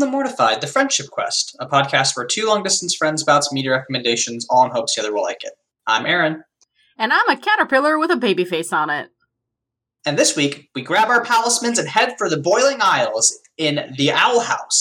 Welcome 0.00 0.12
to 0.12 0.16
Mortified, 0.16 0.62
the 0.62 0.66
Friendship 0.66 1.10
Quest, 1.10 1.54
a 1.60 1.66
podcast 1.66 2.16
where 2.16 2.24
two 2.24 2.46
long 2.46 2.62
distance 2.62 2.94
friends 2.94 3.22
bounce 3.22 3.52
media 3.52 3.72
recommendations, 3.72 4.46
all 4.48 4.64
in 4.64 4.70
hopes 4.70 4.94
the 4.94 5.02
other 5.02 5.12
will 5.12 5.20
like 5.20 5.44
it. 5.44 5.52
I'm 5.86 6.06
Aaron. 6.06 6.42
And 6.96 7.12
I'm 7.12 7.28
a 7.28 7.36
caterpillar 7.36 7.98
with 7.98 8.10
a 8.10 8.16
baby 8.16 8.46
face 8.46 8.72
on 8.72 8.88
it. 8.88 9.10
And 10.06 10.18
this 10.18 10.34
week, 10.34 10.70
we 10.74 10.80
grab 10.80 11.10
our 11.10 11.22
palismans 11.22 11.78
and 11.78 11.86
head 11.86 12.14
for 12.16 12.30
the 12.30 12.38
Boiling 12.38 12.78
Isles 12.80 13.38
in 13.58 13.94
the 13.98 14.10
Owl 14.10 14.40
House. 14.40 14.80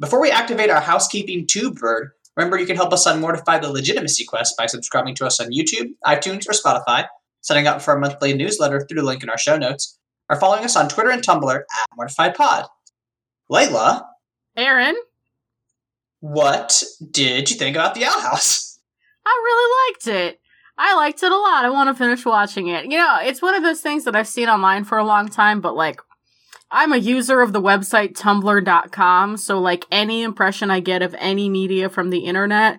Before 0.00 0.20
we 0.20 0.32
activate 0.32 0.68
our 0.68 0.80
housekeeping 0.80 1.46
tube 1.46 1.76
bird, 1.76 2.10
remember 2.36 2.58
you 2.58 2.66
can 2.66 2.74
help 2.74 2.92
us 2.92 3.06
on 3.06 3.20
Mortify 3.20 3.60
the 3.60 3.70
Legitimacy 3.70 4.24
Quest 4.24 4.56
by 4.58 4.66
subscribing 4.66 5.14
to 5.14 5.26
us 5.26 5.38
on 5.38 5.52
YouTube, 5.52 5.92
iTunes, 6.04 6.48
or 6.48 6.54
Spotify, 6.54 7.06
signing 7.40 7.68
up 7.68 7.80
for 7.80 7.92
our 7.92 8.00
monthly 8.00 8.34
newsletter 8.34 8.80
through 8.80 9.00
the 9.00 9.06
link 9.06 9.22
in 9.22 9.30
our 9.30 9.38
show 9.38 9.56
notes, 9.56 9.96
or 10.28 10.34
following 10.40 10.64
us 10.64 10.74
on 10.74 10.88
Twitter 10.88 11.10
and 11.10 11.22
Tumblr 11.22 11.54
at 11.54 11.96
MortifiedPod. 11.96 12.66
Layla, 13.48 14.06
Aaron, 14.56 14.96
what 16.20 16.82
did 17.10 17.50
you 17.50 17.56
think 17.56 17.76
about 17.76 17.94
the 17.94 18.04
Owl 18.04 18.20
House? 18.20 18.78
I 19.26 19.40
really 19.44 19.92
liked 19.92 20.06
it. 20.06 20.40
I 20.76 20.94
liked 20.94 21.22
it 21.22 21.32
a 21.32 21.36
lot. 21.36 21.64
I 21.64 21.70
want 21.70 21.88
to 21.88 21.94
finish 21.94 22.24
watching 22.24 22.68
it. 22.68 22.84
You 22.84 22.98
know, 22.98 23.18
it's 23.20 23.42
one 23.42 23.54
of 23.54 23.62
those 23.62 23.80
things 23.80 24.04
that 24.04 24.16
I've 24.16 24.28
seen 24.28 24.48
online 24.48 24.84
for 24.84 24.98
a 24.98 25.04
long 25.04 25.28
time, 25.28 25.60
but 25.60 25.74
like, 25.74 26.00
I'm 26.70 26.92
a 26.92 26.98
user 26.98 27.40
of 27.40 27.52
the 27.52 27.60
website 27.60 28.14
tumblr.com, 28.14 29.36
so 29.36 29.58
like 29.58 29.86
any 29.90 30.22
impression 30.22 30.70
I 30.70 30.80
get 30.80 31.02
of 31.02 31.14
any 31.18 31.48
media 31.48 31.88
from 31.88 32.10
the 32.10 32.20
internet, 32.20 32.78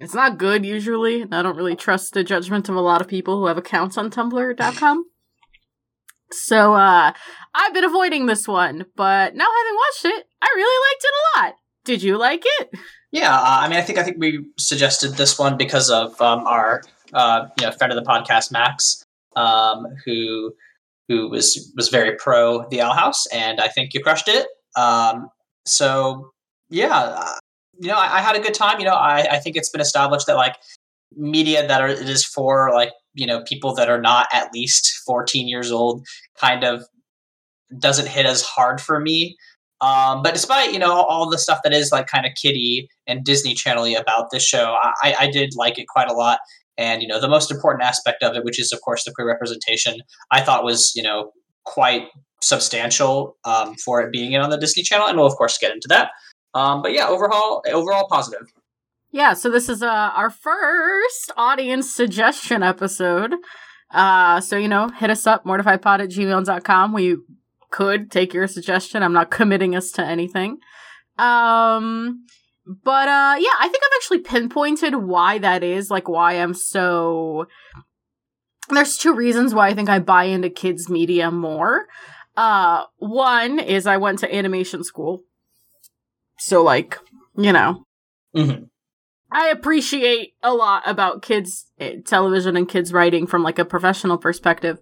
it's 0.00 0.14
not 0.14 0.38
good 0.38 0.64
usually. 0.64 1.22
I 1.30 1.42
don't 1.42 1.56
really 1.56 1.76
trust 1.76 2.14
the 2.14 2.24
judgment 2.24 2.68
of 2.68 2.74
a 2.74 2.80
lot 2.80 3.00
of 3.00 3.08
people 3.08 3.38
who 3.38 3.46
have 3.46 3.58
accounts 3.58 3.96
on 3.96 4.10
tumblr.com. 4.10 5.04
So 6.32 6.74
uh 6.74 7.12
I've 7.54 7.74
been 7.74 7.84
avoiding 7.84 8.26
this 8.26 8.46
one, 8.46 8.86
but 8.96 9.34
now 9.34 9.46
having 9.46 9.76
watched 9.76 10.04
it, 10.04 10.26
I 10.42 10.52
really 10.54 10.88
liked 10.88 11.04
it 11.04 11.14
a 11.14 11.40
lot. 11.40 11.54
Did 11.84 12.02
you 12.02 12.18
like 12.18 12.42
it? 12.44 12.70
Yeah, 13.12 13.34
uh, 13.34 13.58
I 13.62 13.68
mean, 13.68 13.78
I 13.78 13.82
think 13.82 13.98
I 13.98 14.04
think 14.04 14.18
we 14.18 14.46
suggested 14.58 15.14
this 15.14 15.38
one 15.38 15.56
because 15.56 15.90
of 15.90 16.20
um, 16.20 16.46
our 16.46 16.82
uh, 17.12 17.46
you 17.58 17.66
know 17.66 17.72
friend 17.72 17.92
of 17.92 18.02
the 18.02 18.08
podcast, 18.08 18.52
Max, 18.52 19.02
um, 19.34 19.86
who 20.04 20.52
who 21.08 21.28
was 21.28 21.72
was 21.76 21.88
very 21.88 22.16
pro 22.16 22.68
the 22.68 22.80
Owl 22.80 22.94
House, 22.94 23.26
and 23.28 23.60
I 23.60 23.68
think 23.68 23.94
you 23.94 24.02
crushed 24.02 24.28
it. 24.28 24.46
Um, 24.76 25.28
so 25.66 26.30
yeah, 26.68 27.34
you 27.80 27.88
know, 27.88 27.96
I, 27.96 28.18
I, 28.18 28.20
had 28.20 28.36
a 28.36 28.40
good 28.40 28.54
time. 28.54 28.78
You 28.78 28.86
know, 28.86 28.94
I, 28.94 29.26
I 29.32 29.38
think 29.40 29.56
it's 29.56 29.70
been 29.70 29.80
established 29.80 30.28
that 30.28 30.36
like 30.36 30.54
media 31.16 31.66
that 31.66 31.80
are, 31.80 31.88
it 31.88 32.08
is 32.08 32.24
for 32.24 32.70
like 32.72 32.92
you 33.20 33.26
know 33.26 33.42
people 33.42 33.74
that 33.74 33.90
are 33.90 34.00
not 34.00 34.26
at 34.32 34.52
least 34.52 35.02
14 35.06 35.46
years 35.46 35.70
old 35.70 36.04
kind 36.40 36.64
of 36.64 36.84
doesn't 37.78 38.08
hit 38.08 38.26
as 38.26 38.42
hard 38.42 38.80
for 38.80 38.98
me. 38.98 39.36
Um, 39.82 40.22
but 40.22 40.34
despite 40.34 40.72
you 40.72 40.78
know 40.78 40.92
all 40.92 41.28
the 41.28 41.38
stuff 41.38 41.60
that 41.62 41.72
is 41.72 41.92
like 41.92 42.06
kind 42.06 42.26
of 42.26 42.32
kiddie 42.34 42.88
and 43.06 43.24
disney 43.24 43.54
channel 43.54 43.84
about 43.94 44.30
this 44.30 44.42
show 44.42 44.76
I, 45.02 45.14
I 45.20 45.30
did 45.30 45.50
like 45.54 45.78
it 45.78 45.86
quite 45.86 46.08
a 46.08 46.14
lot. 46.14 46.40
And 46.78 47.02
you 47.02 47.08
know 47.08 47.20
the 47.20 47.28
most 47.28 47.50
important 47.50 47.84
aspect 47.84 48.22
of 48.22 48.34
it 48.36 48.44
which 48.44 48.58
is 48.58 48.72
of 48.72 48.80
course 48.80 49.04
the 49.04 49.12
queer 49.12 49.28
representation 49.28 50.00
i 50.30 50.40
thought 50.40 50.64
was 50.64 50.92
you 50.94 51.02
know 51.02 51.32
quite 51.64 52.08
substantial 52.42 53.36
um, 53.44 53.74
for 53.74 54.00
it 54.00 54.10
being 54.12 54.34
on 54.36 54.50
the 54.50 54.58
disney 54.58 54.82
channel 54.82 55.06
and 55.06 55.16
we'll 55.18 55.26
of 55.26 55.36
course 55.36 55.58
get 55.58 55.72
into 55.72 55.88
that. 55.88 56.10
Um, 56.54 56.82
but 56.82 56.92
yeah 56.92 57.06
overall 57.06 57.62
overall 57.70 58.06
positive 58.10 58.46
yeah, 59.12 59.34
so 59.34 59.50
this 59.50 59.68
is 59.68 59.82
uh, 59.82 59.86
our 60.14 60.30
first 60.30 61.32
audience 61.36 61.92
suggestion 61.92 62.62
episode. 62.62 63.34
Uh, 63.90 64.40
so, 64.40 64.56
you 64.56 64.68
know, 64.68 64.88
hit 64.88 65.10
us 65.10 65.26
up, 65.26 65.44
mortifiedpod 65.44 66.00
at 66.00 66.10
gmail.com. 66.10 66.92
We 66.92 67.16
could 67.70 68.10
take 68.10 68.32
your 68.32 68.46
suggestion. 68.46 69.02
I'm 69.02 69.12
not 69.12 69.30
committing 69.30 69.74
us 69.74 69.90
to 69.92 70.04
anything. 70.04 70.58
Um, 71.18 72.24
but 72.66 73.08
uh, 73.08 73.36
yeah, 73.38 73.54
I 73.58 73.68
think 73.68 73.82
I've 73.84 73.96
actually 73.96 74.20
pinpointed 74.20 74.94
why 74.94 75.38
that 75.38 75.64
is, 75.64 75.90
like 75.90 76.08
why 76.08 76.34
I'm 76.34 76.54
so. 76.54 77.46
There's 78.68 78.96
two 78.96 79.14
reasons 79.14 79.52
why 79.52 79.68
I 79.68 79.74
think 79.74 79.88
I 79.88 79.98
buy 79.98 80.24
into 80.24 80.50
kids' 80.50 80.88
media 80.88 81.32
more. 81.32 81.86
Uh, 82.36 82.84
one 82.98 83.58
is 83.58 83.88
I 83.88 83.96
went 83.96 84.20
to 84.20 84.32
animation 84.32 84.84
school. 84.84 85.24
So, 86.38 86.62
like, 86.62 86.96
you 87.36 87.52
know, 87.52 87.84
Mm-hmm. 88.34 88.64
I 89.32 89.48
appreciate 89.48 90.34
a 90.42 90.54
lot 90.54 90.82
about 90.86 91.22
kids 91.22 91.66
eh, 91.78 91.96
television 92.04 92.56
and 92.56 92.68
kids 92.68 92.92
writing 92.92 93.26
from 93.26 93.42
like 93.42 93.58
a 93.58 93.64
professional 93.64 94.18
perspective. 94.18 94.78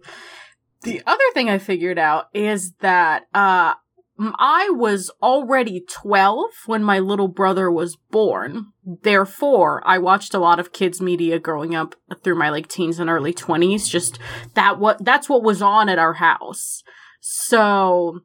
The 0.82 1.02
other 1.06 1.24
thing 1.34 1.50
I 1.50 1.58
figured 1.58 1.98
out 1.98 2.26
is 2.32 2.72
that 2.80 3.26
uh 3.34 3.74
I 4.20 4.70
was 4.70 5.12
already 5.22 5.84
12 5.88 6.50
when 6.66 6.82
my 6.82 6.98
little 6.98 7.28
brother 7.28 7.70
was 7.70 7.96
born. 8.10 8.72
Therefore, 8.84 9.80
I 9.86 9.98
watched 9.98 10.34
a 10.34 10.40
lot 10.40 10.58
of 10.58 10.72
kids 10.72 11.00
media 11.00 11.38
growing 11.38 11.76
up 11.76 11.94
through 12.24 12.34
my 12.34 12.50
like 12.50 12.66
teens 12.66 12.98
and 12.98 13.08
early 13.08 13.32
20s. 13.32 13.88
Just 13.88 14.18
that 14.54 14.80
what 14.80 15.04
that's 15.04 15.28
what 15.28 15.44
was 15.44 15.62
on 15.62 15.88
at 15.88 16.00
our 16.00 16.14
house. 16.14 16.82
So, 17.20 18.20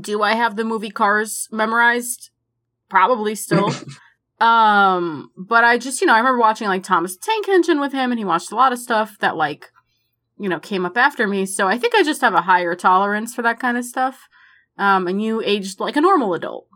do 0.00 0.22
I 0.22 0.34
have 0.34 0.56
the 0.56 0.64
movie 0.64 0.90
Cars 0.90 1.48
memorized? 1.50 2.30
Probably 2.90 3.34
still. 3.34 3.72
Um, 4.42 5.30
but 5.36 5.62
I 5.62 5.78
just, 5.78 6.00
you 6.00 6.06
know, 6.08 6.14
I 6.14 6.18
remember 6.18 6.40
watching 6.40 6.66
like 6.66 6.82
Thomas 6.82 7.16
Tank 7.16 7.48
Engine 7.48 7.78
with 7.78 7.92
him 7.92 8.10
and 8.10 8.18
he 8.18 8.24
watched 8.24 8.50
a 8.50 8.56
lot 8.56 8.72
of 8.72 8.80
stuff 8.80 9.16
that 9.20 9.36
like, 9.36 9.70
you 10.36 10.48
know, 10.48 10.58
came 10.58 10.84
up 10.84 10.96
after 10.96 11.28
me. 11.28 11.46
So 11.46 11.68
I 11.68 11.78
think 11.78 11.94
I 11.94 12.02
just 12.02 12.20
have 12.22 12.34
a 12.34 12.40
higher 12.40 12.74
tolerance 12.74 13.36
for 13.36 13.42
that 13.42 13.60
kind 13.60 13.78
of 13.78 13.84
stuff. 13.84 14.28
Um, 14.78 15.06
and 15.06 15.22
you 15.22 15.40
aged 15.42 15.78
like 15.78 15.96
a 15.96 16.00
normal 16.00 16.34
adult. 16.34 16.66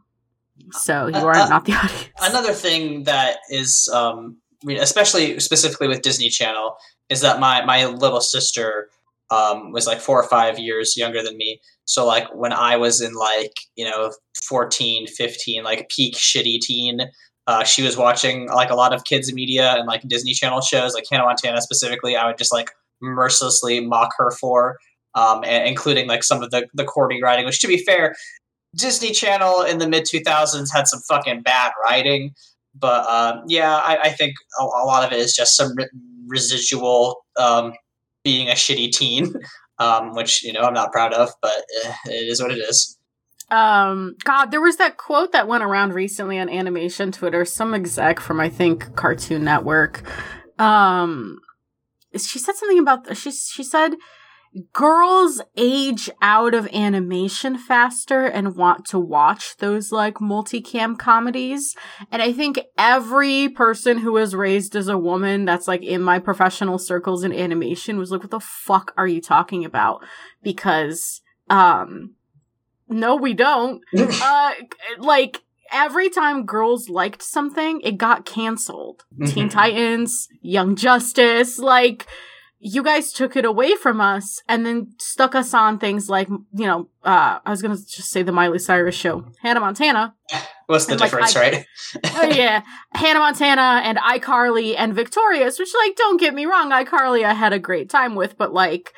So 0.71 1.09
you 1.09 1.17
are 1.17 1.35
uh, 1.35 1.49
not 1.49 1.65
the 1.65 1.73
audience. 1.73 2.09
Another 2.23 2.53
thing 2.53 3.03
that 3.05 3.39
is, 3.51 3.91
um, 3.93 4.37
I 4.63 4.67
mean, 4.67 4.79
especially 4.79 5.41
specifically 5.41 5.89
with 5.89 6.03
Disney 6.03 6.29
Channel, 6.29 6.77
is 7.09 7.21
that 7.23 7.41
my 7.41 7.65
my 7.65 7.87
little 7.87 8.21
sister 8.21 8.91
um, 9.31 9.73
was 9.73 9.87
like 9.87 10.01
four 10.01 10.21
or 10.21 10.29
five 10.29 10.59
years 10.59 10.97
younger 10.97 11.23
than 11.23 11.37
me. 11.37 11.61
So 11.85 12.07
like 12.07 12.33
when 12.35 12.53
I 12.53 12.77
was 12.77 13.01
in 13.01 13.15
like 13.15 13.53
you 13.77 13.85
know 13.85 14.13
14, 14.49 15.07
15, 15.07 15.65
like 15.65 15.89
peak 15.89 16.15
shitty 16.15 16.61
teen, 16.61 17.01
uh, 17.47 17.65
she 17.65 17.83
was 17.83 17.97
watching 17.97 18.49
like 18.49 18.71
a 18.71 18.75
lot 18.75 18.93
of 18.93 19.05
kids 19.05 19.33
media 19.33 19.75
and 19.75 19.87
like 19.87 20.03
Disney 20.09 20.35
Channel 20.35 20.61
shows, 20.61 20.95
like 20.95 21.05
Hannah 21.11 21.25
Montana 21.25 21.63
specifically. 21.63 22.17
I 22.17 22.27
would 22.27 22.39
just 22.39 22.53
like 22.53 22.71
mercilessly 23.01 23.81
mock 23.81 24.13
her 24.19 24.33
for, 24.33 24.79
um, 25.15 25.45
and 25.45 25.67
including 25.67 26.09
like 26.09 26.25
some 26.25 26.43
of 26.43 26.51
the 26.51 26.67
the 26.75 26.85
corny 26.85 27.23
writing. 27.23 27.45
Which, 27.45 27.61
to 27.61 27.69
be 27.69 27.79
fair, 27.79 28.17
Disney 28.75 29.13
Channel 29.13 29.63
in 29.63 29.79
the 29.79 29.89
mid 29.89 30.05
two 30.09 30.21
thousands 30.21 30.73
had 30.73 30.89
some 30.89 31.01
fucking 31.09 31.43
bad 31.43 31.73
writing. 31.85 32.33
But 32.75 33.07
uh, 33.09 33.41
yeah, 33.47 33.77
I, 33.77 33.99
I 34.05 34.11
think 34.11 34.35
a, 34.61 34.65
a, 34.65 34.85
lot 34.85 35.05
of 35.05 35.13
it 35.13 35.19
is 35.19 35.35
just 35.35 35.57
some 35.57 35.75
re- 35.77 35.89
residual 36.27 37.25
um, 37.39 37.73
being 38.23 38.49
a 38.49 38.53
shitty 38.53 38.93
teen, 38.93 39.33
um, 39.79 40.15
which 40.15 40.43
you 40.43 40.53
know 40.53 40.63
I'm 40.63 40.75
not 40.75 40.93
proud 40.93 41.13
of, 41.13 41.31
but 41.41 41.65
eh, 41.85 41.93
it 42.07 42.29
is 42.29 42.43
what 42.43 42.51
it 42.51 42.59
is 42.59 42.99
um 43.51 44.17
god 44.25 44.47
there 44.51 44.61
was 44.61 44.77
that 44.77 44.97
quote 44.97 45.33
that 45.33 45.47
went 45.47 45.63
around 45.63 45.95
recently 45.95 46.39
on 46.39 46.49
animation 46.49 47.13
twitter 47.13 47.45
some 47.45 47.75
exec 47.75 48.19
from 48.19 48.41
i 48.41 48.49
think 48.49 48.95
cartoon 48.97 49.45
network. 49.45 50.03
Um 50.59 51.39
she 52.17 52.39
said 52.39 52.55
something 52.57 52.79
about 52.79 53.17
she 53.17 53.31
she 53.31 53.63
said 53.63 53.95
girls 54.73 55.43
age 55.57 56.09
out 56.23 56.55
of 56.55 56.67
animation 56.69 57.59
faster 57.59 58.25
and 58.25 58.57
want 58.57 58.87
to 58.87 58.99
watch 58.99 59.57
those 59.59 59.93
like 59.93 60.15
multicam 60.15 60.99
comedies. 60.99 61.75
And 62.11 62.23
i 62.23 62.33
think 62.33 62.61
every 62.79 63.49
person 63.49 63.99
who 63.99 64.13
was 64.13 64.35
raised 64.35 64.75
as 64.75 64.89
a 64.89 64.99
woman 64.99 65.45
that's 65.45 65.69
like 65.69 65.83
in 65.83 66.01
my 66.01 66.19
professional 66.19 66.79
circles 66.79 67.23
in 67.23 67.33
animation 67.33 67.99
was 67.99 68.11
like 68.11 68.23
what 68.23 68.31
the 68.31 68.41
fuck 68.41 68.93
are 68.97 69.09
you 69.09 69.21
talking 69.21 69.65
about? 69.65 70.05
Because 70.43 71.21
um 71.51 72.16
no, 72.89 73.17
we 73.17 73.35
don't. 73.35 73.83
uh, 73.97 74.53
like 74.99 75.43
every 75.73 76.11
time 76.11 76.47
girls 76.47 76.89
liked 76.89 77.23
something, 77.23 77.81
it 77.83 77.99
got 77.99 78.25
canceled. 78.25 79.05
Mm-hmm. 79.15 79.33
Teen 79.33 79.49
Titans, 79.49 80.29
Young 80.43 80.77
Justice, 80.77 81.59
like 81.59 82.07
you 82.59 82.83
guys 82.83 83.13
took 83.13 83.37
it 83.37 83.45
away 83.45 83.75
from 83.75 84.01
us 84.01 84.41
and 84.49 84.65
then 84.65 84.93
stuck 84.99 85.35
us 85.35 85.53
on 85.53 85.79
things 85.79 86.09
like, 86.09 86.29
you 86.29 86.67
know, 86.67 86.89
uh, 87.05 87.39
I 87.45 87.51
was 87.51 87.61
gonna 87.61 87.77
just 87.77 88.11
say 88.11 88.23
the 88.23 88.33
Miley 88.33 88.59
Cyrus 88.59 88.95
show, 88.95 89.27
Hannah 89.43 89.61
Montana. 89.61 90.15
What's 90.67 90.87
the 90.87 90.93
and, 90.93 91.01
difference, 91.01 91.35
like, 91.35 91.53
right? 91.53 91.67
oh 92.17 92.27
yeah, 92.27 92.63
Hannah 92.95 93.21
Montana 93.21 93.83
and 93.85 93.99
iCarly 93.99 94.75
and 94.77 94.95
Victorious, 94.95 95.59
which 95.59 95.73
like, 95.79 95.97
don't 95.97 96.19
get 96.19 96.35
me 96.35 96.47
wrong, 96.47 96.71
iCarly 96.71 97.25
I 97.25 97.35
had 97.35 97.53
a 97.53 97.59
great 97.59 97.89
time 97.91 98.15
with, 98.15 98.37
but 98.37 98.53
like, 98.53 98.93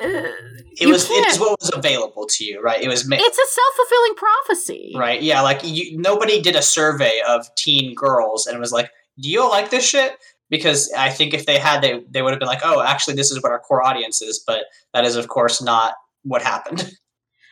it 0.00 0.88
was 0.88 1.08
it 1.10 1.26
is 1.28 1.38
what 1.38 1.58
was 1.60 1.70
available 1.74 2.26
to 2.26 2.44
you, 2.44 2.60
right? 2.60 2.82
It 2.82 2.88
was 2.88 3.08
ma- 3.08 3.16
it's 3.18 3.38
a 3.38 3.52
self 3.52 3.74
fulfilling 3.76 4.14
prophecy, 4.14 4.92
right? 4.96 5.22
Yeah, 5.22 5.40
like 5.40 5.60
you, 5.62 5.98
nobody 5.98 6.40
did 6.40 6.56
a 6.56 6.62
survey 6.62 7.20
of 7.28 7.46
teen 7.54 7.94
girls 7.94 8.46
and 8.46 8.58
was 8.58 8.72
like, 8.72 8.90
"Do 9.20 9.30
you 9.30 9.42
all 9.42 9.50
like 9.50 9.70
this 9.70 9.86
shit?" 9.88 10.16
Because 10.50 10.92
I 10.96 11.10
think 11.10 11.32
if 11.34 11.46
they 11.46 11.58
had, 11.58 11.82
they 11.82 12.02
they 12.10 12.22
would 12.22 12.30
have 12.30 12.40
been 12.40 12.48
like, 12.48 12.62
"Oh, 12.64 12.82
actually, 12.82 13.14
this 13.14 13.30
is 13.30 13.42
what 13.42 13.52
our 13.52 13.60
core 13.60 13.84
audience 13.84 14.20
is." 14.20 14.42
But 14.44 14.64
that 14.92 15.04
is, 15.04 15.16
of 15.16 15.28
course, 15.28 15.62
not 15.62 15.94
what 16.22 16.42
happened. 16.42 16.90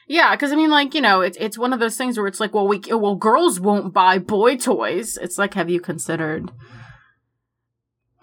Yeah, 0.09 0.35
because 0.35 0.53
I 0.53 0.57
mean, 0.57 0.69
like 0.69 0.95
you 0.95 1.01
know, 1.01 1.21
it's 1.21 1.39
it's 1.41 1.57
one 1.57 1.73
of 1.73 1.81
those 1.81 1.97
things 1.97 2.19
where 2.19 2.27
it's 2.27 2.41
like, 2.41 2.53
well, 2.53 2.67
we 2.67 2.83
well, 2.91 3.15
girls 3.15 3.61
won't 3.61 3.95
buy 3.95 4.19
boy 4.19 4.57
toys. 4.57 5.17
It's 5.17 5.39
like, 5.39 5.55
have 5.55 5.71
you 5.71 5.81
considered 5.81 6.51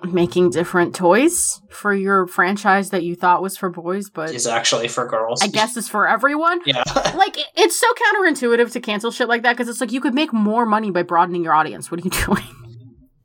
making 0.04 0.50
different 0.52 0.96
toys 0.96 1.62
for 1.70 1.94
your 1.94 2.28
franchise 2.28 2.90
that 2.92 3.04
you 3.04 3.16
thought 3.16 3.42
was 3.42 3.58
for 3.58 3.70
boys, 3.70 4.10
but 4.10 4.34
Is 4.34 4.48
actually 4.48 4.88
for 4.88 5.06
girls. 5.08 5.42
I 5.42 5.48
guess 5.48 5.76
is 5.78 5.88
for 5.90 6.08
everyone? 6.08 6.60
Yeah. 6.66 6.84
Like 7.16 7.38
it- 7.38 7.48
it's 7.56 7.80
so 7.80 7.88
counterintuitive 7.94 8.72
to 8.74 8.80
cancel 8.80 9.12
shit 9.12 9.28
like 9.28 9.44
that 9.44 9.54
because 9.54 9.68
it's 9.70 9.82
like 9.82 9.92
you 9.92 10.02
could 10.02 10.14
make 10.14 10.32
more 10.34 10.66
money 10.66 10.92
by 10.92 11.04
broadening 11.04 11.44
your 11.44 11.54
audience. 11.54 11.92
What 11.92 12.00
are 12.00 12.04
you 12.04 12.10
doing? 12.26 12.44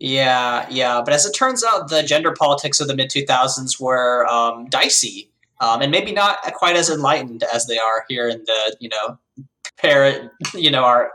Yeah, 0.01 0.67
yeah. 0.71 1.01
But 1.05 1.15
as 1.15 1.25
it 1.25 1.33
turns 1.33 1.65
out, 1.65 1.89
the 1.89 2.03
gender 2.03 2.33
politics 2.33 2.81
of 2.81 2.89
the 2.89 2.97
mid 2.97 3.11
2000s 3.11 3.81
were 3.81 4.27
um, 4.27 4.67
dicey 4.69 5.31
um, 5.61 5.81
and 5.83 5.91
maybe 5.91 6.13
not 6.13 6.43
quite 6.55 6.77
as 6.77 6.91
enlightened 6.91 7.45
as 7.53 7.67
they 7.67 7.79
are 7.79 8.05
here 8.09 8.29
in 8.29 8.43
the, 8.45 8.77
you 8.81 8.89
know, 8.89 9.19
parrot, 9.79 10.31
you 10.55 10.71
know, 10.71 10.85
our 10.85 11.13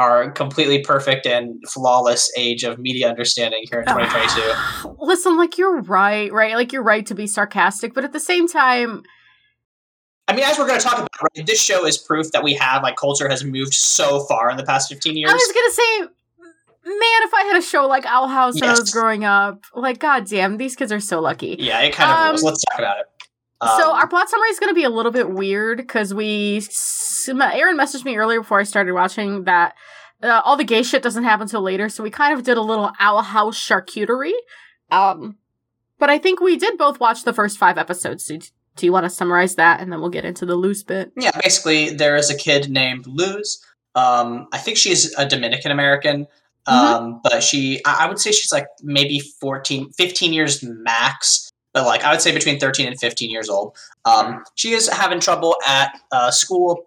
our 0.00 0.30
completely 0.30 0.80
perfect 0.82 1.26
and 1.26 1.62
flawless 1.68 2.32
age 2.36 2.64
of 2.64 2.78
media 2.78 3.06
understanding 3.08 3.64
here 3.70 3.80
in 3.80 3.86
2022. 3.86 4.96
Listen, 4.98 5.36
like 5.36 5.58
you're 5.58 5.82
right, 5.82 6.32
right? 6.32 6.54
Like 6.54 6.72
you're 6.72 6.82
right 6.82 7.04
to 7.06 7.14
be 7.14 7.26
sarcastic, 7.26 7.92
but 7.92 8.02
at 8.04 8.12
the 8.12 8.18
same 8.20 8.48
time, 8.48 9.02
I 10.26 10.34
mean, 10.34 10.44
as 10.44 10.58
we're 10.58 10.66
going 10.66 10.78
to 10.78 10.84
talk 10.84 10.94
about, 10.98 11.08
right, 11.36 11.44
this 11.46 11.60
show 11.60 11.84
is 11.84 11.98
proof 11.98 12.30
that 12.32 12.42
we 12.42 12.54
have 12.54 12.82
like 12.82 12.96
culture 12.96 13.28
has 13.28 13.44
moved 13.44 13.74
so 13.74 14.20
far 14.20 14.50
in 14.50 14.56
the 14.56 14.64
past 14.64 14.88
15 14.88 15.16
years. 15.16 15.30
I 15.30 15.34
was 15.34 15.52
gonna 15.52 15.72
say, 15.72 16.14
man, 16.86 17.22
if 17.24 17.34
I 17.34 17.42
had 17.52 17.56
a 17.58 17.62
show 17.62 17.86
like 17.86 18.06
Owl 18.06 18.28
House 18.28 18.54
when 18.60 18.70
I 18.70 18.72
was 18.72 18.90
growing 18.92 19.24
up, 19.24 19.64
like 19.74 19.98
goddamn, 19.98 20.56
these 20.56 20.76
kids 20.76 20.92
are 20.92 21.00
so 21.00 21.20
lucky. 21.20 21.56
yeah, 21.58 21.80
it 21.80 21.92
kind 21.92 22.10
of 22.10 22.16
Um, 22.16 22.28
rules. 22.30 22.42
Let's 22.44 22.64
talk 22.70 22.78
about 22.78 23.00
it. 23.00 23.06
So 23.62 23.90
Um, 23.90 23.96
our 23.96 24.08
plot 24.08 24.30
summary 24.30 24.48
is 24.48 24.58
going 24.58 24.70
to 24.70 24.74
be 24.74 24.84
a 24.84 24.90
little 24.90 25.12
bit 25.12 25.30
weird 25.30 25.78
because 25.78 26.14
we 26.14 26.62
Aaron 27.28 27.76
messaged 27.76 28.04
me 28.04 28.16
earlier 28.16 28.40
before 28.40 28.58
I 28.58 28.62
started 28.62 28.94
watching 28.94 29.44
that 29.44 29.74
uh, 30.22 30.40
all 30.44 30.56
the 30.56 30.64
gay 30.64 30.82
shit 30.82 31.02
doesn't 31.02 31.24
happen 31.24 31.42
until 31.42 31.62
later, 31.62 31.88
so 31.88 32.02
we 32.02 32.10
kind 32.10 32.36
of 32.36 32.44
did 32.44 32.56
a 32.56 32.62
little 32.62 32.90
owl 32.98 33.22
house 33.22 33.58
charcuterie. 33.58 34.32
Um, 34.90 35.36
but 35.98 36.10
I 36.10 36.18
think 36.18 36.40
we 36.40 36.56
did 36.56 36.78
both 36.78 37.00
watch 37.00 37.24
the 37.24 37.32
first 37.32 37.58
five 37.58 37.78
episodes. 37.78 38.26
So 38.26 38.38
do 38.76 38.86
you 38.86 38.92
want 38.92 39.04
to 39.04 39.10
summarize 39.10 39.56
that, 39.56 39.80
and 39.80 39.92
then 39.92 40.00
we'll 40.00 40.10
get 40.10 40.24
into 40.24 40.46
the 40.46 40.56
Luz 40.56 40.82
bit? 40.82 41.12
Yeah, 41.16 41.30
basically, 41.42 41.90
there 41.90 42.16
is 42.16 42.30
a 42.30 42.36
kid 42.36 42.70
named 42.70 43.06
Luz. 43.06 43.64
Um, 43.94 44.46
I 44.52 44.58
think 44.58 44.76
she's 44.76 45.12
a 45.18 45.26
Dominican 45.26 45.70
American, 45.72 46.26
um, 46.66 47.20
but 47.22 47.42
she, 47.42 47.80
I 47.84 48.04
I 48.04 48.08
would 48.08 48.18
say 48.18 48.32
she's 48.32 48.52
like 48.52 48.66
maybe 48.82 49.20
14, 49.40 49.90
15 49.92 50.32
years 50.32 50.62
max, 50.62 51.49
but 51.72 51.84
like 51.84 52.02
I 52.02 52.10
would 52.12 52.20
say 52.20 52.32
between 52.32 52.58
13 52.58 52.86
and 52.86 52.98
15 52.98 53.30
years 53.30 53.48
old. 53.48 53.76
Um, 54.04 54.44
she 54.56 54.72
is 54.72 54.88
having 54.88 55.20
trouble 55.20 55.56
at 55.66 55.98
uh, 56.12 56.30
school 56.30 56.84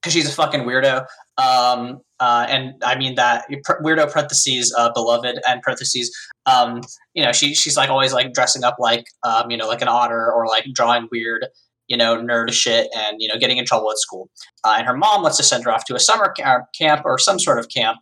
because 0.00 0.12
she's 0.12 0.28
a 0.28 0.32
fucking 0.32 0.62
weirdo. 0.62 1.06
Um, 1.38 2.00
uh, 2.18 2.46
and 2.48 2.74
I 2.82 2.96
mean 2.96 3.14
that 3.16 3.44
weirdo 3.82 4.10
parentheses, 4.10 4.74
uh, 4.76 4.90
beloved 4.94 5.38
and 5.46 5.62
parentheses. 5.62 6.16
Um, 6.46 6.80
you 7.14 7.22
know, 7.22 7.32
she 7.32 7.54
she's 7.54 7.76
like 7.76 7.90
always 7.90 8.12
like 8.12 8.32
dressing 8.32 8.64
up 8.64 8.76
like 8.78 9.06
um, 9.22 9.50
you 9.50 9.56
know, 9.56 9.68
like 9.68 9.82
an 9.82 9.88
otter 9.88 10.32
or 10.32 10.46
like 10.46 10.64
drawing 10.72 11.08
weird 11.12 11.46
you 11.88 11.96
know, 11.96 12.16
nerd 12.16 12.52
shit 12.52 12.88
and, 12.96 13.16
you 13.20 13.28
know, 13.28 13.38
getting 13.38 13.58
in 13.58 13.64
trouble 13.64 13.90
at 13.90 13.98
school. 13.98 14.28
Uh, 14.64 14.74
and 14.78 14.86
her 14.86 14.96
mom 14.96 15.22
wants 15.22 15.36
to 15.36 15.42
send 15.42 15.64
her 15.64 15.70
off 15.70 15.84
to 15.84 15.94
a 15.94 16.00
summer 16.00 16.34
ca- 16.36 16.64
camp 16.76 17.02
or 17.04 17.18
some 17.18 17.38
sort 17.38 17.58
of 17.58 17.68
camp, 17.68 17.98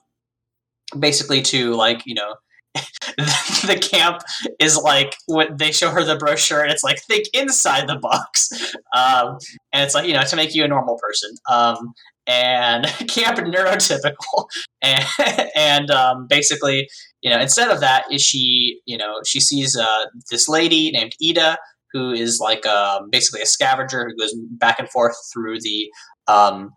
basically 0.99 1.43
to, 1.43 1.75
like, 1.75 2.03
you 2.07 2.15
know, 2.15 2.35
the 3.17 3.79
camp 3.81 4.23
is 4.59 4.77
like 4.77 5.17
what 5.27 5.59
they 5.59 5.71
show 5.71 5.91
her 5.91 6.05
the 6.05 6.17
brochure 6.17 6.63
and 6.63 6.71
it's 6.71 6.83
like 6.83 7.01
think 7.03 7.27
inside 7.33 7.89
the 7.89 7.97
box. 7.97 8.49
Um, 8.95 9.39
and 9.73 9.85
it's 9.85 9.95
like 9.95 10.07
you 10.07 10.15
know 10.15 10.23
to 10.23 10.37
make 10.37 10.55
you 10.55 10.65
a 10.65 10.69
normal 10.69 10.99
person. 10.99 11.31
Um, 11.51 11.95
and 12.27 12.87
camp 13.09 13.39
neurotypical. 13.39 14.47
And, 14.87 15.51
and 15.57 15.91
um, 15.91 16.27
basically 16.29 16.87
you 17.23 17.31
know 17.31 17.41
instead 17.41 17.71
of 17.71 17.81
that 17.81 18.05
is 18.13 18.21
she 18.21 18.81
you 18.85 18.99
know 18.99 19.15
she 19.27 19.41
sees 19.41 19.75
uh, 19.75 20.05
this 20.31 20.47
lady 20.47 20.91
named 20.91 21.13
Eda 21.21 21.57
who 21.95 22.11
is 22.11 22.39
like 22.39 22.67
um, 22.67 23.09
basically 23.09 23.41
a 23.41 23.47
scavenger 23.47 24.07
who 24.07 24.17
goes 24.17 24.35
back 24.59 24.79
and 24.79 24.91
forth 24.91 25.17
through 25.33 25.61
the 25.61 25.91
um, 26.27 26.71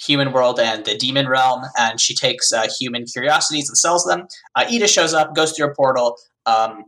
human 0.00 0.32
world 0.32 0.58
and 0.58 0.84
the 0.84 0.96
demon 0.96 1.28
realm, 1.28 1.62
and 1.78 2.00
she 2.00 2.14
takes 2.14 2.52
uh, 2.52 2.66
human 2.78 3.04
curiosities 3.06 3.68
and 3.68 3.76
sells 3.76 4.04
them. 4.04 4.26
Uh, 4.54 4.64
Eda 4.68 4.88
shows 4.88 5.14
up, 5.14 5.34
goes 5.34 5.52
through 5.52 5.66
a 5.66 5.74
portal, 5.74 6.16
um, 6.46 6.84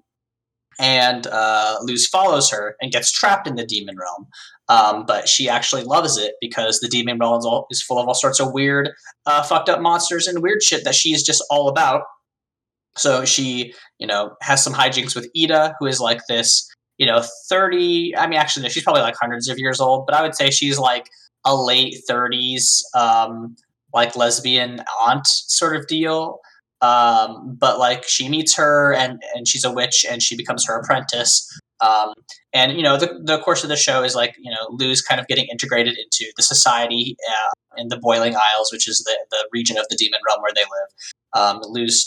and 0.78 1.26
uh, 1.28 1.76
Luz 1.82 2.06
follows 2.06 2.50
her 2.50 2.76
and 2.80 2.92
gets 2.92 3.10
trapped 3.10 3.46
in 3.46 3.54
the 3.54 3.64
demon 3.64 3.96
realm. 3.96 4.26
Um, 4.68 5.06
but 5.06 5.28
she 5.28 5.48
actually 5.48 5.84
loves 5.84 6.18
it 6.18 6.34
because 6.40 6.80
the 6.80 6.88
demon 6.88 7.18
realm 7.18 7.38
is, 7.38 7.46
all, 7.46 7.66
is 7.70 7.82
full 7.82 7.98
of 7.98 8.08
all 8.08 8.14
sorts 8.14 8.40
of 8.40 8.52
weird, 8.52 8.90
uh, 9.24 9.42
fucked 9.42 9.68
up 9.68 9.80
monsters 9.80 10.26
and 10.26 10.42
weird 10.42 10.62
shit 10.62 10.84
that 10.84 10.94
she 10.94 11.14
is 11.14 11.22
just 11.22 11.42
all 11.50 11.68
about. 11.68 12.02
So 12.96 13.24
she, 13.24 13.74
you 13.98 14.06
know, 14.06 14.36
has 14.42 14.64
some 14.64 14.72
hijinks 14.72 15.14
with 15.14 15.30
Eda, 15.34 15.76
who 15.78 15.86
is 15.86 16.00
like 16.00 16.20
this 16.28 16.68
you 16.98 17.06
know, 17.06 17.22
30, 17.48 18.16
I 18.16 18.26
mean, 18.26 18.38
actually, 18.38 18.62
no, 18.62 18.68
she's 18.68 18.82
probably 18.82 19.02
like 19.02 19.16
hundreds 19.20 19.48
of 19.48 19.58
years 19.58 19.80
old, 19.80 20.06
but 20.06 20.14
I 20.14 20.22
would 20.22 20.34
say 20.34 20.50
she's 20.50 20.78
like 20.78 21.08
a 21.46 21.56
late 21.56 21.96
30s, 22.08 22.82
um, 22.94 23.56
like 23.94 24.16
lesbian 24.16 24.82
aunt 25.06 25.26
sort 25.26 25.76
of 25.76 25.86
deal. 25.86 26.40
Um, 26.82 27.56
but 27.58 27.78
like 27.78 28.06
she 28.06 28.28
meets 28.28 28.54
her 28.56 28.92
and, 28.92 29.18
and 29.34 29.48
she's 29.48 29.64
a 29.64 29.72
witch 29.72 30.04
and 30.08 30.22
she 30.22 30.36
becomes 30.36 30.66
her 30.66 30.78
apprentice. 30.78 31.48
Um, 31.80 32.12
and, 32.52 32.72
you 32.72 32.82
know, 32.82 32.98
the, 32.98 33.18
the 33.24 33.38
course 33.38 33.62
of 33.62 33.70
the 33.70 33.76
show 33.76 34.02
is 34.02 34.14
like, 34.14 34.34
you 34.38 34.50
know, 34.50 34.68
Luz 34.70 35.00
kind 35.00 35.20
of 35.20 35.26
getting 35.26 35.46
integrated 35.50 35.96
into 35.96 36.30
the 36.36 36.42
society 36.42 37.16
uh, 37.28 37.80
in 37.80 37.88
the 37.88 37.98
Boiling 37.98 38.34
Isles, 38.34 38.70
which 38.72 38.88
is 38.88 38.98
the, 39.06 39.16
the 39.30 39.48
region 39.52 39.78
of 39.78 39.86
the 39.88 39.96
demon 39.96 40.20
realm 40.28 40.42
where 40.42 40.52
they 40.54 40.62
live. 40.62 40.90
Um, 41.34 41.60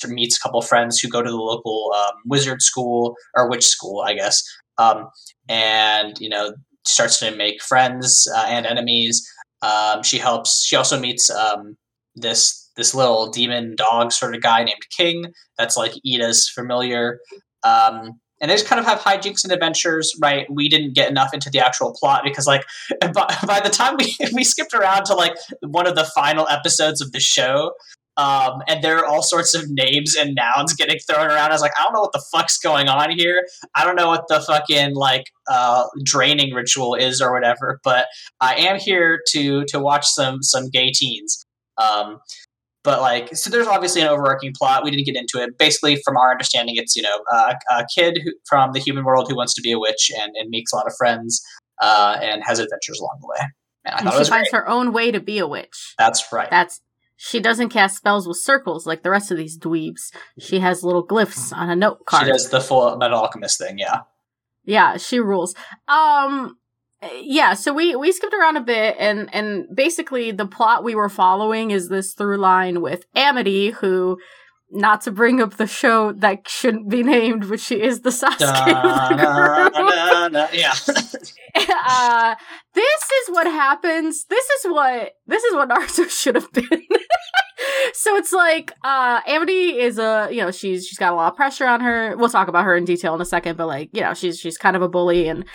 meets 0.08 0.38
a 0.38 0.40
couple 0.40 0.62
friends 0.62 1.00
who 1.00 1.08
go 1.08 1.22
to 1.22 1.30
the 1.30 1.38
local 1.38 1.94
um, 1.96 2.16
wizard 2.26 2.62
school 2.62 3.16
or 3.36 3.50
witch 3.50 3.66
school, 3.66 4.02
I 4.02 4.14
guess 4.14 4.44
um, 4.80 5.10
and 5.48 6.20
you 6.20 6.30
know 6.30 6.54
starts 6.90 7.20
to 7.20 7.36
make 7.36 7.62
friends 7.62 8.28
uh, 8.36 8.46
and 8.48 8.66
enemies. 8.66 9.28
Um, 9.62 10.04
she 10.04 10.18
helps. 10.18 10.66
She 10.66 10.76
also 10.76 11.00
meets 11.00 11.30
um, 11.30 11.78
this 12.16 12.70
this 12.76 12.96
little 12.96 13.30
demon 13.30 13.76
dog 13.76 14.12
sort 14.12 14.36
of 14.36 14.42
guy 14.42 14.64
named 14.64 14.82
King. 14.96 15.34
That's 15.58 15.76
like 15.76 15.94
Eda's 16.06 16.50
familiar. 16.50 17.20
Um, 17.64 18.20
and 18.42 18.50
they 18.50 18.56
just 18.56 18.68
kind 18.68 18.80
of 18.80 18.86
have 18.86 19.00
hijinks 19.00 19.44
and 19.44 19.52
adventures, 19.52 20.14
right? 20.22 20.48
We 20.50 20.70
didn't 20.70 20.96
get 20.96 21.10
enough 21.10 21.34
into 21.34 21.50
the 21.50 21.60
actual 21.60 21.94
plot 22.00 22.22
because, 22.24 22.48
like, 22.48 22.64
by, 23.14 23.36
by 23.46 23.60
the 23.60 23.70
time 23.70 23.98
we 23.98 24.16
we 24.34 24.44
skipped 24.44 24.74
around 24.74 25.06
to 25.06 25.14
like 25.14 25.36
one 25.62 25.88
of 25.88 25.96
the 25.96 26.06
final 26.16 26.48
episodes 26.48 27.02
of 27.02 27.12
the 27.12 27.20
show, 27.20 27.74
um, 28.20 28.62
and 28.68 28.84
there 28.84 28.98
are 28.98 29.06
all 29.06 29.24
sorts 29.24 29.56
of 29.56 29.70
names 29.70 30.14
and 30.14 30.36
nouns 30.36 30.74
getting 30.74 31.00
thrown 31.00 31.28
around. 31.28 31.52
I 31.52 31.54
was 31.54 31.62
like, 31.62 31.72
I 31.80 31.84
don't 31.84 31.94
know 31.94 32.02
what 32.02 32.12
the 32.12 32.24
fuck's 32.34 32.58
going 32.58 32.90
on 32.90 33.12
here. 33.12 33.48
I 33.76 33.86
don't 33.86 33.96
know 33.96 34.10
what 34.10 34.26
the 34.28 34.42
fucking 34.42 34.94
like 34.96 35.24
uh, 35.50 35.86
draining 36.04 36.54
ritual 36.54 36.96
is 36.96 37.22
or 37.22 37.32
whatever. 37.34 37.80
But 37.84 38.08
I 38.42 38.56
am 38.56 38.78
here 38.78 39.22
to 39.30 39.64
to 39.66 39.80
watch 39.80 40.06
some 40.06 40.44
some 40.44 40.70
gay 40.70 40.92
teens. 40.92 41.46
Um, 41.78 42.20
but 42.84 43.00
like, 43.00 43.34
so 43.36 43.50
there's 43.50 43.68
obviously 43.68 44.02
an 44.02 44.08
overarching 44.08 44.54
plot. 44.58 44.84
We 44.84 44.92
didn't 44.92 45.06
get 45.06 45.16
into 45.16 45.42
it. 45.42 45.58
Basically, 45.58 46.02
from 46.04 46.18
our 46.18 46.30
understanding, 46.32 46.76
it's 46.78 46.98
you 46.98 47.02
know 47.02 47.24
uh, 47.32 47.54
a 47.72 47.86
kid 47.96 48.20
who, 48.24 48.32
from 48.50 48.74
the 48.74 48.80
human 48.80 49.06
world 49.06 49.28
who 49.30 49.36
wants 49.38 49.54
to 49.54 49.62
be 49.62 49.72
a 49.72 49.80
witch 49.80 50.12
and, 50.22 50.34
and 50.36 50.50
makes 50.50 50.74
a 50.74 50.76
lot 50.76 50.88
of 50.88 50.94
friends 50.98 51.42
uh, 51.82 52.18
and 52.22 52.44
has 52.44 52.60
adventures 52.60 53.00
along 53.00 53.20
the 53.22 53.28
way. 53.28 53.48
And 53.86 53.96
I 53.96 53.98
And 54.00 54.04
thought 54.04 54.14
it 54.14 54.18
she 54.18 54.20
was 54.20 54.30
finds 54.30 54.50
great. 54.50 54.60
her 54.60 54.68
own 54.68 54.92
way 54.92 55.12
to 55.12 55.22
be 55.22 55.40
a 55.40 55.48
witch. 55.48 55.96
That's 55.98 56.34
right. 56.34 56.50
That's 56.50 56.82
she 57.22 57.42
doesn't 57.42 57.68
cast 57.68 57.98
spells 57.98 58.26
with 58.30 58.38
circles 58.38 58.88
like 58.88 59.04
the 59.04 59.10
rest 59.10 59.30
of 59.30 59.36
these 59.36 59.60
dweebs. 59.60 60.14
She 60.40 60.62
has 60.62 60.86
little 60.86 61.06
glyphs 61.06 61.52
on 61.52 61.70
a 61.70 61.76
note 61.76 62.06
card. 62.06 62.26
She 62.26 62.32
does 62.32 62.50
the 62.50 62.60
Fullmetal 62.60 63.12
Alchemist 63.12 63.60
thing. 63.60 63.78
Yeah. 63.78 64.04
Yeah, 64.64 64.96
she 64.96 65.20
rules. 65.20 65.54
Um 65.90 66.58
yeah, 67.22 67.56
so 67.56 67.74
we 67.74 67.94
we 67.94 68.14
skipped 68.14 68.34
around 68.34 68.56
a 68.56 68.62
bit 68.62 68.96
and 68.98 69.30
and 69.36 69.66
basically 69.76 70.32
the 70.32 70.46
plot 70.46 70.86
we 70.86 70.96
were 70.96 71.10
following 71.10 71.72
is 71.72 71.90
this 71.90 72.14
through 72.14 72.38
line 72.38 72.80
with 72.80 73.04
Amity 73.14 73.72
who 73.72 74.18
not 74.72 75.02
to 75.02 75.12
bring 75.12 75.42
up 75.42 75.58
the 75.58 75.68
show 75.68 76.12
that 76.14 76.48
shouldn't 76.48 76.90
be 76.90 77.04
named, 77.04 77.50
but 77.50 77.60
she 77.60 77.82
is 77.82 78.02
the 78.02 78.10
Sasuke 78.10 78.42
of 78.42 80.32
the. 80.32 80.50
Yeah. 80.54 80.74
uh, 81.88 82.36
this 82.74 83.02
is 83.04 83.30
what 83.30 83.48
happens. 83.48 84.26
This 84.26 84.46
is 84.46 84.72
what 84.72 85.14
this 85.28 85.44
is 85.44 85.56
what 85.56 85.70
Naruto 85.70 86.10
should 86.22 86.36
have 86.36 86.52
been. 86.52 86.66
so 87.94 88.16
it's 88.16 88.32
like 88.32 88.72
uh 88.84 89.22
Amity 89.26 89.80
is 89.80 89.98
a 89.98 90.30
you 90.32 90.42
know 90.42 90.52
she's 90.52 90.86
she's 90.86 90.98
got 90.98 91.14
a 91.14 91.16
lot 91.16 91.32
of 91.32 91.36
pressure 91.36 91.66
on 91.66 91.82
her. 91.82 92.16
We'll 92.18 92.30
talk 92.30 92.48
about 92.48 92.66
her 92.66 92.76
in 92.76 92.86
detail 92.86 93.16
in 93.16 93.22
a 93.22 93.26
second, 93.26 93.58
but 93.58 93.68
like 93.68 93.90
you 93.94 94.02
know 94.02 94.14
she's 94.14 94.40
she's 94.40 94.58
kind 94.58 94.76
of 94.76 94.82
a 94.82 94.90
bully 94.90 95.28
and 95.28 95.46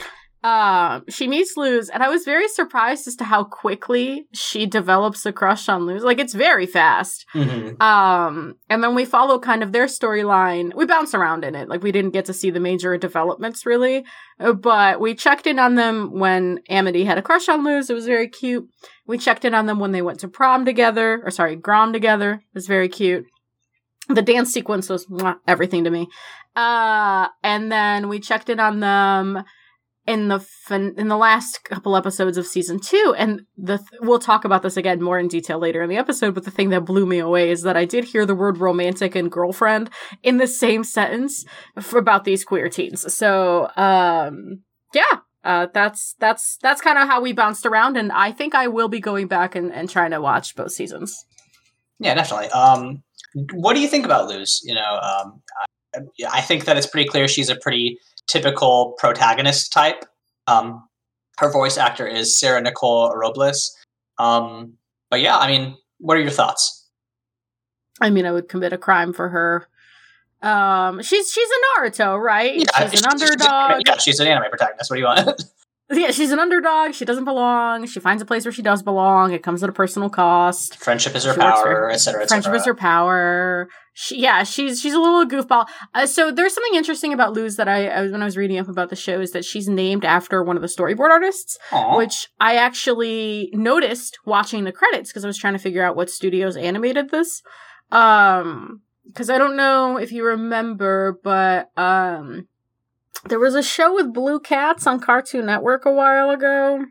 um, 0.44 1.04
she 1.08 1.26
meets 1.26 1.56
Luz, 1.56 1.88
and 1.88 2.02
I 2.02 2.10
was 2.10 2.26
very 2.26 2.48
surprised 2.48 3.08
as 3.08 3.16
to 3.16 3.24
how 3.24 3.44
quickly 3.44 4.26
she 4.34 4.66
develops 4.66 5.24
a 5.24 5.32
crush 5.32 5.70
on 5.70 5.86
Luz. 5.86 6.04
Like 6.04 6.18
it's 6.18 6.34
very 6.34 6.66
fast. 6.66 7.24
Mm-hmm. 7.34 7.80
Um, 7.80 8.56
and 8.68 8.84
then 8.84 8.94
we 8.94 9.06
follow 9.06 9.38
kind 9.38 9.62
of 9.62 9.72
their 9.72 9.86
storyline. 9.86 10.74
We 10.74 10.84
bounce 10.84 11.14
around 11.14 11.44
in 11.44 11.54
it. 11.54 11.70
Like 11.70 11.82
we 11.82 11.92
didn't 11.92 12.10
get 12.10 12.26
to 12.26 12.34
see 12.34 12.50
the 12.50 12.60
major 12.60 12.98
developments 12.98 13.64
really, 13.64 14.04
uh, 14.38 14.52
but 14.52 15.00
we 15.00 15.14
checked 15.14 15.46
in 15.46 15.58
on 15.58 15.76
them 15.76 16.18
when 16.20 16.60
Amity 16.68 17.06
had 17.06 17.16
a 17.16 17.22
crush 17.22 17.48
on 17.48 17.64
Luz. 17.64 17.88
It 17.88 17.94
was 17.94 18.04
very 18.04 18.28
cute. 18.28 18.68
We 19.06 19.16
checked 19.16 19.46
in 19.46 19.54
on 19.54 19.64
them 19.64 19.78
when 19.78 19.92
they 19.92 20.02
went 20.02 20.20
to 20.20 20.28
prom 20.28 20.66
together, 20.66 21.22
or 21.24 21.30
sorry, 21.30 21.56
Grom 21.56 21.94
together. 21.94 22.34
It 22.34 22.54
was 22.54 22.66
very 22.66 22.90
cute. 22.90 23.24
The 24.10 24.20
dance 24.20 24.52
sequence 24.52 24.90
was 24.90 25.06
mwah, 25.06 25.38
everything 25.48 25.84
to 25.84 25.90
me. 25.90 26.08
Uh, 26.54 27.28
and 27.42 27.72
then 27.72 28.10
we 28.10 28.20
checked 28.20 28.50
in 28.50 28.60
on 28.60 28.80
them 28.80 29.42
in 30.06 30.28
the 30.28 30.40
fin- 30.40 30.94
in 30.98 31.08
the 31.08 31.16
last 31.16 31.64
couple 31.64 31.96
episodes 31.96 32.36
of 32.36 32.46
season 32.46 32.78
two, 32.78 33.14
and 33.16 33.42
the 33.56 33.78
th- 33.78 34.00
we'll 34.00 34.18
talk 34.18 34.44
about 34.44 34.62
this 34.62 34.76
again 34.76 35.02
more 35.02 35.18
in 35.18 35.28
detail 35.28 35.58
later 35.58 35.82
in 35.82 35.88
the 35.88 35.96
episode. 35.96 36.34
But 36.34 36.44
the 36.44 36.50
thing 36.50 36.70
that 36.70 36.84
blew 36.84 37.06
me 37.06 37.18
away 37.18 37.50
is 37.50 37.62
that 37.62 37.76
I 37.76 37.84
did 37.84 38.04
hear 38.04 38.26
the 38.26 38.34
word 38.34 38.58
romantic 38.58 39.14
and 39.14 39.30
girlfriend 39.30 39.90
in 40.22 40.36
the 40.36 40.46
same 40.46 40.84
sentence 40.84 41.44
for 41.80 41.98
about 41.98 42.24
these 42.24 42.44
queer 42.44 42.68
teens. 42.68 43.12
So, 43.14 43.70
um, 43.76 44.62
yeah, 44.92 45.20
uh, 45.42 45.68
that's 45.72 46.14
that's 46.18 46.58
that's 46.62 46.80
kind 46.80 46.98
of 46.98 47.08
how 47.08 47.20
we 47.20 47.32
bounced 47.32 47.64
around, 47.64 47.96
and 47.96 48.12
I 48.12 48.32
think 48.32 48.54
I 48.54 48.66
will 48.66 48.88
be 48.88 49.00
going 49.00 49.26
back 49.26 49.54
and, 49.54 49.72
and 49.72 49.88
trying 49.88 50.10
to 50.10 50.20
watch 50.20 50.54
both 50.54 50.72
seasons. 50.72 51.24
Yeah, 51.98 52.14
definitely. 52.14 52.48
Um, 52.48 53.02
what 53.52 53.74
do 53.74 53.80
you 53.80 53.88
think 53.88 54.04
about 54.04 54.28
Luz? 54.28 54.60
You 54.64 54.74
know, 54.74 55.00
um, 55.02 55.42
I, 55.94 56.00
I 56.30 56.40
think 56.40 56.66
that 56.66 56.76
it's 56.76 56.86
pretty 56.86 57.08
clear 57.08 57.28
she's 57.28 57.48
a 57.48 57.56
pretty 57.56 57.98
typical 58.26 58.94
protagonist 58.98 59.72
type. 59.72 60.04
Um, 60.46 60.86
her 61.38 61.50
voice 61.50 61.76
actor 61.76 62.06
is 62.06 62.38
Sarah 62.38 62.60
Nicole 62.60 63.14
Robles. 63.14 63.76
Um, 64.18 64.74
but 65.10 65.20
yeah, 65.20 65.36
I 65.36 65.48
mean, 65.48 65.76
what 65.98 66.16
are 66.16 66.20
your 66.20 66.30
thoughts? 66.30 66.88
I 68.00 68.10
mean, 68.10 68.26
I 68.26 68.32
would 68.32 68.48
commit 68.48 68.72
a 68.72 68.78
crime 68.78 69.12
for 69.12 69.28
her. 69.28 69.68
Um, 70.42 71.02
she's 71.02 71.32
she's 71.32 71.48
a 71.48 71.80
Naruto, 71.80 72.20
right? 72.20 72.54
Yeah, 72.54 72.90
she's 72.90 73.00
an 73.00 73.10
underdog. 73.10 73.82
yeah, 73.86 73.96
she's 73.98 74.20
an 74.20 74.26
anime 74.26 74.50
protagonist. 74.50 74.90
What 74.90 74.96
do 74.96 75.00
you 75.00 75.06
want? 75.06 75.44
Yeah, 75.90 76.12
she's 76.12 76.32
an 76.32 76.38
underdog. 76.38 76.94
She 76.94 77.04
doesn't 77.04 77.24
belong. 77.24 77.86
She 77.86 78.00
finds 78.00 78.22
a 78.22 78.24
place 78.24 78.46
where 78.46 78.52
she 78.52 78.62
does 78.62 78.82
belong. 78.82 79.32
It 79.32 79.42
comes 79.42 79.62
at 79.62 79.68
a 79.68 79.72
personal 79.72 80.08
cost. 80.08 80.76
Friendship 80.78 81.14
is 81.14 81.24
her 81.24 81.34
She 81.34 81.40
power, 81.40 81.90
etc. 81.90 82.22
Et 82.22 82.28
Friendship 82.28 82.54
is 82.54 82.64
her 82.64 82.74
power. 82.74 83.68
She, 83.92 84.20
yeah, 84.20 84.44
she's 84.44 84.80
she's 84.80 84.94
a 84.94 84.98
little 84.98 85.26
goofball. 85.26 85.66
Uh, 85.92 86.06
so 86.06 86.30
there's 86.32 86.54
something 86.54 86.74
interesting 86.74 87.12
about 87.12 87.34
Luz 87.34 87.56
that 87.56 87.68
I, 87.68 87.88
I 87.88 88.00
was 88.00 88.12
when 88.12 88.22
I 88.22 88.24
was 88.24 88.36
reading 88.36 88.58
up 88.58 88.68
about 88.68 88.88
the 88.88 88.96
show 88.96 89.20
is 89.20 89.32
that 89.32 89.44
she's 89.44 89.68
named 89.68 90.06
after 90.06 90.42
one 90.42 90.56
of 90.56 90.62
the 90.62 90.68
storyboard 90.68 91.10
artists, 91.10 91.58
Aw. 91.70 91.98
which 91.98 92.28
I 92.40 92.56
actually 92.56 93.50
noticed 93.52 94.18
watching 94.24 94.64
the 94.64 94.72
credits 94.72 95.10
because 95.10 95.24
I 95.24 95.28
was 95.28 95.38
trying 95.38 95.52
to 95.52 95.58
figure 95.58 95.84
out 95.84 95.96
what 95.96 96.08
studios 96.08 96.56
animated 96.56 97.10
this. 97.10 97.42
Um, 97.92 98.80
because 99.06 99.28
I 99.28 99.36
don't 99.36 99.56
know 99.56 99.98
if 99.98 100.12
you 100.12 100.24
remember, 100.24 101.20
but 101.22 101.70
um, 101.76 102.48
there 103.28 103.38
was 103.38 103.54
a 103.54 103.62
show 103.62 103.94
with 103.94 104.12
blue 104.12 104.40
cats 104.40 104.86
on 104.86 105.00
Cartoon 105.00 105.46
Network 105.46 105.84
a 105.84 105.92
while 105.92 106.30
ago. 106.30 106.86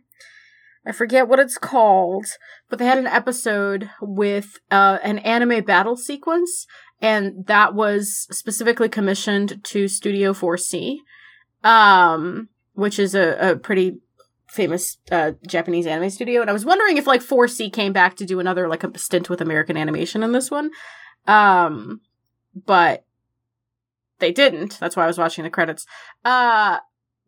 I 0.86 0.92
forget 0.92 1.28
what 1.28 1.40
it's 1.40 1.58
called, 1.58 2.26
but 2.70 2.80
they 2.80 2.86
had 2.86 2.98
an 2.98 3.08
episode 3.08 3.90
with 4.02 4.60
uh, 4.70 5.00
an 5.02 5.20
anime 5.20 5.64
battle 5.64 5.96
sequence, 5.96 6.66
and 7.02 7.46
that 7.48 7.74
was 7.74 8.28
specifically 8.32 8.90
commissioned 8.90 9.64
to 9.64 9.88
Studio 9.88 10.34
4C, 10.34 10.98
um, 11.64 12.50
which 12.74 13.00
is 13.00 13.16
a, 13.16 13.52
a 13.52 13.56
pretty 13.56 14.00
famous 14.50 14.98
uh, 15.12 15.32
Japanese 15.48 15.88
anime 15.88 16.10
studio. 16.10 16.42
And 16.42 16.50
I 16.50 16.54
was 16.54 16.66
wondering 16.66 16.98
if 16.98 17.08
like 17.08 17.22
4C 17.22 17.72
came 17.72 17.94
back 17.94 18.16
to 18.18 18.26
do 18.26 18.40
another 18.40 18.68
like 18.68 18.84
a 18.84 18.98
stint 18.98 19.30
with 19.30 19.42
American 19.42 19.78
animation 19.78 20.22
in 20.22 20.34
this 20.34 20.52
one, 20.52 20.72
um, 21.28 22.02
but 22.66 23.06
they 24.24 24.32
didn't. 24.32 24.80
That's 24.80 24.96
why 24.96 25.04
I 25.04 25.08
was 25.08 25.18
watching 25.18 25.44
the 25.44 25.50
credits. 25.50 25.86
Uh, 26.24 26.80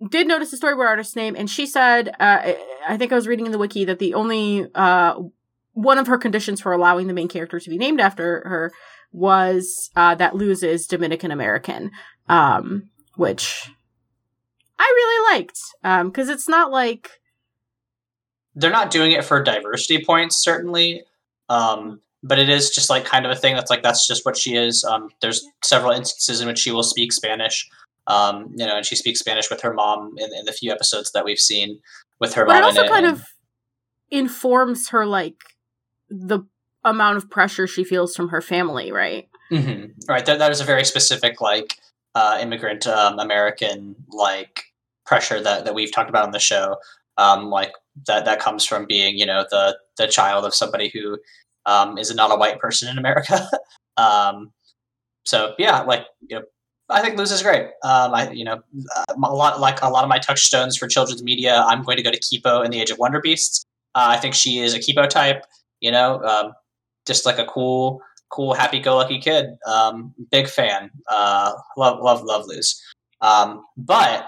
did 0.09 0.27
notice 0.27 0.51
the 0.51 0.57
storyboard 0.57 0.87
artist's 0.87 1.15
name, 1.15 1.35
and 1.37 1.49
she 1.49 1.65
said, 1.65 2.09
uh, 2.19 2.53
I 2.87 2.97
think 2.97 3.11
I 3.11 3.15
was 3.15 3.27
reading 3.27 3.45
in 3.45 3.51
the 3.51 3.57
wiki 3.57 3.83
that 3.85 3.99
the 3.99 4.13
only 4.13 4.67
uh, 4.73 5.19
one 5.73 5.97
of 5.97 6.07
her 6.07 6.17
conditions 6.17 6.61
for 6.61 6.71
allowing 6.71 7.07
the 7.07 7.13
main 7.13 7.27
character 7.27 7.59
to 7.59 7.69
be 7.69 7.77
named 7.77 7.99
after 7.99 8.47
her 8.47 8.71
was 9.11 9.91
uh, 9.95 10.15
that 10.15 10.35
Luz 10.35 10.63
is 10.63 10.87
Dominican 10.87 11.31
American, 11.31 11.91
um, 12.29 12.89
which 13.15 13.69
I 14.79 14.91
really 14.95 15.37
liked 15.37 15.59
because 16.05 16.29
it's 16.29 16.47
not 16.47 16.71
like 16.71 17.09
they're 18.55 18.71
not 18.71 18.89
doing 18.89 19.11
it 19.11 19.25
for 19.25 19.43
diversity 19.43 20.03
points, 20.03 20.37
certainly. 20.41 21.03
Um, 21.49 21.99
but 22.25 22.39
it 22.39 22.49
is 22.49 22.69
just 22.71 22.89
like 22.89 23.05
kind 23.05 23.25
of 23.25 23.31
a 23.31 23.35
thing 23.35 23.55
that's 23.55 23.69
like 23.69 23.83
that's 23.83 24.07
just 24.07 24.25
what 24.25 24.35
she 24.35 24.55
is. 24.55 24.83
Um, 24.83 25.09
there's 25.21 25.45
several 25.63 25.91
instances 25.91 26.41
in 26.41 26.47
which 26.47 26.59
she 26.59 26.71
will 26.71 26.83
speak 26.83 27.13
Spanish. 27.13 27.69
Um, 28.07 28.53
you 28.55 28.65
know, 28.65 28.75
and 28.77 28.85
she 28.85 28.95
speaks 28.95 29.19
Spanish 29.19 29.49
with 29.49 29.61
her 29.61 29.73
mom 29.73 30.13
in, 30.17 30.29
in 30.33 30.45
the 30.45 30.51
few 30.51 30.71
episodes 30.71 31.11
that 31.13 31.25
we've 31.25 31.39
seen 31.39 31.79
with 32.19 32.33
her 32.35 32.45
but 32.45 32.57
it 32.57 32.63
also 32.63 32.83
in 32.83 32.87
kind 32.89 33.05
and- 33.05 33.15
of 33.15 33.23
informs 34.11 34.89
her 34.89 35.05
like 35.05 35.35
the 36.09 36.41
amount 36.83 37.17
of 37.17 37.29
pressure 37.29 37.67
she 37.67 37.83
feels 37.83 38.15
from 38.15 38.29
her 38.29 38.41
family, 38.41 38.91
right? 38.91 39.27
Mhm. 39.51 39.93
Right. 40.07 40.25
That, 40.25 40.39
that 40.39 40.51
is 40.51 40.61
a 40.61 40.63
very 40.63 40.85
specific, 40.85 41.41
like, 41.41 41.77
uh, 42.13 42.37
immigrant 42.41 42.85
um, 42.87 43.19
American, 43.19 43.95
like, 44.09 44.65
pressure 45.05 45.41
that, 45.41 45.65
that 45.65 45.73
we've 45.73 45.91
talked 45.91 46.09
about 46.09 46.25
on 46.25 46.31
the 46.31 46.39
show. 46.39 46.77
Um, 47.17 47.49
like, 47.49 47.73
that, 48.07 48.25
that 48.25 48.39
comes 48.39 48.65
from 48.65 48.85
being, 48.85 49.17
you 49.17 49.25
know, 49.25 49.45
the, 49.49 49.77
the 49.97 50.07
child 50.07 50.45
of 50.45 50.53
somebody 50.53 50.89
who 50.93 51.17
um, 51.65 51.97
is 51.97 52.13
not 52.13 52.31
a 52.31 52.35
white 52.35 52.59
person 52.59 52.89
in 52.89 52.97
America. 52.97 53.47
um, 53.97 54.51
so, 55.23 55.53
yeah, 55.57 55.81
like, 55.81 56.05
you 56.27 56.37
know, 56.37 56.45
I 56.89 57.01
think 57.01 57.17
Luz 57.17 57.31
is 57.31 57.41
great. 57.41 57.65
Um, 57.83 58.13
I, 58.13 58.29
you 58.31 58.43
know, 58.43 58.61
uh, 58.95 59.13
a 59.23 59.33
lot 59.33 59.59
like 59.59 59.81
a 59.81 59.89
lot 59.89 60.03
of 60.03 60.09
my 60.09 60.19
touchstones 60.19 60.77
for 60.77 60.87
children's 60.87 61.23
media. 61.23 61.63
I'm 61.67 61.83
going 61.83 61.97
to 61.97 62.03
go 62.03 62.11
to 62.11 62.19
Kipo 62.19 62.63
in 62.63 62.69
the 62.69 62.79
Age 62.79 62.91
of 62.91 62.99
Wonder 62.99 63.19
Beasts. 63.19 63.65
Uh, 63.95 64.07
I 64.09 64.17
think 64.17 64.35
she 64.35 64.59
is 64.59 64.75
a 64.75 64.79
Kipo 64.79 65.09
type. 65.09 65.43
You 65.79 65.91
know, 65.91 66.21
um, 66.23 66.53
just 67.07 67.25
like 67.25 67.39
a 67.39 67.45
cool, 67.45 68.01
cool, 68.29 68.53
happy-go-lucky 68.53 69.19
kid. 69.19 69.57
Um, 69.67 70.13
big 70.31 70.47
fan. 70.47 70.91
Uh, 71.09 71.53
love, 71.75 72.01
love, 72.01 72.23
love 72.23 72.45
Luz. 72.45 72.81
Um, 73.21 73.65
but 73.77 74.27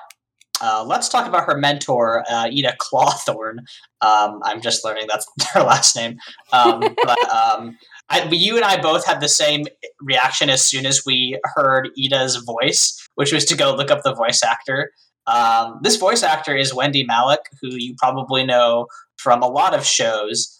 uh, 0.61 0.83
let's 0.85 1.09
talk 1.09 1.27
about 1.27 1.45
her 1.45 1.57
mentor, 1.57 2.23
uh, 2.29 2.47
Eda 2.49 2.75
Clawthorne. 2.79 3.59
Um, 4.01 4.41
I'm 4.43 4.61
just 4.61 4.83
learning 4.83 5.07
that's 5.09 5.27
her 5.53 5.61
last 5.61 5.95
name. 5.95 6.17
Um, 6.51 6.79
but 7.03 7.29
um, 7.29 7.77
I, 8.09 8.27
you 8.31 8.55
and 8.55 8.65
I 8.65 8.81
both 8.81 9.05
had 9.05 9.21
the 9.21 9.27
same 9.27 9.65
reaction 10.01 10.49
as 10.49 10.63
soon 10.63 10.85
as 10.85 11.03
we 11.05 11.39
heard 11.43 11.89
Eda's 11.97 12.37
voice, 12.37 13.07
which 13.15 13.31
was 13.31 13.45
to 13.45 13.57
go 13.57 13.75
look 13.75 13.91
up 13.91 14.03
the 14.03 14.13
voice 14.13 14.43
actor. 14.43 14.91
Um, 15.27 15.79
this 15.81 15.97
voice 15.97 16.23
actor 16.23 16.55
is 16.55 16.73
Wendy 16.73 17.05
Malick, 17.05 17.39
who 17.61 17.75
you 17.75 17.95
probably 17.97 18.45
know 18.45 18.87
from 19.17 19.41
a 19.41 19.47
lot 19.47 19.73
of 19.73 19.85
shows. 19.85 20.57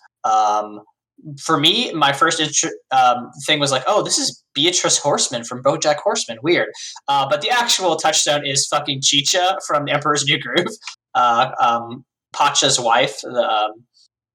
For 1.40 1.58
me, 1.60 1.92
my 1.94 2.14
first 2.14 2.40
intro- 2.40 2.70
um, 2.92 3.32
thing 3.46 3.60
was 3.60 3.72
like, 3.72 3.84
oh, 3.88 4.04
this 4.04 4.18
is 4.18 4.44
Beatrice 4.54 4.98
Horseman 4.98 5.44
from 5.44 5.64
BoJack 5.64 5.98
Horseman. 5.98 6.38
Weird. 6.44 6.70
Uh, 7.08 7.28
but 7.30 7.42
the 7.42 7.50
actual 7.50 7.96
touchstone 7.96 8.46
is 8.46 8.68
fucking 8.68 9.02
Chicha 9.02 9.58
from 9.68 9.86
The 9.86 9.94
Emperor's 9.94 10.26
New 10.26 10.40
Groove, 10.40 10.68
uh, 11.16 11.52
um, 11.60 12.06
Pacha's 12.34 12.80
wife. 12.80 13.20
The, 13.22 13.44
um, 13.44 13.72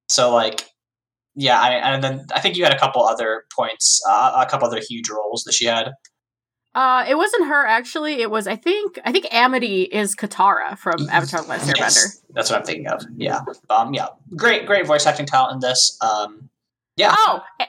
so 0.09 0.35
like, 0.35 0.65
yeah, 1.35 1.61
I, 1.61 1.71
and 1.95 2.05
then 2.05 2.27
I 2.35 2.41
think 2.41 2.57
you 2.57 2.65
had 2.65 2.75
a 2.75 2.79
couple 2.79 3.03
other 3.05 3.45
points, 3.55 4.01
uh, 4.09 4.45
a 4.47 4.51
couple 4.51 4.67
other 4.67 4.81
huge 4.87 5.09
roles 5.09 5.45
that 5.45 5.55
she 5.55 5.67
had. 5.67 5.93
Uh, 6.75 7.05
it 7.07 7.17
wasn't 7.17 7.49
her 7.49 7.67
actually. 7.67 8.23
It 8.23 8.31
was 8.31 8.47
I 8.47 8.57
think 8.57 8.99
I 9.05 9.13
think 9.13 9.27
Amity 9.31 9.83
is 9.83 10.17
Katara 10.17 10.79
from 10.79 11.07
Avatar: 11.11 11.43
The 11.43 11.49
Last 11.49 11.69
Airbender. 11.69 11.79
Yes, 11.79 12.23
that's 12.31 12.51
what 12.51 12.61
I'm 12.61 12.65
thinking 12.65 12.87
of. 12.87 13.05
Yeah, 13.15 13.41
um, 13.69 13.93
yeah, 13.93 14.09
great, 14.37 14.65
great 14.65 14.87
voice 14.87 15.05
acting 15.05 15.27
talent 15.27 15.55
in 15.55 15.61
this. 15.61 15.99
Um, 16.01 16.49
yeah, 16.97 17.15
Oh, 17.19 17.41
a- 17.61 17.67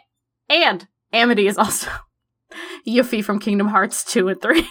and 0.52 0.88
Amity 1.12 1.48
is 1.48 1.58
also 1.58 1.90
Yuffie 2.88 3.24
from 3.24 3.40
Kingdom 3.40 3.68
Hearts 3.68 4.04
two 4.04 4.28
and 4.28 4.42
three. 4.42 4.68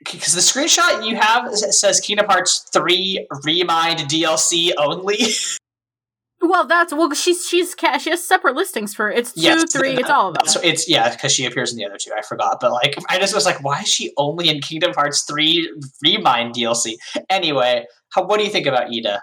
because 0.00 0.32
the 0.32 0.40
screenshot 0.40 1.06
you 1.06 1.16
have 1.16 1.52
says 1.54 2.00
Kingdom 2.00 2.26
Hearts 2.26 2.66
three 2.72 3.26
Re 3.44 3.62
Mind 3.64 4.00
DLC 4.00 4.70
only. 4.78 5.18
well, 6.40 6.66
that's 6.66 6.92
well. 6.92 7.12
She's 7.14 7.46
she's 7.46 7.74
she 8.00 8.10
has 8.10 8.26
separate 8.26 8.54
listings 8.54 8.94
for 8.94 9.10
it's 9.10 9.32
two, 9.34 9.42
Yes, 9.42 9.72
three. 9.72 9.94
It's 9.94 10.08
all 10.10 10.28
of 10.28 10.34
them. 10.34 10.46
So 10.46 10.60
it's 10.62 10.88
yeah, 10.88 11.10
because 11.10 11.32
she 11.32 11.44
appears 11.46 11.72
in 11.72 11.78
the 11.78 11.84
other 11.84 11.98
two. 12.00 12.12
I 12.16 12.22
forgot, 12.22 12.58
but 12.60 12.72
like 12.72 12.96
I 13.08 13.18
just 13.18 13.34
was 13.34 13.44
like, 13.44 13.62
why 13.62 13.80
is 13.80 13.88
she 13.88 14.12
only 14.16 14.48
in 14.48 14.60
Kingdom 14.60 14.92
Hearts 14.94 15.22
three 15.22 15.70
Re 16.02 16.16
Mind 16.18 16.54
DLC? 16.54 16.94
Anyway, 17.28 17.84
how, 18.10 18.24
what 18.24 18.38
do 18.38 18.44
you 18.44 18.50
think 18.50 18.66
about 18.66 18.90
Eda? 18.92 19.22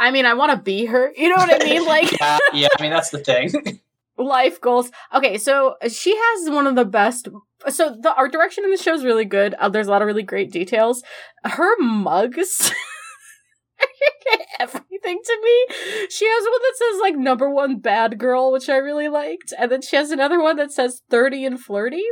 I 0.00 0.10
mean, 0.10 0.24
I 0.24 0.32
want 0.32 0.50
to 0.52 0.56
be 0.56 0.86
her. 0.86 1.12
You 1.14 1.28
know 1.28 1.36
what 1.36 1.62
I 1.62 1.64
mean? 1.64 1.84
Like, 1.90 2.10
yeah, 2.20 2.38
yeah, 2.54 2.68
I 2.78 2.82
mean 2.82 2.90
that's 2.90 3.10
the 3.10 3.18
thing. 3.18 3.80
life 4.16 4.60
goals. 4.60 4.90
Okay, 5.14 5.38
so 5.38 5.74
she 5.88 6.16
has 6.16 6.50
one 6.50 6.66
of 6.66 6.76
the 6.76 6.84
best. 6.84 7.28
So 7.68 7.96
the 8.00 8.14
art 8.14 8.32
direction 8.32 8.64
in 8.64 8.70
the 8.70 8.76
show 8.76 8.94
is 8.94 9.04
really 9.04 9.24
good. 9.24 9.54
Uh, 9.54 9.68
there's 9.68 9.88
a 9.88 9.90
lot 9.90 10.02
of 10.02 10.06
really 10.06 10.22
great 10.22 10.50
details. 10.50 11.02
Her 11.44 11.76
mugs. 11.80 12.72
everything 14.60 15.18
to 15.24 15.40
me. 15.42 15.76
She 16.10 16.26
has 16.26 16.44
one 16.44 16.60
that 16.62 16.74
says 16.76 17.00
like 17.00 17.16
number 17.16 17.50
one 17.50 17.78
bad 17.78 18.18
girl, 18.18 18.52
which 18.52 18.68
I 18.68 18.76
really 18.76 19.08
liked, 19.08 19.52
and 19.58 19.70
then 19.70 19.82
she 19.82 19.96
has 19.96 20.10
another 20.10 20.40
one 20.40 20.56
that 20.56 20.72
says 20.72 21.02
30 21.10 21.46
and 21.46 21.60
flirty. 21.60 22.04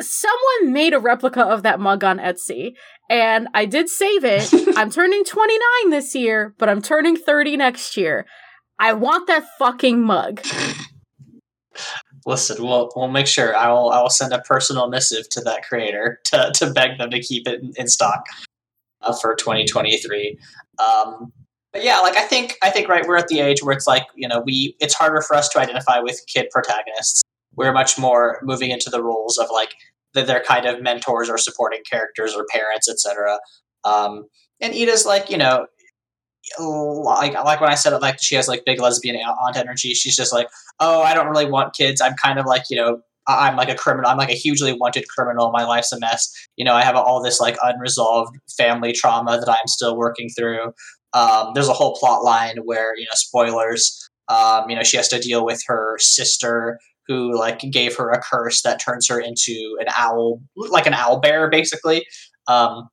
Someone 0.00 0.72
made 0.72 0.92
a 0.92 0.98
replica 0.98 1.42
of 1.42 1.62
that 1.62 1.80
mug 1.80 2.04
on 2.04 2.18
Etsy, 2.18 2.72
and 3.08 3.48
I 3.54 3.64
did 3.64 3.88
save 3.88 4.24
it. 4.24 4.50
I'm 4.76 4.90
turning 4.90 5.24
29 5.24 5.90
this 5.90 6.14
year, 6.14 6.54
but 6.58 6.68
I'm 6.68 6.82
turning 6.82 7.16
30 7.16 7.56
next 7.56 7.96
year. 7.96 8.26
I 8.78 8.92
want 8.92 9.26
that 9.26 9.44
fucking 9.58 10.02
mug. 10.02 10.44
Listen, 12.26 12.62
we'll 12.62 12.90
we'll 12.96 13.08
make 13.08 13.26
sure. 13.26 13.56
I 13.56 13.70
will 13.70 13.90
I 13.90 14.02
will 14.02 14.10
send 14.10 14.32
a 14.32 14.40
personal 14.40 14.88
missive 14.88 15.28
to 15.30 15.40
that 15.42 15.62
creator 15.62 16.20
to, 16.24 16.50
to 16.56 16.70
beg 16.72 16.98
them 16.98 17.10
to 17.10 17.20
keep 17.20 17.46
it 17.46 17.62
in, 17.62 17.72
in 17.76 17.88
stock 17.88 18.26
uh, 19.02 19.14
for 19.14 19.34
2023. 19.34 20.38
Um, 20.78 21.32
but 21.72 21.84
yeah, 21.84 22.00
like 22.00 22.16
I 22.16 22.22
think 22.22 22.56
I 22.62 22.70
think 22.70 22.88
right 22.88 23.06
we're 23.06 23.16
at 23.16 23.28
the 23.28 23.40
age 23.40 23.62
where 23.62 23.74
it's 23.74 23.86
like 23.86 24.04
you 24.14 24.26
know 24.26 24.42
we 24.44 24.76
it's 24.80 24.94
harder 24.94 25.20
for 25.20 25.36
us 25.36 25.48
to 25.50 25.60
identify 25.60 26.00
with 26.00 26.20
kid 26.26 26.48
protagonists. 26.50 27.22
We're 27.56 27.72
much 27.72 27.98
more 27.98 28.38
moving 28.42 28.70
into 28.70 28.90
the 28.90 29.02
roles 29.02 29.38
of 29.38 29.48
like 29.52 29.74
that 30.14 30.26
they're 30.26 30.42
kind 30.42 30.66
of 30.66 30.82
mentors 30.82 31.28
or 31.28 31.38
supporting 31.38 31.82
characters 31.88 32.34
or 32.34 32.46
parents, 32.50 32.88
etc. 32.88 33.38
Um, 33.84 34.24
and 34.60 34.74
Eda's 34.74 35.06
like 35.06 35.30
you 35.30 35.36
know 35.38 35.66
like 36.58 37.34
like 37.34 37.60
when 37.60 37.70
I 37.70 37.74
said 37.74 37.92
it, 37.92 38.02
like 38.02 38.22
she 38.22 38.34
has 38.34 38.48
like 38.48 38.64
big 38.64 38.80
lesbian 38.80 39.16
aunt 39.16 39.56
energy. 39.56 39.94
She's 39.94 40.16
just 40.16 40.32
like, 40.32 40.48
oh, 40.80 41.02
I 41.02 41.14
don't 41.14 41.28
really 41.28 41.50
want 41.50 41.74
kids. 41.74 42.00
I'm 42.00 42.14
kind 42.14 42.38
of 42.38 42.46
like 42.46 42.64
you 42.70 42.76
know, 42.76 43.00
I'm 43.26 43.56
like 43.56 43.68
a 43.68 43.74
criminal. 43.74 44.10
I'm 44.10 44.16
like 44.16 44.30
a 44.30 44.34
hugely 44.34 44.72
wanted 44.72 45.08
criminal. 45.08 45.50
My 45.50 45.64
life's 45.64 45.92
a 45.92 45.98
mess. 45.98 46.32
You 46.56 46.64
know, 46.64 46.74
I 46.74 46.84
have 46.84 46.96
all 46.96 47.22
this 47.22 47.40
like 47.40 47.56
unresolved 47.62 48.36
family 48.56 48.92
trauma 48.92 49.38
that 49.38 49.48
I'm 49.48 49.66
still 49.66 49.96
working 49.96 50.28
through. 50.30 50.72
Um, 51.12 51.52
there's 51.54 51.68
a 51.68 51.72
whole 51.72 51.94
plot 51.96 52.22
line 52.22 52.58
where 52.64 52.96
you 52.96 53.04
know, 53.04 53.14
spoilers. 53.14 54.08
Um, 54.28 54.68
you 54.68 54.76
know, 54.76 54.82
she 54.82 54.96
has 54.96 55.08
to 55.08 55.20
deal 55.20 55.44
with 55.44 55.62
her 55.66 55.98
sister 55.98 56.78
who 57.08 57.36
like 57.36 57.60
gave 57.70 57.96
her 57.96 58.10
a 58.10 58.20
curse 58.20 58.62
that 58.62 58.80
turns 58.80 59.08
her 59.08 59.20
into 59.20 59.76
an 59.80 59.86
owl, 59.96 60.40
like 60.56 60.86
an 60.86 60.94
owl 60.94 61.20
bear, 61.20 61.48
basically. 61.48 62.06
Um, 62.48 62.88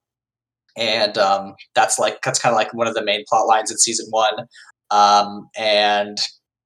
and 0.77 1.17
um, 1.17 1.55
that's 1.75 2.00
like 2.00 2.22
that's 2.24 2.39
kind 2.39 2.53
of 2.53 2.58
like 2.58 2.74
one 2.74 2.88
of 2.88 2.93
the 2.93 3.03
main 3.03 3.24
plot 3.27 3.48
lines 3.48 3.72
in 3.72 3.77
season 3.77 4.08
one. 4.10 4.48
Um, 4.91 5.50
and 5.58 6.17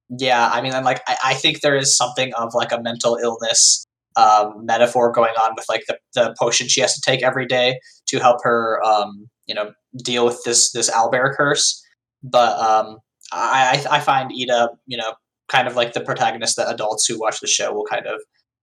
yeah, 0.08 0.50
I 0.52 0.60
mean, 0.60 0.72
I'm 0.72 0.84
like 0.84 1.02
I, 1.06 1.16
I, 1.26 1.34
think 1.34 1.60
there 1.60 1.76
is 1.76 1.96
something 1.96 2.32
of 2.34 2.54
like 2.54 2.72
a 2.72 2.80
mental 2.80 3.16
illness 3.16 3.84
um, 4.16 4.64
metaphor 4.64 5.12
going 5.12 5.34
on 5.42 5.52
with 5.56 5.66
like 5.68 5.84
the, 5.86 5.98
the 6.14 6.34
potion 6.38 6.68
she 6.68 6.80
has 6.80 6.94
to 6.94 7.00
take 7.00 7.22
every 7.22 7.46
day 7.46 7.78
to 8.08 8.18
help 8.18 8.38
her, 8.42 8.82
um, 8.84 9.28
you 9.46 9.54
know, 9.54 9.72
deal 10.02 10.24
with 10.24 10.42
this 10.44 10.72
this 10.72 10.90
owlbear 10.90 11.34
curse. 11.34 11.82
But 12.22 12.58
um, 12.58 12.98
I 13.32 13.84
I 13.90 14.00
find 14.00 14.32
Eda, 14.32 14.70
you 14.86 14.96
know, 14.96 15.14
kind 15.48 15.66
of 15.66 15.76
like 15.76 15.92
the 15.92 16.00
protagonist 16.00 16.56
that 16.56 16.72
adults 16.72 17.06
who 17.06 17.18
watch 17.18 17.40
the 17.40 17.46
show 17.46 17.72
will 17.72 17.84
kind 17.84 18.06
of 18.06 18.20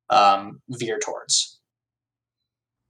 um, 0.10 0.62
veer 0.70 1.00
towards. 1.00 1.60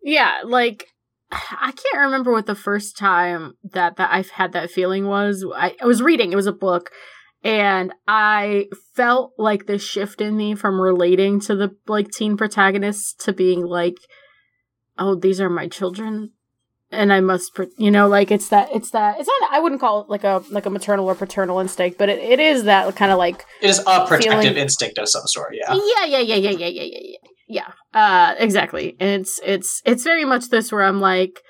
Yeah, 0.04 0.42
like 0.44 0.88
I 1.32 1.72
can't 1.72 2.06
remember 2.06 2.32
what 2.32 2.46
the 2.46 2.56
first 2.56 2.98
time 2.98 3.54
that 3.64 3.98
that 3.98 4.12
I've 4.12 4.30
had 4.30 4.54
that 4.54 4.72
feeling 4.72 5.08
was. 5.08 5.46
I, 5.56 5.76
I 5.82 5.86
was 5.86 6.02
reading; 6.02 6.32
it 6.32 6.36
was 6.36 6.48
a 6.48 6.54
book, 6.54 6.92
and 7.44 7.94
I 8.08 8.68
felt 8.96 9.34
like 9.38 9.66
the 9.66 9.80
shift 9.80 10.22
in 10.22 10.38
me 10.38 10.56
from 10.56 10.80
relating 10.80 11.40
to 11.42 11.56
the 11.56 11.76
like 11.88 12.12
teen 12.12 12.38
protagonists 12.38 13.14
to 13.26 13.34
being 13.34 13.66
like, 13.66 13.98
"Oh, 14.98 15.16
these 15.16 15.42
are 15.42 15.50
my 15.50 15.68
children." 15.68 16.34
And 16.92 17.12
I 17.12 17.20
must, 17.20 17.60
you 17.78 17.90
know, 17.90 18.08
like 18.08 18.32
it's 18.32 18.50
that, 18.50 18.70
it's 18.74 18.92
that, 18.92 19.20
it's 19.20 19.28
not, 19.42 19.52
I 19.52 19.60
wouldn't 19.60 19.82
call 19.82 20.02
it 20.02 20.10
like 20.10 20.24
a, 20.24 20.44
like 20.52 20.66
a 20.66 20.70
maternal 20.70 21.08
or 21.08 21.16
paternal 21.16 21.60
instinct, 21.60 21.98
but 21.98 22.10
it, 22.10 22.20
it 22.20 22.40
is 22.40 22.66
that 22.66 22.96
kind 22.96 23.12
of 23.12 23.18
like. 23.18 23.44
It 23.62 23.70
is 23.70 23.80
a 23.80 24.06
protective 24.06 24.42
feeling. 24.42 24.58
instinct 24.58 25.00
of 25.00 25.10
some 25.10 25.26
sort, 25.26 25.56
yeah. 25.56 25.74
Yeah, 25.74 26.06
yeah, 26.06 26.20
yeah, 26.20 26.36
yeah, 26.36 26.52
yeah, 26.52 26.68
yeah, 26.68 26.84
yeah, 26.84 27.00
yeah 27.02 27.30
yeah 27.48 27.72
uh 27.94 28.34
exactly 28.40 28.96
and 29.00 29.22
it's 29.22 29.40
it's 29.44 29.82
it's 29.86 30.04
very 30.04 30.26
much 30.26 30.50
this 30.50 30.72
where 30.72 30.84
i'm 30.84 31.00
like 31.00 31.42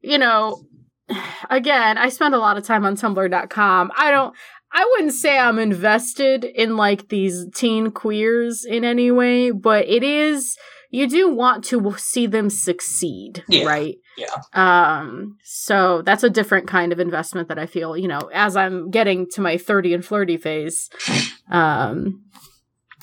you 0.00 0.18
know 0.18 0.62
again 1.50 1.98
i 1.98 2.08
spend 2.08 2.34
a 2.34 2.38
lot 2.38 2.56
of 2.56 2.64
time 2.64 2.84
on 2.84 2.96
tumblr.com 2.96 3.90
i 3.96 4.10
don't 4.10 4.34
i 4.72 4.86
wouldn't 4.92 5.14
say 5.14 5.38
i'm 5.38 5.58
invested 5.58 6.44
in 6.44 6.76
like 6.76 7.08
these 7.08 7.46
teen 7.54 7.90
queers 7.90 8.64
in 8.64 8.84
any 8.84 9.10
way 9.10 9.50
but 9.50 9.86
it 9.88 10.02
is 10.02 10.56
you 10.92 11.08
do 11.08 11.28
want 11.34 11.64
to 11.64 11.96
see 11.98 12.26
them 12.26 12.48
succeed 12.48 13.42
yeah. 13.48 13.64
right 13.64 13.96
yeah 14.16 14.28
um 14.52 15.36
so 15.42 16.02
that's 16.02 16.22
a 16.22 16.30
different 16.30 16.68
kind 16.68 16.92
of 16.92 17.00
investment 17.00 17.48
that 17.48 17.58
i 17.58 17.66
feel 17.66 17.96
you 17.96 18.06
know 18.06 18.30
as 18.32 18.56
i'm 18.56 18.90
getting 18.90 19.28
to 19.28 19.40
my 19.40 19.56
30 19.56 19.94
and 19.94 20.04
flirty 20.04 20.36
phase 20.36 20.88
um 21.50 22.22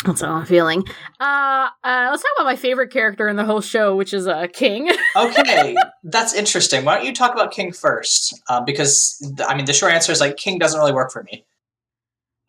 that's 0.05 0.21
how 0.21 0.31
I'm 0.31 0.45
feeling. 0.45 0.85
Uh, 1.19 1.67
uh, 1.83 2.07
let's 2.09 2.23
talk 2.23 2.31
about 2.37 2.45
my 2.45 2.55
favorite 2.55 2.89
character 2.89 3.27
in 3.27 3.35
the 3.35 3.43
whole 3.43 3.59
show, 3.59 3.97
which 3.97 4.13
is 4.13 4.27
uh, 4.27 4.47
King. 4.53 4.89
okay, 5.15 5.75
that's 6.03 6.33
interesting. 6.33 6.85
Why 6.85 6.95
don't 6.95 7.05
you 7.05 7.13
talk 7.13 7.33
about 7.33 7.51
King 7.51 7.73
first? 7.73 8.41
Uh, 8.47 8.61
because 8.61 9.21
I 9.45 9.55
mean, 9.55 9.65
the 9.65 9.73
short 9.73 9.91
answer 9.91 10.13
is 10.13 10.21
like 10.21 10.37
King 10.37 10.57
doesn't 10.57 10.79
really 10.79 10.93
work 10.93 11.11
for 11.11 11.23
me. 11.23 11.45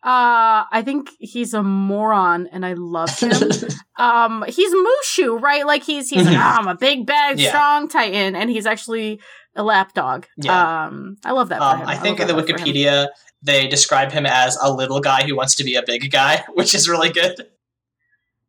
Uh, 0.03 0.65
I 0.71 0.81
think 0.83 1.11
he's 1.19 1.53
a 1.53 1.61
moron, 1.61 2.47
and 2.47 2.65
I 2.65 2.73
love 2.73 3.19
him. 3.19 3.31
um, 3.97 4.43
he's 4.47 4.73
Mushu, 4.73 5.39
right? 5.39 5.65
Like 5.65 5.83
he's 5.83 6.09
he's 6.09 6.25
like, 6.25 6.35
oh, 6.35 6.39
I'm 6.39 6.67
a 6.67 6.75
big, 6.75 7.05
bad, 7.05 7.39
yeah. 7.39 7.49
strong 7.49 7.87
Titan, 7.87 8.35
and 8.35 8.49
he's 8.49 8.65
actually 8.65 9.19
a 9.55 9.63
lapdog. 9.63 10.25
Yeah. 10.37 10.85
Um, 10.85 11.17
I 11.23 11.33
love 11.33 11.49
that. 11.49 11.61
Um, 11.61 11.83
I 11.85 11.97
think 11.97 12.19
I 12.19 12.23
in 12.23 12.35
the 12.35 12.41
Wikipedia 12.41 13.09
they 13.43 13.67
describe 13.67 14.11
him 14.11 14.25
as 14.25 14.57
a 14.61 14.71
little 14.71 14.99
guy 14.99 15.23
who 15.23 15.35
wants 15.35 15.55
to 15.55 15.63
be 15.63 15.75
a 15.75 15.83
big 15.83 16.11
guy, 16.11 16.43
which 16.53 16.73
is 16.75 16.87
really 16.89 17.09
good. 17.09 17.47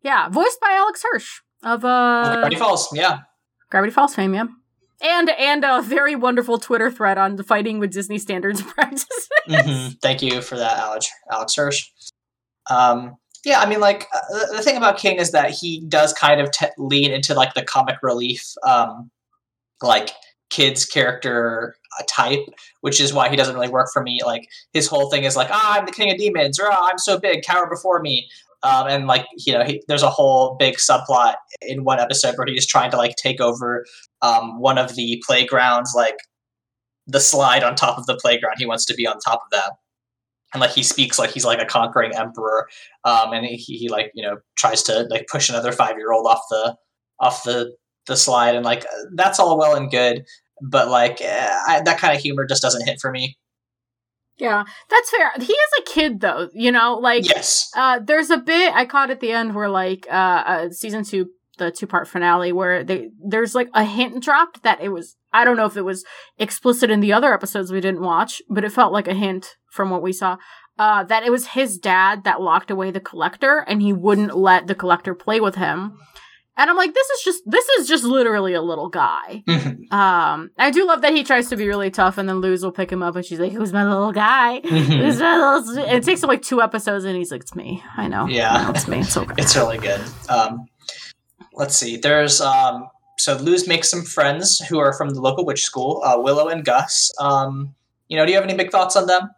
Yeah, 0.03 0.29
voiced 0.29 0.61
by 0.61 0.73
Alex 0.73 1.03
Hirsch 1.03 1.41
of 1.63 1.85
uh 1.85 2.35
Gravity 2.35 2.57
Falls, 2.57 2.89
yeah. 2.93 3.21
Gravity 3.71 3.93
Falls 3.93 4.15
fame, 4.15 4.35
yeah. 4.35 4.47
And 5.03 5.31
and 5.31 5.65
a 5.65 5.83
very 5.83 6.15
wonderful 6.15 6.59
Twitter 6.59 6.91
thread 6.91 7.19
on 7.19 7.43
fighting 7.43 7.79
with 7.79 7.93
Disney 7.93 8.19
standards 8.19 8.63
practices. 8.75 9.29
mm-hmm. 9.49 9.95
Thank 10.01 10.23
you 10.23 10.41
for 10.41 10.57
that, 10.57 10.79
Alex 10.79 11.11
Alex 11.31 11.55
Hirsch. 11.57 11.91
Um, 12.71 13.17
yeah, 13.45 13.61
I 13.61 13.69
mean, 13.69 13.81
like 13.81 14.07
uh, 14.15 14.57
the 14.57 14.63
thing 14.63 14.77
about 14.77 14.99
King 14.99 15.17
is 15.17 15.33
that 15.33 15.51
he 15.51 15.85
does 15.89 16.13
kind 16.13 16.41
of 16.41 16.51
t- 16.53 16.67
lean 16.79 17.13
into 17.13 17.35
like 17.35 17.55
the 17.55 17.65
comic 17.65 17.97
relief, 18.03 18.55
um, 18.65 19.11
like 19.83 20.11
kids 20.51 20.85
character 20.85 21.75
uh, 21.99 22.05
type, 22.09 22.47
which 22.83 23.01
is 23.01 23.13
why 23.13 23.29
he 23.29 23.37
doesn't 23.37 23.55
really 23.55 23.69
work 23.69 23.89
for 23.93 24.03
me. 24.03 24.21
Like 24.25 24.49
his 24.73 24.87
whole 24.87 25.11
thing 25.11 25.25
is 25.25 25.35
like, 25.35 25.49
ah, 25.51 25.79
I'm 25.79 25.87
the 25.87 25.93
king 25.93 26.13
of 26.13 26.19
demons, 26.19 26.61
or 26.61 26.67
oh, 26.67 26.89
I'm 26.89 26.99
so 26.99 27.19
big, 27.19 27.43
cower 27.43 27.69
before 27.69 28.01
me. 28.01 28.29
Um, 28.63 28.87
and 28.87 29.07
like 29.07 29.27
you 29.39 29.53
know, 29.53 29.65
he, 29.65 29.83
there's 29.89 30.03
a 30.03 30.11
whole 30.11 30.57
big 30.59 30.77
subplot 30.77 31.35
in 31.61 31.85
one 31.85 32.01
episode 32.01 32.37
where 32.37 32.47
he's 32.47 32.67
trying 32.67 32.91
to 32.93 32.97
like 32.97 33.17
take 33.17 33.41
over 33.41 33.85
um, 34.23 34.61
one 34.61 34.79
of 34.79 34.95
the 34.95 35.23
playgrounds, 35.27 35.93
like 35.95 36.17
the 37.07 37.21
slide 37.21 37.65
on 37.65 37.75
top 37.75 37.99
of 37.99 38.07
the 38.07 38.17
playground. 38.17 38.57
He 38.59 38.67
wants 38.67 38.85
to 38.87 38.95
be 38.95 39.07
on 39.07 39.19
top 39.19 39.41
of 39.45 39.51
that, 39.53 39.73
and 40.55 40.61
like 40.61 40.73
he 40.73 40.83
speaks 40.83 41.19
like 41.19 41.31
he's 41.31 41.45
like 41.45 41.61
a 41.61 41.67
conquering 41.67 42.15
emperor. 42.15 42.69
Um, 43.05 43.33
and 43.33 43.45
he, 43.45 43.57
he 43.57 43.89
like 43.89 44.13
you 44.15 44.23
know 44.23 44.39
tries 44.57 44.83
to 44.85 45.07
like 45.11 45.27
push 45.31 45.49
another 45.49 45.73
five 45.73 45.97
year 45.97 46.13
old 46.13 46.27
off 46.27 46.43
the 46.51 46.77
off 47.21 47.45
the 47.45 47.75
the 48.07 48.17
slide, 48.17 48.55
and 48.55 48.65
like 48.65 48.85
that's 49.15 49.41
all 49.41 49.59
well 49.59 49.75
and 49.75 49.91
good 49.91 50.25
but 50.63 50.89
like 50.89 51.21
eh, 51.21 51.51
I, 51.67 51.83
that 51.83 51.99
kind 51.99 52.15
of 52.17 52.23
humor 52.23 52.47
just 52.47 52.63
doesn't 52.63 52.87
hit 52.87 53.01
for 53.01 53.11
me. 53.11 53.37
Yeah, 54.39 54.65
that's 54.89 55.11
fair. 55.11 55.33
He 55.37 55.53
is 55.53 55.71
a 55.79 55.83
kid 55.83 56.21
though, 56.21 56.49
you 56.53 56.73
know, 56.73 56.99
like 56.99 57.29
yes. 57.29 57.71
Uh, 57.77 58.01
there's 58.03 58.31
a 58.31 58.39
bit 58.39 58.75
I 58.75 58.87
caught 58.87 59.11
at 59.11 59.21
the 59.21 59.33
end 59.33 59.55
where 59.55 59.69
like 59.69 60.07
uh, 60.11 60.43
uh 60.47 60.71
season 60.71 61.05
two, 61.05 61.31
the 61.59 61.71
two 61.71 61.87
part 61.87 62.09
finale, 62.09 62.53
where 62.53 62.83
they 62.83 63.11
there's 63.25 63.55
like 63.55 63.69
a 63.75 63.85
hint 63.85 64.23
dropped 64.23 64.63
that 64.63 64.81
it 64.81 64.89
was 64.89 65.17
I 65.33 65.45
don't 65.45 65.57
know 65.57 65.67
if 65.67 65.77
it 65.77 65.83
was 65.83 66.05
explicit 66.39 66.91
in 66.91 67.01
the 67.01 67.13
other 67.13 67.33
episodes 67.33 67.71
we 67.71 67.81
didn't 67.81 68.03
watch, 68.03 68.43
but 68.49 68.65
it 68.65 68.73
felt 68.73 68.93
like 68.93 69.09
a 69.09 69.15
hint 69.15 69.57
from 69.71 69.91
what 69.91 70.03
we 70.03 70.13
saw. 70.13 70.39
Uh, 70.79 71.05
that 71.05 71.23
it 71.23 71.31
was 71.31 71.49
his 71.49 71.79
dad 71.79 72.25
that 72.25 72.41
locked 72.41 72.71
away 72.71 72.91
the 72.91 73.01
collector 73.01 73.59
and 73.69 73.83
he 73.83 73.93
wouldn't 73.93 74.37
let 74.37 74.67
the 74.67 74.75
collector 74.75 75.15
play 75.15 75.39
with 75.39 75.55
him. 75.55 75.99
And 76.57 76.69
I'm 76.69 76.77
like, 76.77 76.93
this 76.93 77.07
is 77.09 77.23
just 77.25 77.43
this 77.47 77.67
is 77.79 77.89
just 77.89 78.05
literally 78.05 78.53
a 78.53 78.61
little 78.61 78.89
guy. 78.89 79.43
Mm-hmm. 79.49 79.93
Um, 79.93 80.51
I 80.59 80.71
do 80.71 80.87
love 80.87 81.03
that 81.03 81.15
he 81.15 81.25
tries 81.25 81.49
to 81.49 81.57
be 81.57 81.67
really 81.67 81.91
tough, 81.91 82.19
and 82.19 82.29
then 82.29 82.41
Luz 82.41 82.63
will 82.63 82.73
pick 82.73 82.91
him 82.91 83.03
up, 83.03 83.17
and 83.17 83.25
she's 83.25 83.41
like, 83.41 83.53
"Who's 83.53 83.73
my 83.73 83.85
little 83.85 84.13
guy? 84.13 84.61
Mm-hmm. 84.61 84.93
Who's 84.93 85.19
my 85.19 85.37
little?" 85.37 85.79
it 85.79 86.03
takes 86.03 86.23
him 86.23 86.29
like 86.29 86.43
two 86.43 86.61
episodes, 86.61 87.05
and 87.05 87.17
he's 87.17 87.31
like, 87.31 87.43
"It's 87.43 87.55
me. 87.55 87.83
I 87.97 88.09
know. 88.09 88.27
Yeah, 88.27 88.65
know 88.65 88.71
it's 88.71 88.87
me. 88.87 89.01
It's 89.01 89.17
okay. 89.17 89.35
it's 89.39 89.57
really 89.57 89.79
good." 89.79 90.01
Um, 90.29 90.67
let's 91.55 91.77
see. 91.77 91.97
There's 91.97 92.41
um, 92.41 92.89
so 93.19 93.37
Luz 93.37 93.67
makes 93.67 93.91
some 93.91 94.03
friends 94.03 94.59
who 94.59 94.79
are 94.79 94.93
from 94.93 95.11
the 95.11 95.21
local 95.21 95.45
witch 95.47 95.63
school, 95.63 96.03
uh, 96.05 96.19
Willow 96.19 96.49
and 96.49 96.65
Gus. 96.65 97.11
Um, 97.19 97.75
you 98.09 98.17
know, 98.17 98.27
do 98.27 98.33
you 98.33 98.37
have 98.37 98.45
any 98.45 98.57
big 98.57 98.71
thoughts 98.71 98.97
on 98.97 99.07
them? 99.07 99.31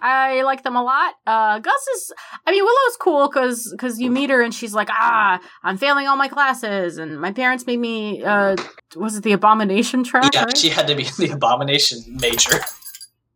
I 0.00 0.42
like 0.42 0.62
them 0.62 0.76
a 0.76 0.82
lot. 0.82 1.14
Uh, 1.26 1.58
Gus 1.58 1.86
is, 1.96 2.12
I 2.46 2.50
mean, 2.50 2.64
Willow's 2.64 2.96
cool 3.00 3.28
because 3.28 3.68
because 3.70 4.00
you 4.00 4.10
meet 4.10 4.30
her 4.30 4.42
and 4.42 4.54
she's 4.54 4.74
like, 4.74 4.88
ah, 4.90 5.40
I'm 5.62 5.76
failing 5.76 6.06
all 6.06 6.16
my 6.16 6.28
classes, 6.28 6.98
and 6.98 7.20
my 7.20 7.32
parents 7.32 7.66
made 7.66 7.78
me. 7.78 8.22
Uh, 8.22 8.56
was 8.96 9.16
it 9.16 9.22
the 9.22 9.32
Abomination 9.32 10.04
track? 10.04 10.34
Yeah, 10.34 10.44
right? 10.44 10.56
she 10.56 10.68
had 10.68 10.86
to 10.88 10.94
be 10.94 11.04
the 11.18 11.30
Abomination 11.30 12.00
major. 12.20 12.60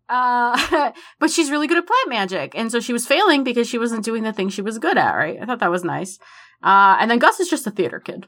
Uh, 0.09 0.93
but 1.19 1.31
she's 1.31 1.51
really 1.51 1.67
good 1.67 1.79
at 1.79 1.87
plant 1.87 2.09
magic, 2.09 2.55
and 2.55 2.71
so 2.71 2.81
she 2.81 2.93
was 2.93 3.07
failing 3.07 3.45
because 3.45 3.69
she 3.69 3.79
wasn't 3.79 4.05
doing 4.05 4.23
the 4.23 4.33
thing 4.33 4.49
she 4.49 4.63
was 4.63 4.79
good 4.79 4.99
at. 4.99 5.15
Right? 5.15 5.39
I 5.41 5.47
thought 5.47 5.61
that 5.61 5.71
was 5.71 5.85
nice. 5.85 6.19
Uh, 6.63 6.97
and 7.01 7.11
then 7.11 7.19
Gus 7.19 7.41
is 7.41 7.49
just 7.49 7.67
a 7.67 7.71
theater 7.71 8.01
kid. 8.01 8.27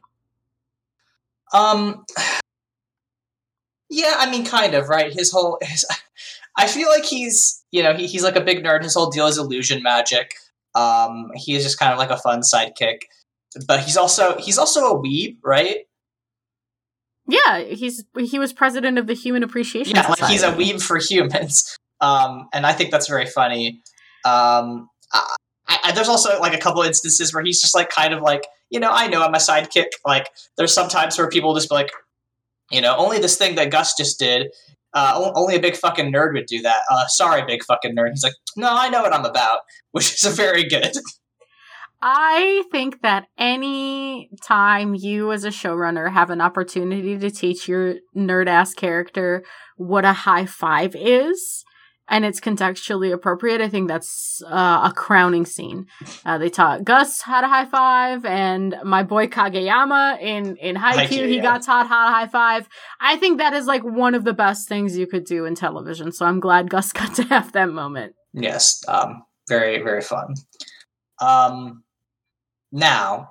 Um, 1.53 2.05
yeah, 3.91 4.15
I 4.17 4.31
mean, 4.31 4.45
kind 4.45 4.75
of 4.75 4.89
right. 4.89 5.13
His 5.13 5.31
whole, 5.31 5.59
his, 5.61 5.85
I 6.57 6.67
feel 6.67 6.89
like 6.89 7.05
he's, 7.05 7.65
you 7.71 7.83
know, 7.83 7.95
he, 7.95 8.07
he's 8.07 8.23
like 8.23 8.37
a 8.37 8.41
big 8.41 8.63
nerd. 8.63 8.83
His 8.83 8.95
whole 8.95 9.11
deal 9.11 9.27
is 9.27 9.39
illusion 9.39 9.83
magic. 9.83 10.35
Um, 10.75 11.31
he 11.35 11.55
is 11.55 11.63
just 11.63 11.79
kind 11.79 11.93
of 11.93 11.99
like 11.99 12.11
a 12.11 12.17
fun 12.17 12.41
sidekick, 12.41 13.01
but 13.67 13.81
he's 13.81 13.97
also 13.97 14.39
he's 14.39 14.59
also 14.59 14.87
a 14.87 15.03
weeb, 15.03 15.37
right? 15.45 15.79
Yeah, 17.27 17.61
he's 17.61 18.05
he 18.19 18.39
was 18.39 18.53
president 18.53 18.99
of 18.99 19.07
the 19.07 19.15
Human 19.15 19.43
Appreciation. 19.43 19.97
Yeah, 19.97 20.07
like 20.09 20.25
he's 20.31 20.43
a 20.43 20.53
weeb 20.53 20.83
for 20.83 20.99
humans. 20.99 21.77
Um, 22.01 22.49
and 22.53 22.67
I 22.67 22.73
think 22.73 22.91
that's 22.91 23.09
very 23.09 23.27
funny. 23.27 23.81
Um, 24.25 24.89
I, 25.13 25.37
I, 25.85 25.93
there's 25.93 26.09
also 26.09 26.39
like 26.41 26.53
a 26.53 26.59
couple 26.59 26.83
instances 26.83 27.33
where 27.33 27.45
he's 27.45 27.61
just 27.61 27.75
like 27.75 27.91
kind 27.91 28.13
of 28.13 28.23
like, 28.23 28.47
you 28.71 28.81
know, 28.81 28.91
I 28.93 29.07
know 29.07 29.23
I'm 29.23 29.35
a 29.35 29.39
sidekick. 29.39 29.87
Like 30.05 30.29
there's 30.57 30.73
some 30.73 30.89
times 30.89 31.17
where 31.17 31.29
people 31.29 31.55
just 31.55 31.69
be 31.69 31.77
like, 31.77 31.93
you 32.71 32.81
know, 32.81 32.97
only 32.97 33.19
this 33.19 33.37
thing 33.37 33.55
that 33.55 33.71
Gus 33.71 33.95
just 33.97 34.19
did. 34.19 34.53
Uh, 34.95 35.33
only 35.35 35.57
a 35.57 35.61
big 35.61 35.77
fucking 35.77 36.13
nerd 36.13 36.35
would 36.35 36.47
do 36.47 36.61
that. 36.63 36.83
Uh, 36.91 37.07
sorry, 37.07 37.43
big 37.47 37.65
fucking 37.65 37.97
nerd. 37.97 38.11
He's 38.11 38.23
like, 38.23 38.35
no, 38.57 38.69
I 38.71 38.89
know 38.89 39.03
what 39.03 39.15
I'm 39.15 39.25
about, 39.25 39.61
which 39.93 40.13
is 40.13 40.25
a 40.25 40.31
very 40.31 40.65
good. 40.65 40.93
I 42.05 42.65
think 42.73 43.01
that 43.03 43.29
any 43.39 44.29
time 44.43 44.95
you 44.97 45.31
as 45.31 45.45
a 45.45 45.51
showrunner 45.51 46.13
have 46.13 46.31
an 46.31 46.41
opportunity 46.41 47.17
to 47.17 47.31
teach 47.31 47.69
your 47.69 47.95
nerd 48.17 48.49
ass 48.49 48.75
character 48.75 49.45
what 49.77 50.05
a 50.05 50.13
high 50.13 50.47
five 50.47 50.97
is, 50.97 51.65
and 52.13 52.25
it's 52.25 52.39
contextually 52.41 53.13
appropriate, 53.13 53.61
I 53.61 53.69
think 53.69 53.89
that's 53.89 54.43
uh, 54.47 54.89
a 54.91 54.93
crowning 54.95 55.47
scene. 55.47 55.87
Uh, 56.25 56.39
they 56.39 56.49
taught 56.51 56.85
Gus 56.85 57.21
how 57.23 57.41
to 57.41 57.49
high 57.49 57.65
five, 57.67 58.25
and 58.25 58.77
my 58.85 59.03
boy 59.03 59.27
Kageyama 59.27 60.21
in 60.21 60.57
in 60.59 60.77
Haikyuu, 60.77 61.07
Haikyuu, 61.09 61.27
he 61.29 61.37
yeah. 61.37 61.43
got 61.43 61.63
taught 61.63 61.89
how 61.89 62.07
to 62.07 62.13
high 62.13 62.29
five. 62.29 62.69
I 63.01 63.17
think 63.17 63.39
that 63.39 63.53
is 63.55 63.67
like 63.67 63.83
one 63.83 64.15
of 64.15 64.25
the 64.25 64.35
best 64.35 64.69
things 64.69 64.97
you 64.97 65.07
could 65.09 65.25
do 65.25 65.45
in 65.47 65.55
television. 65.57 66.13
So 66.13 66.27
I'm 66.27 66.39
glad 66.39 66.71
Gus 66.71 66.93
got 67.01 67.15
to 67.17 67.25
have 67.25 67.51
that 67.53 67.71
moment. 67.71 68.15
yes, 68.35 68.83
um, 68.87 69.25
very 69.49 69.83
very 69.83 70.03
fun. 70.03 70.35
Um, 71.21 71.83
now 72.73 73.29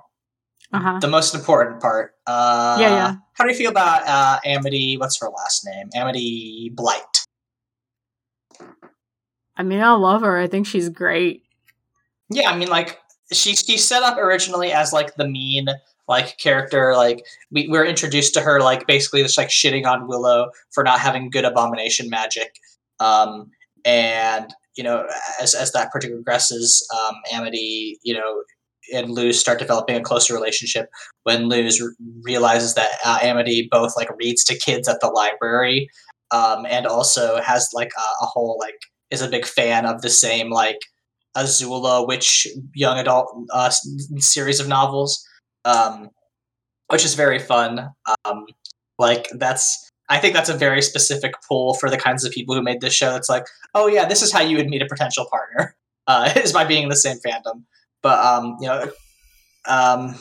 Uh 0.72 0.80
huh. 0.80 0.98
the 1.00 1.08
most 1.08 1.34
important 1.34 1.80
part. 1.80 2.12
Uh, 2.26 2.76
Yeah, 2.80 2.88
yeah. 2.90 3.14
How 3.34 3.44
do 3.44 3.50
you 3.50 3.56
feel 3.56 3.70
about 3.70 4.02
uh, 4.06 4.38
Amity? 4.44 4.96
What's 4.98 5.20
her 5.20 5.28
last 5.28 5.64
name? 5.66 5.88
Amity 5.94 6.70
Blight. 6.74 7.21
I 9.56 9.62
mean, 9.62 9.80
I 9.80 9.92
love 9.92 10.22
her. 10.22 10.38
I 10.38 10.46
think 10.46 10.66
she's 10.66 10.88
great. 10.88 11.42
Yeah, 12.30 12.50
I 12.50 12.56
mean, 12.56 12.68
like 12.68 12.98
she 13.32 13.54
she's 13.54 13.84
set 13.84 14.02
up 14.02 14.16
originally 14.16 14.72
as 14.72 14.92
like 14.92 15.14
the 15.16 15.28
mean 15.28 15.66
like 16.08 16.38
character. 16.38 16.94
Like 16.96 17.24
we 17.50 17.68
we're 17.68 17.84
introduced 17.84 18.34
to 18.34 18.40
her 18.40 18.60
like 18.60 18.86
basically 18.86 19.22
just 19.22 19.38
like 19.38 19.48
shitting 19.48 19.86
on 19.86 20.08
Willow 20.08 20.50
for 20.70 20.84
not 20.84 21.00
having 21.00 21.30
good 21.30 21.44
abomination 21.44 22.08
magic. 22.08 22.56
Um, 23.00 23.50
and 23.84 24.52
you 24.76 24.84
know, 24.84 25.06
as 25.40 25.54
as 25.54 25.72
that 25.72 25.90
particular 25.90 26.18
progresses, 26.18 26.86
um, 26.94 27.16
Amity, 27.32 27.98
you 28.02 28.14
know, 28.14 28.42
and 28.94 29.10
Luz 29.10 29.38
start 29.38 29.58
developing 29.58 29.96
a 29.96 30.02
closer 30.02 30.34
relationship. 30.34 30.88
When 31.24 31.48
Luz 31.48 31.80
r- 31.80 31.90
realizes 32.22 32.74
that 32.74 32.90
uh, 33.04 33.18
Amity 33.22 33.68
both 33.70 33.96
like 33.96 34.08
reads 34.16 34.44
to 34.44 34.58
kids 34.58 34.88
at 34.88 35.00
the 35.00 35.08
library, 35.08 35.88
um, 36.30 36.64
and 36.66 36.86
also 36.86 37.40
has 37.40 37.68
like 37.74 37.92
a, 37.96 38.24
a 38.24 38.26
whole 38.26 38.56
like 38.58 38.78
is 39.12 39.20
a 39.22 39.28
big 39.28 39.46
fan 39.46 39.86
of 39.86 40.02
the 40.02 40.10
same 40.10 40.50
like 40.50 40.78
Azura 41.36 42.06
witch 42.06 42.46
young 42.74 42.98
adult 42.98 43.28
uh, 43.52 43.70
series 44.18 44.60
of 44.60 44.68
novels, 44.68 45.24
um, 45.64 46.10
which 46.88 47.04
is 47.04 47.14
very 47.14 47.38
fun. 47.38 47.90
Um, 48.24 48.46
like 48.98 49.28
that's 49.34 49.90
I 50.08 50.18
think 50.18 50.34
that's 50.34 50.50
a 50.50 50.56
very 50.56 50.82
specific 50.82 51.32
pull 51.48 51.74
for 51.74 51.88
the 51.88 51.96
kinds 51.96 52.24
of 52.24 52.32
people 52.32 52.54
who 52.54 52.62
made 52.62 52.80
this 52.80 52.92
show. 52.94 53.16
It's 53.16 53.28
like, 53.30 53.44
oh 53.74 53.86
yeah, 53.86 54.06
this 54.06 54.20
is 54.22 54.32
how 54.32 54.42
you 54.42 54.56
would 54.56 54.68
meet 54.68 54.82
a 54.82 54.86
potential 54.86 55.26
partner 55.30 55.74
uh, 56.06 56.32
is 56.36 56.52
by 56.52 56.64
being 56.64 56.82
in 56.82 56.88
the 56.88 56.96
same 56.96 57.18
fandom. 57.26 57.62
But 58.02 58.18
um, 58.18 58.56
you 58.60 58.66
know, 58.68 58.90
um, 59.68 60.14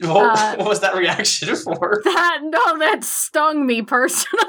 what, 0.00 0.38
Uh, 0.38 0.56
what 0.56 0.68
was 0.68 0.80
that 0.80 0.94
reaction 0.94 1.54
for? 1.64 2.00
That 2.04 2.40
no, 2.42 2.78
that 2.78 3.04
stung 3.04 3.66
me 3.66 3.82
personally. 3.82 4.44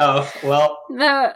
oh 0.00 0.30
well, 0.42 0.78
the 0.90 1.34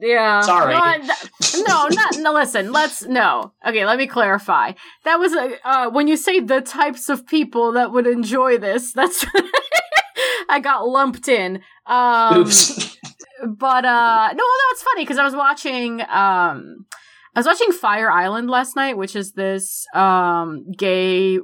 yeah. 0.00 0.40
Sorry. 0.42 0.74
No, 0.74 1.88
not 1.88 2.18
no. 2.18 2.32
Listen, 2.32 2.72
let's 2.72 3.04
no. 3.04 3.52
Okay, 3.66 3.84
let 3.86 3.98
me 3.98 4.06
clarify. 4.06 4.72
That 5.04 5.18
was 5.18 5.32
a 5.32 5.56
uh, 5.64 5.90
when 5.90 6.08
you 6.08 6.16
say 6.16 6.40
the 6.40 6.60
types 6.60 7.08
of 7.08 7.26
people 7.26 7.72
that 7.72 7.92
would 7.92 8.06
enjoy 8.06 8.58
this. 8.58 8.92
That's 8.98 9.24
I 10.48 10.60
got 10.60 10.88
lumped 10.88 11.28
in. 11.28 11.62
Um, 11.86 12.38
oops. 12.38 12.96
but 13.46 13.84
uh 13.84 14.28
no 14.32 14.36
no 14.36 14.64
it's 14.72 14.82
funny 14.82 15.02
because 15.04 15.16
i 15.18 15.24
was 15.24 15.34
watching 15.34 16.00
um 16.02 16.84
i 17.34 17.38
was 17.38 17.46
watching 17.46 17.70
fire 17.70 18.10
island 18.10 18.50
last 18.50 18.74
night 18.74 18.96
which 18.96 19.14
is 19.14 19.32
this 19.32 19.86
um 19.94 20.64
gay 20.76 21.36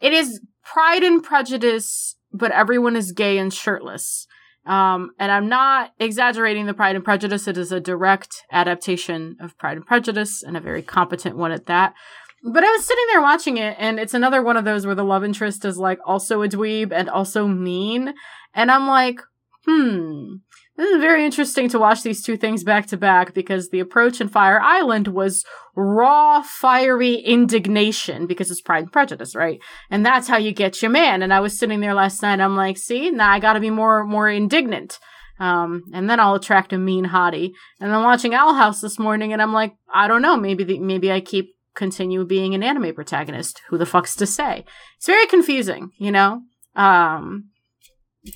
it 0.00 0.12
is 0.12 0.40
pride 0.64 1.04
and 1.04 1.22
prejudice 1.22 2.16
but 2.32 2.50
everyone 2.50 2.96
is 2.96 3.12
gay 3.12 3.38
and 3.38 3.54
shirtless 3.54 4.26
um 4.68 5.10
and 5.18 5.32
i'm 5.32 5.48
not 5.48 5.92
exaggerating 5.98 6.66
the 6.66 6.74
pride 6.74 6.94
and 6.94 7.04
prejudice 7.04 7.48
it 7.48 7.58
is 7.58 7.72
a 7.72 7.80
direct 7.80 8.42
adaptation 8.52 9.36
of 9.40 9.56
pride 9.58 9.76
and 9.76 9.86
prejudice 9.86 10.42
and 10.42 10.56
a 10.56 10.60
very 10.60 10.82
competent 10.82 11.36
one 11.36 11.50
at 11.50 11.66
that 11.66 11.94
but 12.42 12.62
I 12.62 12.70
was 12.70 12.86
sitting 12.86 13.04
there 13.10 13.20
watching 13.20 13.56
it, 13.56 13.76
and 13.78 13.98
it's 13.98 14.14
another 14.14 14.42
one 14.42 14.56
of 14.56 14.64
those 14.64 14.86
where 14.86 14.94
the 14.94 15.04
love 15.04 15.24
interest 15.24 15.64
is 15.64 15.76
like 15.76 15.98
also 16.06 16.42
a 16.42 16.48
dweeb 16.48 16.92
and 16.92 17.10
also 17.10 17.48
mean. 17.48 18.14
And 18.54 18.70
I'm 18.70 18.86
like, 18.86 19.20
hmm, 19.66 20.34
this 20.78 20.90
is 20.90 21.00
very 21.00 21.24
interesting 21.24 21.68
to 21.70 21.78
watch 21.78 22.02
these 22.02 22.22
two 22.22 22.36
things 22.36 22.62
back 22.62 22.86
to 22.86 22.96
back 22.96 23.34
because 23.34 23.68
the 23.68 23.80
approach 23.80 24.20
in 24.20 24.28
Fire 24.28 24.60
Island 24.60 25.08
was 25.08 25.44
raw, 25.74 26.40
fiery 26.40 27.14
indignation 27.14 28.28
because 28.28 28.48
it's 28.48 28.60
Pride 28.60 28.84
and 28.84 28.92
Prejudice, 28.92 29.34
right? 29.34 29.58
And 29.90 30.06
that's 30.06 30.28
how 30.28 30.36
you 30.36 30.52
get 30.52 30.80
your 30.80 30.92
man. 30.92 31.20
And 31.20 31.34
I 31.34 31.40
was 31.40 31.58
sitting 31.58 31.80
there 31.80 31.94
last 31.94 32.22
night, 32.22 32.40
I'm 32.40 32.54
like, 32.54 32.78
see, 32.78 33.10
now 33.10 33.28
I 33.28 33.40
gotta 33.40 33.58
be 33.58 33.70
more, 33.70 34.04
more 34.04 34.28
indignant. 34.28 35.00
Um, 35.40 35.82
and 35.92 36.08
then 36.08 36.20
I'll 36.20 36.36
attract 36.36 36.72
a 36.72 36.78
mean 36.78 37.06
hottie. 37.06 37.50
And 37.80 37.92
I'm 37.92 38.04
watching 38.04 38.34
Owl 38.34 38.54
House 38.54 38.80
this 38.80 39.00
morning, 39.00 39.32
and 39.32 39.42
I'm 39.42 39.52
like, 39.52 39.74
I 39.92 40.06
don't 40.06 40.22
know, 40.22 40.36
maybe 40.36 40.62
the, 40.62 40.78
maybe 40.78 41.10
I 41.10 41.20
keep 41.20 41.54
continue 41.74 42.24
being 42.24 42.54
an 42.54 42.62
anime 42.62 42.94
protagonist. 42.94 43.62
Who 43.68 43.78
the 43.78 43.86
fuck's 43.86 44.14
to 44.16 44.26
say? 44.26 44.64
It's 44.96 45.06
very 45.06 45.26
confusing, 45.26 45.90
you 45.98 46.12
know. 46.12 46.42
Um, 46.74 47.50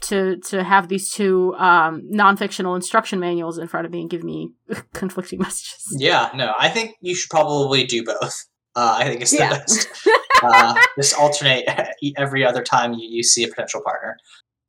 to 0.03 0.39
to 0.49 0.63
have 0.63 0.89
these 0.89 1.11
two 1.11 1.55
um, 1.57 2.03
non-fictional 2.05 2.75
instruction 2.75 3.21
manuals 3.21 3.59
in 3.59 3.69
front 3.69 3.87
of 3.87 3.93
me 3.93 4.01
and 4.01 4.11
give 4.11 4.25
me 4.25 4.53
conflicting 4.95 5.39
messages. 5.41 5.97
Yeah, 5.99 6.31
no, 6.35 6.53
I 6.59 6.69
think 6.69 6.97
you 7.01 7.15
should 7.15 7.31
probably 7.31 7.85
do 7.85 8.05
both. 8.05 8.47
Uh, 8.75 8.97
I 8.99 9.05
think 9.05 9.21
it's 9.21 9.33
the 9.33 9.39
Yeah. 9.39 9.51
best. 9.51 9.89
uh, 10.43 10.81
just 10.99 11.15
alternate 11.19 11.69
every 12.17 12.45
other 12.45 12.63
time 12.63 12.95
you, 12.95 13.07
you 13.09 13.23
see 13.23 13.45
a 13.45 13.49
potential 13.49 13.83
partner. 13.85 14.17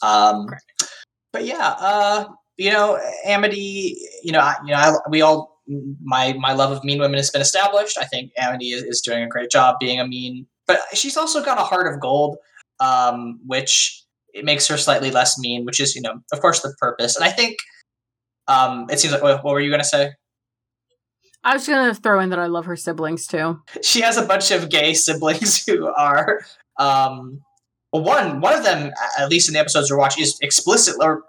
Um, 0.01 0.47
but 1.31 1.45
yeah, 1.45 1.75
uh, 1.79 2.25
you 2.57 2.71
know, 2.71 2.99
Amity, 3.25 3.97
you 4.23 4.31
know, 4.31 4.39
I, 4.39 4.55
you 4.65 4.71
know, 4.71 4.77
I, 4.77 4.93
we 5.09 5.21
all 5.21 5.61
my 6.03 6.33
my 6.33 6.51
love 6.53 6.71
of 6.71 6.83
mean 6.83 6.99
women 6.99 7.17
has 7.17 7.29
been 7.29 7.41
established. 7.41 7.97
I 7.97 8.03
think 8.03 8.31
Amity 8.37 8.71
is, 8.71 8.83
is 8.83 9.01
doing 9.01 9.23
a 9.23 9.27
great 9.27 9.49
job 9.49 9.77
being 9.79 9.99
a 9.99 10.07
mean, 10.07 10.45
but 10.67 10.81
she's 10.93 11.15
also 11.15 11.41
got 11.43 11.57
a 11.57 11.63
heart 11.63 11.91
of 11.91 12.01
gold, 12.01 12.37
um, 12.81 13.39
which 13.45 14.02
it 14.33 14.45
makes 14.45 14.67
her 14.67 14.77
slightly 14.77 15.11
less 15.11 15.37
mean, 15.39 15.65
which 15.65 15.79
is 15.79 15.95
you 15.95 16.01
know, 16.01 16.19
of 16.31 16.41
course, 16.41 16.61
the 16.61 16.73
purpose. 16.79 17.15
And 17.15 17.25
I 17.25 17.29
think 17.29 17.57
um, 18.47 18.87
it 18.89 18.99
seems 18.99 19.13
like 19.13 19.23
what, 19.23 19.43
what 19.43 19.53
were 19.53 19.61
you 19.61 19.69
going 19.69 19.81
to 19.81 19.87
say? 19.87 20.11
I 21.45 21.53
was 21.53 21.67
gonna 21.67 21.93
throw 21.93 22.21
in 22.21 22.29
that 22.29 22.39
I 22.39 22.45
love 22.45 22.65
her 22.65 22.75
siblings 22.75 23.27
too. 23.27 23.59
she 23.83 24.01
has 24.01 24.17
a 24.17 24.25
bunch 24.25 24.51
of 24.51 24.69
gay 24.69 24.93
siblings 24.93 25.65
who 25.65 25.87
are 25.87 26.41
um 26.79 27.41
one 27.91 28.41
one 28.41 28.55
of 28.55 28.63
them 28.63 28.91
at 29.19 29.29
least 29.29 29.47
in 29.47 29.53
the 29.53 29.59
episodes 29.59 29.91
we're 29.91 29.97
watching 29.97 30.23
is 30.23 30.37
explicit 30.41 30.95
or 30.99 31.23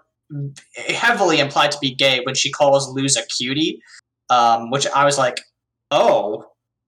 heavily 0.87 1.39
implied 1.39 1.71
to 1.71 1.77
be 1.79 1.93
gay 1.93 2.21
when 2.23 2.33
she 2.33 2.51
calls 2.51 2.89
Luz 2.89 3.15
a 3.15 3.23
cutie 3.27 3.79
um 4.31 4.71
which 4.71 4.87
i 4.87 5.05
was 5.05 5.19
like 5.19 5.41
oh 5.91 6.43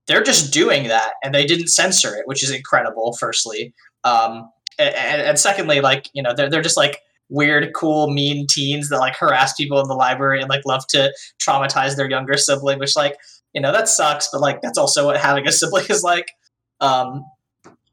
they're 0.08 0.24
just 0.24 0.52
doing 0.52 0.88
that 0.88 1.14
and 1.24 1.36
they 1.36 1.46
didn't 1.46 1.68
censor 1.68 2.16
it 2.16 2.26
which 2.26 2.44
is 2.44 2.50
incredible 2.50 3.16
firstly 3.20 3.72
um 4.04 4.50
and, 4.80 5.22
and 5.22 5.40
secondly 5.40 5.82
like 5.82 6.10
you 6.14 6.22
know 6.22 6.34
they're, 6.36 6.50
they're 6.50 6.62
just 6.62 6.78
like 6.78 7.02
weird, 7.30 7.74
cool, 7.74 8.10
mean 8.10 8.48
teens 8.48 8.90
that 8.90 9.00
like 9.00 9.16
harass 9.16 9.54
people 9.54 9.80
in 9.80 9.88
the 9.88 9.96
library 9.96 10.40
and 10.40 10.50
like 10.50 10.66
love 10.66 10.86
to 10.88 11.14
traumatize 11.40 11.96
their 11.96 12.10
younger 12.10 12.38
sibling, 12.38 12.80
which 12.80 12.96
like 12.96 13.18
you 13.54 13.62
know 13.62 13.72
that 13.72 13.88
sucks, 13.88 14.30
but 14.32 14.42
like 14.42 14.62
that's 14.62 14.78
also 14.78 15.06
what 15.06 15.18
having 15.18 15.48
a 15.48 15.52
sibling 15.52 15.86
is 15.90 16.04
like. 16.04 16.32
Um, 16.80 17.26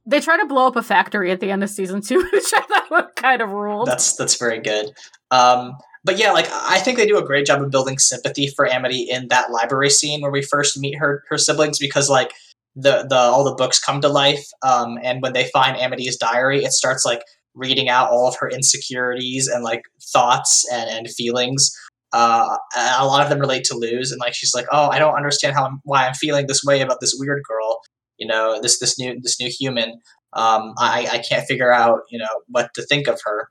they 0.07 0.21
try 0.21 0.37
to 0.37 0.47
blow 0.47 0.67
up 0.67 0.77
a 0.77 0.83
factory 0.83 1.31
at 1.31 1.41
the 1.41 1.51
end 1.51 1.65
of 1.65 1.71
season 1.71 2.03
two, 2.03 2.19
which 2.33 2.53
I 2.55 2.61
thought 2.61 2.91
was 2.91 3.05
kind 3.17 3.41
of 3.41 3.51
ruled. 3.51 3.89
That's 3.89 4.17
that's 4.17 4.37
very 4.39 4.61
good. 4.61 4.91
Um, 5.31 5.77
but 6.05 6.19
yeah, 6.19 6.33
like 6.33 6.49
I 6.51 6.79
think 6.79 6.99
they 6.99 7.07
do 7.07 7.19
a 7.19 7.25
great 7.25 7.47
job 7.47 7.63
of 7.63 7.71
building 7.71 7.99
sympathy 7.99 8.49
for 8.49 8.67
Amity 8.67 9.09
in 9.11 9.29
that 9.29 9.51
library 9.51 9.91
scene 9.91 10.21
where 10.21 10.31
we 10.31 10.43
first 10.43 10.79
meet 10.79 10.99
her 10.99 11.25
her 11.31 11.39
siblings 11.39 11.79
because 11.79 12.11
like 12.11 12.33
the 12.77 13.07
the 13.09 13.17
all 13.17 13.45
the 13.45 13.55
books 13.55 13.79
come 13.79 14.01
to 14.01 14.09
life, 14.09 14.45
um, 14.63 14.99
and 15.03 15.23
when 15.23 15.33
they 15.33 15.49
find 15.53 15.77
Amity's 15.77 16.17
diary, 16.17 16.65
it 16.65 16.73
starts 16.73 17.05
like 17.05 17.23
reading 17.55 17.89
out 17.89 18.11
all 18.11 18.27
of 18.27 18.37
her 18.41 18.49
insecurities 18.49 19.47
and 19.47 19.63
like 19.63 19.83
thoughts 20.13 20.67
and, 20.73 20.91
and 20.91 21.09
feelings. 21.11 21.73
Uh, 22.13 22.57
a 22.77 23.07
lot 23.07 23.23
of 23.23 23.29
them 23.29 23.41
relate 23.41 23.65
to 23.65 23.77
Luz, 23.77 24.13
and 24.13 24.21
like 24.21 24.35
she's 24.35 24.55
like, 24.55 24.67
"Oh, 24.71 24.89
I 24.89 24.99
don't 24.99 25.17
understand 25.17 25.55
how 25.55 25.65
I'm, 25.67 25.81
why 25.85 26.07
I'm 26.07 26.15
feeling 26.15 26.47
this 26.47 26.63
way 26.65 26.81
about 26.81 27.01
this 27.01 27.17
weird 27.19 27.43
girl." 27.49 27.81
You 28.19 28.27
know, 28.27 28.61
this 28.61 28.79
this 28.79 28.99
new 28.99 29.21
this 29.21 29.41
new 29.41 29.51
human. 29.51 30.01
Um, 30.33 30.75
I 30.79 31.09
I 31.13 31.19
can't 31.19 31.47
figure 31.47 31.73
out 31.73 32.01
you 32.11 32.19
know 32.19 32.43
what 32.49 32.71
to 32.75 32.83
think 32.83 33.09
of 33.09 33.21
her. 33.25 33.49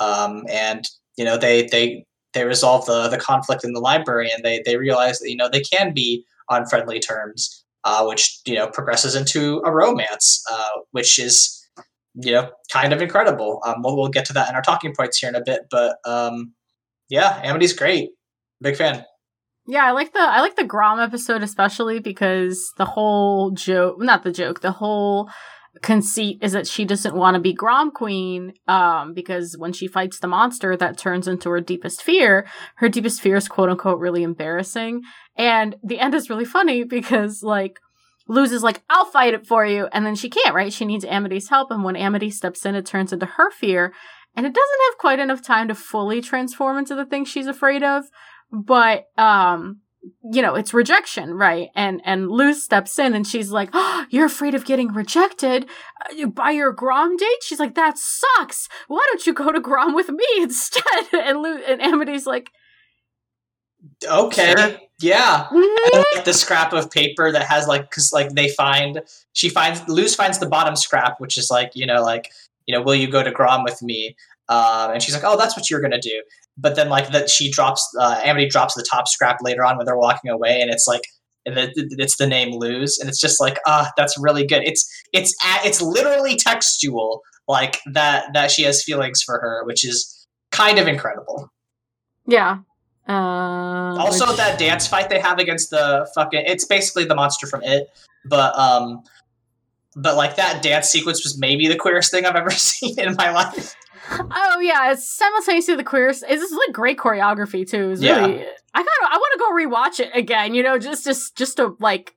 Um, 0.00 0.44
and 0.50 0.84
you 1.16 1.24
know 1.24 1.36
they 1.36 1.66
they 1.70 2.04
they 2.32 2.44
resolve 2.44 2.86
the 2.86 3.08
the 3.08 3.18
conflict 3.18 3.64
in 3.64 3.72
the 3.72 3.80
library, 3.80 4.30
and 4.34 4.44
they 4.44 4.62
they 4.64 4.76
realize 4.76 5.18
that 5.20 5.30
you 5.30 5.36
know 5.36 5.48
they 5.48 5.60
can 5.60 5.92
be 5.92 6.24
on 6.48 6.66
friendly 6.66 6.98
terms, 6.98 7.59
uh, 7.84 8.04
which 8.04 8.40
you 8.46 8.54
know 8.54 8.68
progresses 8.68 9.14
into 9.14 9.62
a 9.64 9.72
romance, 9.72 10.42
uh, 10.50 10.80
which 10.92 11.18
is 11.18 11.56
you 12.14 12.32
know, 12.32 12.50
kind 12.72 12.92
of 12.92 13.00
incredible. 13.00 13.60
Um, 13.64 13.82
we'll, 13.82 13.96
we'll 13.96 14.08
get 14.08 14.24
to 14.26 14.32
that 14.34 14.48
in 14.48 14.54
our 14.54 14.62
talking 14.62 14.94
points 14.94 15.18
here 15.18 15.28
in 15.28 15.36
a 15.36 15.42
bit, 15.44 15.62
but 15.70 15.96
um, 16.04 16.54
yeah, 17.08 17.40
Amity's 17.44 17.72
great. 17.72 18.10
Big 18.60 18.76
fan. 18.76 19.04
Yeah, 19.66 19.86
I 19.86 19.92
like 19.92 20.12
the 20.12 20.20
I 20.20 20.40
like 20.40 20.56
the 20.56 20.64
Grom 20.64 20.98
episode 20.98 21.42
especially 21.42 22.00
because 22.00 22.72
the 22.76 22.84
whole 22.84 23.52
joke, 23.52 24.00
not 24.00 24.22
the 24.22 24.32
joke, 24.32 24.60
the 24.60 24.72
whole 24.72 25.30
conceit 25.82 26.38
is 26.42 26.52
that 26.52 26.66
she 26.66 26.84
doesn't 26.84 27.14
want 27.14 27.34
to 27.34 27.40
be 27.40 27.52
Grom 27.52 27.90
Queen 27.90 28.54
um, 28.66 29.14
because 29.14 29.56
when 29.56 29.72
she 29.72 29.86
fights 29.86 30.18
the 30.18 30.26
monster 30.26 30.76
that 30.76 30.98
turns 30.98 31.28
into 31.28 31.48
her 31.50 31.60
deepest 31.60 32.02
fear, 32.02 32.46
her 32.76 32.88
deepest 32.88 33.20
fear 33.20 33.36
is 33.36 33.48
quote 33.48 33.70
unquote 33.70 34.00
really 34.00 34.22
embarrassing. 34.22 35.02
And 35.36 35.76
the 35.82 36.00
end 36.00 36.14
is 36.14 36.28
really 36.28 36.44
funny 36.44 36.84
because 36.84 37.42
like 37.42 37.78
Luz 38.28 38.52
is 38.52 38.62
like, 38.62 38.82
I'll 38.88 39.06
fight 39.06 39.34
it 39.34 39.46
for 39.46 39.64
you. 39.66 39.88
And 39.92 40.04
then 40.04 40.14
she 40.14 40.28
can't, 40.28 40.54
right? 40.54 40.72
She 40.72 40.84
needs 40.84 41.04
Amity's 41.04 41.48
help. 41.48 41.70
And 41.70 41.82
when 41.82 41.96
Amity 41.96 42.30
steps 42.30 42.64
in, 42.64 42.74
it 42.74 42.86
turns 42.86 43.12
into 43.12 43.26
her 43.26 43.50
fear. 43.50 43.92
And 44.36 44.46
it 44.46 44.54
doesn't 44.54 44.80
have 44.88 44.98
quite 44.98 45.18
enough 45.18 45.42
time 45.42 45.66
to 45.68 45.74
fully 45.74 46.20
transform 46.20 46.78
into 46.78 46.94
the 46.94 47.04
thing 47.04 47.24
she's 47.24 47.48
afraid 47.48 47.82
of. 47.82 48.04
But, 48.52 49.06
um, 49.18 49.80
you 50.32 50.42
know, 50.42 50.54
it's 50.54 50.72
rejection, 50.72 51.34
right? 51.34 51.68
And, 51.74 52.00
and 52.04 52.28
Luz 52.28 52.62
steps 52.62 52.98
in 52.98 53.14
and 53.14 53.26
she's 53.26 53.50
like, 53.50 53.70
oh, 53.72 54.06
you're 54.10 54.26
afraid 54.26 54.54
of 54.54 54.64
getting 54.64 54.92
rejected 54.92 55.66
uh, 56.10 56.26
by 56.26 56.50
your 56.50 56.72
Grom 56.72 57.16
date? 57.16 57.42
She's 57.42 57.60
like, 57.60 57.74
that 57.74 57.98
sucks. 57.98 58.68
Why 58.88 59.04
don't 59.10 59.26
you 59.26 59.34
go 59.34 59.52
to 59.52 59.60
Grom 59.60 59.94
with 59.94 60.08
me 60.08 60.26
instead? 60.38 60.82
And 61.12 61.42
Luz, 61.42 61.62
and 61.66 61.80
Amity's 61.80 62.26
like, 62.26 62.50
okay. 64.08 64.54
Sure 64.56 64.78
yeah, 65.00 65.46
mm-hmm. 65.50 66.02
like 66.14 66.24
the 66.24 66.34
scrap 66.34 66.72
of 66.72 66.90
paper 66.90 67.32
that 67.32 67.42
has 67.42 67.66
like 67.66 67.88
because 67.90 68.12
like 68.12 68.30
they 68.30 68.48
find 68.50 69.02
she 69.32 69.48
finds 69.48 69.86
Luz 69.88 70.14
finds 70.14 70.38
the 70.38 70.48
bottom 70.48 70.76
scrap, 70.76 71.20
which 71.20 71.38
is 71.38 71.50
like 71.50 71.72
you 71.74 71.86
know 71.86 72.02
like 72.02 72.30
you 72.66 72.74
know 72.74 72.82
will 72.82 72.94
you 72.94 73.08
go 73.08 73.22
to 73.22 73.30
Grom 73.30 73.64
with 73.64 73.82
me? 73.82 74.14
Um, 74.50 74.90
and 74.90 75.02
she's 75.02 75.14
like, 75.14 75.22
oh, 75.24 75.38
that's 75.38 75.56
what 75.56 75.70
you're 75.70 75.80
gonna 75.80 76.00
do. 76.00 76.22
But 76.58 76.76
then 76.76 76.88
like 76.88 77.10
that 77.12 77.30
she 77.30 77.50
drops 77.50 77.88
uh, 77.98 78.20
Amity 78.22 78.48
drops 78.48 78.74
the 78.74 78.84
top 78.88 79.08
scrap 79.08 79.38
later 79.42 79.64
on 79.64 79.78
when 79.78 79.86
they're 79.86 79.96
walking 79.96 80.30
away, 80.30 80.60
and 80.60 80.70
it's 80.70 80.86
like 80.86 81.02
and 81.46 81.56
it's 81.56 82.16
the 82.16 82.26
name 82.26 82.52
Luz, 82.52 82.98
and 82.98 83.08
it's 83.08 83.20
just 83.20 83.40
like 83.40 83.58
ah, 83.66 83.86
uh, 83.86 83.90
that's 83.96 84.18
really 84.18 84.44
good. 84.44 84.62
It's 84.64 84.86
it's 85.12 85.34
it's 85.64 85.80
literally 85.80 86.36
textual 86.36 87.22
like 87.48 87.78
that 87.92 88.26
that 88.34 88.50
she 88.50 88.64
has 88.64 88.82
feelings 88.82 89.22
for 89.22 89.38
her, 89.40 89.64
which 89.64 89.84
is 89.84 90.26
kind 90.50 90.78
of 90.78 90.88
incredible. 90.88 91.48
Yeah, 92.26 92.58
uh, 93.08 93.96
also, 93.98 94.26
which... 94.26 94.36
that 94.36 94.58
dance 94.58 94.86
fight 94.86 95.08
they 95.08 95.20
have 95.20 95.38
against 95.38 95.70
the 95.70 96.08
fucking 96.14 96.42
it's 96.44 96.64
basically 96.64 97.04
the 97.04 97.14
monster 97.14 97.46
from 97.46 97.62
it, 97.62 97.88
but 98.24 98.56
um, 98.58 99.02
but 99.96 100.16
like 100.16 100.36
that 100.36 100.62
dance 100.62 100.88
sequence 100.88 101.24
was 101.24 101.38
maybe 101.38 101.68
the 101.68 101.76
queerest 101.76 102.10
thing 102.10 102.26
I've 102.26 102.36
ever 102.36 102.50
seen 102.50 102.98
in 102.98 103.14
my 103.14 103.30
life. 103.30 103.74
Oh 104.10 104.60
yeah, 104.60 104.92
it's 104.92 105.08
simultaneously 105.08 105.76
the 105.76 105.84
queerest. 105.84 106.24
It's 106.28 106.52
like 106.52 106.74
great 106.74 106.98
choreography 106.98 107.68
too. 107.68 107.90
It's 107.90 108.02
really, 108.02 108.38
yeah. 108.40 108.46
I 108.74 108.78
kind 108.78 108.88
of 109.02 109.08
I 109.10 109.16
want 109.16 109.32
to 109.32 109.38
go 109.38 109.52
rewatch 109.52 110.00
it 110.00 110.16
again. 110.16 110.54
You 110.54 110.62
know, 110.62 110.78
just 110.78 111.04
just 111.04 111.36
just 111.36 111.56
to 111.58 111.76
like 111.80 112.16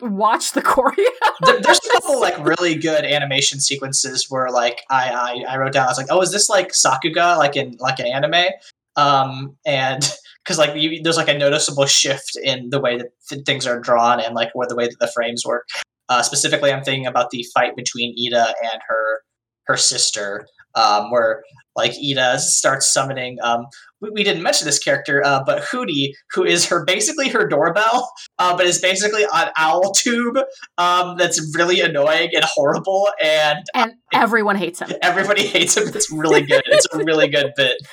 watch 0.00 0.52
the 0.52 0.62
choreo. 0.62 0.94
there, 1.42 1.60
there's 1.60 1.78
a 1.78 1.92
couple 1.92 2.20
like 2.20 2.44
really 2.44 2.74
good 2.74 3.04
animation 3.04 3.60
sequences 3.60 4.26
where 4.28 4.50
like 4.50 4.82
I, 4.90 5.44
I 5.48 5.52
I 5.54 5.58
wrote 5.58 5.72
down 5.72 5.86
I 5.86 5.90
was 5.90 5.98
like, 5.98 6.08
oh, 6.10 6.20
is 6.20 6.32
this 6.32 6.48
like 6.48 6.72
Sakuga 6.72 7.38
like 7.38 7.56
in 7.56 7.76
like 7.78 7.98
an 7.98 8.06
anime? 8.06 8.52
Um, 8.96 9.56
and 9.64 10.02
because 10.44 10.58
like 10.58 10.74
you, 10.74 11.02
there's 11.02 11.16
like 11.16 11.28
a 11.28 11.38
noticeable 11.38 11.86
shift 11.86 12.36
in 12.42 12.70
the 12.70 12.80
way 12.80 12.98
that 12.98 13.08
th- 13.28 13.44
things 13.44 13.66
are 13.66 13.78
drawn 13.78 14.20
and 14.20 14.34
like 14.34 14.50
where 14.54 14.66
the 14.66 14.76
way 14.76 14.86
that 14.86 14.98
the 14.98 15.08
frames 15.08 15.44
work. 15.44 15.68
Uh, 16.08 16.22
specifically, 16.22 16.72
I'm 16.72 16.82
thinking 16.82 17.06
about 17.06 17.30
the 17.30 17.44
fight 17.54 17.76
between 17.76 18.14
Eda 18.16 18.54
and 18.62 18.80
her 18.88 19.22
her 19.64 19.76
sister, 19.76 20.46
um, 20.74 21.10
where 21.10 21.42
like 21.76 21.96
Eda 21.98 22.38
starts 22.38 22.92
summoning. 22.92 23.38
Um, 23.42 23.66
we, 24.00 24.10
we, 24.10 24.24
didn't 24.24 24.42
mention 24.42 24.66
this 24.66 24.78
character, 24.78 25.24
uh, 25.24 25.42
but 25.46 25.62
Hooty, 25.62 26.12
who 26.32 26.44
is 26.44 26.66
her 26.66 26.84
basically 26.84 27.28
her 27.28 27.46
doorbell, 27.46 28.12
uh, 28.38 28.56
but 28.56 28.66
is 28.66 28.80
basically 28.80 29.22
an 29.32 29.50
owl 29.56 29.92
tube 29.92 30.38
um, 30.76 31.16
that's 31.16 31.56
really 31.56 31.80
annoying 31.80 32.30
and 32.34 32.44
horrible, 32.44 33.08
and 33.22 33.64
and 33.74 33.92
everyone 34.12 34.56
hates 34.56 34.80
him. 34.80 34.90
Everybody 35.02 35.46
hates 35.46 35.76
him. 35.76 35.88
It's 35.88 36.10
really 36.10 36.42
good. 36.42 36.62
It's 36.66 36.86
a 36.92 36.98
really 36.98 37.28
good 37.28 37.52
bit. 37.56 37.76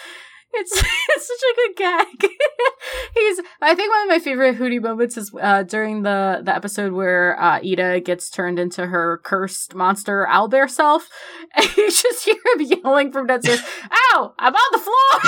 It's 0.57 0.71
it's 0.71 1.27
such 1.27 1.43
a 1.51 1.55
good 1.55 1.75
gag. 1.75 2.31
He's 3.13 3.41
I 3.61 3.75
think 3.75 3.91
one 3.91 4.03
of 4.03 4.09
my 4.09 4.19
favorite 4.19 4.55
Hooty 4.55 4.79
moments 4.79 5.17
is 5.17 5.31
uh, 5.39 5.63
during 5.63 6.03
the 6.03 6.41
the 6.43 6.55
episode 6.55 6.93
where 6.93 7.39
uh, 7.41 7.59
Eda 7.61 7.99
gets 8.01 8.29
turned 8.29 8.59
into 8.59 8.87
her 8.87 9.19
cursed 9.23 9.73
monster 9.75 10.27
owlbear 10.29 10.69
self, 10.69 11.09
and 11.55 11.65
you 11.77 11.89
just 11.89 12.25
hear 12.25 12.35
him 12.35 12.61
yelling 12.83 13.11
from 13.11 13.27
downstairs, 13.27 13.61
"Ow! 14.13 14.33
I'm 14.39 14.53
on 14.53 14.71
the 14.71 14.79
floor!" 14.79 15.21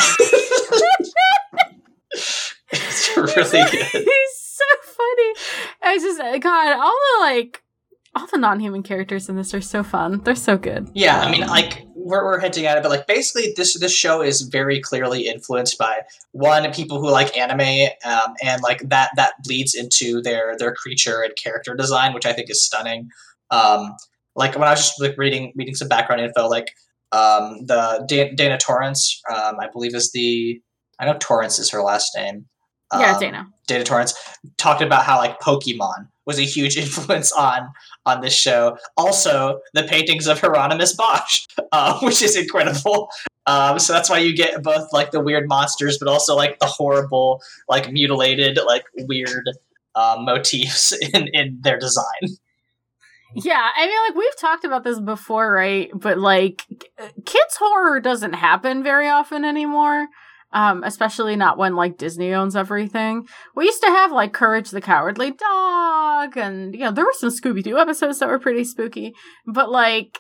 it's 2.72 3.18
really 3.18 3.72
good. 3.72 3.86
He's 3.92 4.38
so 4.38 4.66
funny. 4.84 5.34
I 5.82 5.98
just 5.98 6.44
God, 6.44 6.78
all 6.80 6.96
the 7.20 7.22
like 7.22 7.64
all 8.16 8.28
the 8.28 8.38
non-human 8.38 8.84
characters 8.84 9.30
in 9.30 9.36
this 9.36 9.54
are 9.54 9.62
so 9.62 9.84
fun. 9.84 10.22
They're 10.24 10.36
so 10.36 10.58
good. 10.58 10.90
Yeah, 10.94 11.20
I 11.20 11.32
mean, 11.32 11.46
like 11.48 11.86
we're, 11.98 12.24
we're 12.24 12.40
hinting 12.40 12.66
at 12.66 12.78
it, 12.78 12.84
but 12.84 12.90
like 12.90 13.08
basically, 13.08 13.54
this 13.56 13.78
this 13.80 13.94
show 13.94 14.22
is 14.22 14.42
very 14.42 14.80
clearly 14.80 15.28
influenced 15.28 15.78
by 15.78 16.02
one 16.32 16.72
people 16.72 17.00
who 17.00 17.10
like 17.10 17.36
anime, 17.38 17.90
um, 18.06 18.34
and 18.44 18.62
like 18.62 18.88
that 18.90 19.10
that 19.16 19.34
bleeds 19.44 19.74
into 19.74 20.22
their 20.22 20.56
their 20.58 20.74
creature 20.74 21.22
and 21.22 21.34
character 21.42 21.76
design, 21.76 22.14
which 22.14 22.26
I 22.26 22.34
think 22.34 22.50
is 22.50 22.64
stunning. 22.64 23.10
Um, 23.50 23.94
like 24.36 24.54
when 24.54 24.68
I 24.68 24.72
was 24.72 24.80
just 24.80 25.02
like 25.02 25.18
reading 25.18 25.54
reading 25.56 25.76
some 25.76 25.88
background 25.88 26.22
info, 26.22 26.48
like 26.48 26.68
um, 27.12 27.66
the 27.66 28.06
Dana 28.08 28.58
Terrace, 28.58 29.22
um, 29.34 29.56
I 29.60 29.68
believe 29.72 29.96
is 29.96 30.12
the 30.12 30.62
I 31.00 31.06
know 31.06 31.18
Terrace 31.18 31.60
is 31.60 31.72
her 31.72 31.82
last 31.82 32.12
name. 32.16 32.46
Yeah, 32.94 33.14
um, 33.14 33.20
Dana. 33.20 33.48
Dana 33.68 33.84
Terrace 33.84 34.14
talked 34.58 34.82
about 34.82 35.04
how 35.04 35.18
like 35.18 35.40
Pokemon 35.40 36.08
was 36.26 36.40
a 36.40 36.44
huge 36.44 36.78
influence 36.84 37.32
on 37.32 37.70
on 38.06 38.22
this 38.22 38.34
show. 38.34 38.78
Also, 38.96 39.60
the 39.74 39.84
paintings 39.84 40.28
of 40.28 40.40
Hieronymus 40.40 40.96
Bosch, 40.96 41.46
uh, 41.72 42.00
which 42.04 42.22
is 42.22 42.36
incredible. 42.36 43.10
Um, 43.46 43.80
so 43.80 43.94
that's 43.94 44.10
why 44.10 44.20
you 44.20 44.36
get 44.36 44.62
both 44.64 44.92
like 44.92 45.12
the 45.12 45.22
weird 45.22 45.48
monsters, 45.48 45.98
but 45.98 46.08
also 46.10 46.36
like 46.36 46.60
the 46.60 46.66
horrible, 46.66 47.42
like 47.70 47.92
mutilated, 47.92 48.60
like 48.66 48.84
weird 48.96 49.50
uh, 49.96 50.18
motifs 50.20 50.92
in 51.14 51.28
in 51.34 51.60
their 51.62 51.78
design. 51.78 52.38
Yeah, 53.36 53.70
I 53.76 53.86
mean, 53.86 53.98
like 54.08 54.16
we've 54.16 54.38
talked 54.40 54.64
about 54.64 54.86
this 54.86 55.02
before, 55.02 55.52
right? 55.52 55.90
But 55.94 56.18
like, 56.18 56.64
kids 57.26 57.58
horror 57.60 58.00
doesn't 58.00 58.34
happen 58.34 58.84
very 58.84 59.10
often 59.10 59.44
anymore 59.44 60.08
um, 60.52 60.84
especially 60.84 61.36
not 61.36 61.58
when 61.58 61.76
like 61.76 61.98
Disney 61.98 62.34
owns 62.34 62.56
everything. 62.56 63.28
We 63.56 63.66
used 63.66 63.82
to 63.84 63.90
have 63.90 64.12
like 64.12 64.34
Courage 64.34 64.70
the 64.70 64.82
Cowardly 64.82 65.32
Dog, 65.32 66.38
and 66.38 66.74
you 66.74 66.82
know 66.82 66.92
there 66.92 67.06
were 67.06 67.14
some 67.14 67.30
Scooby 67.30 67.64
Doo 67.64 67.78
episodes 67.78 68.20
that 68.20 68.30
were 68.30 68.40
pretty 68.40 68.64
spooky, 68.64 69.14
but 69.46 69.70
like 69.70 70.20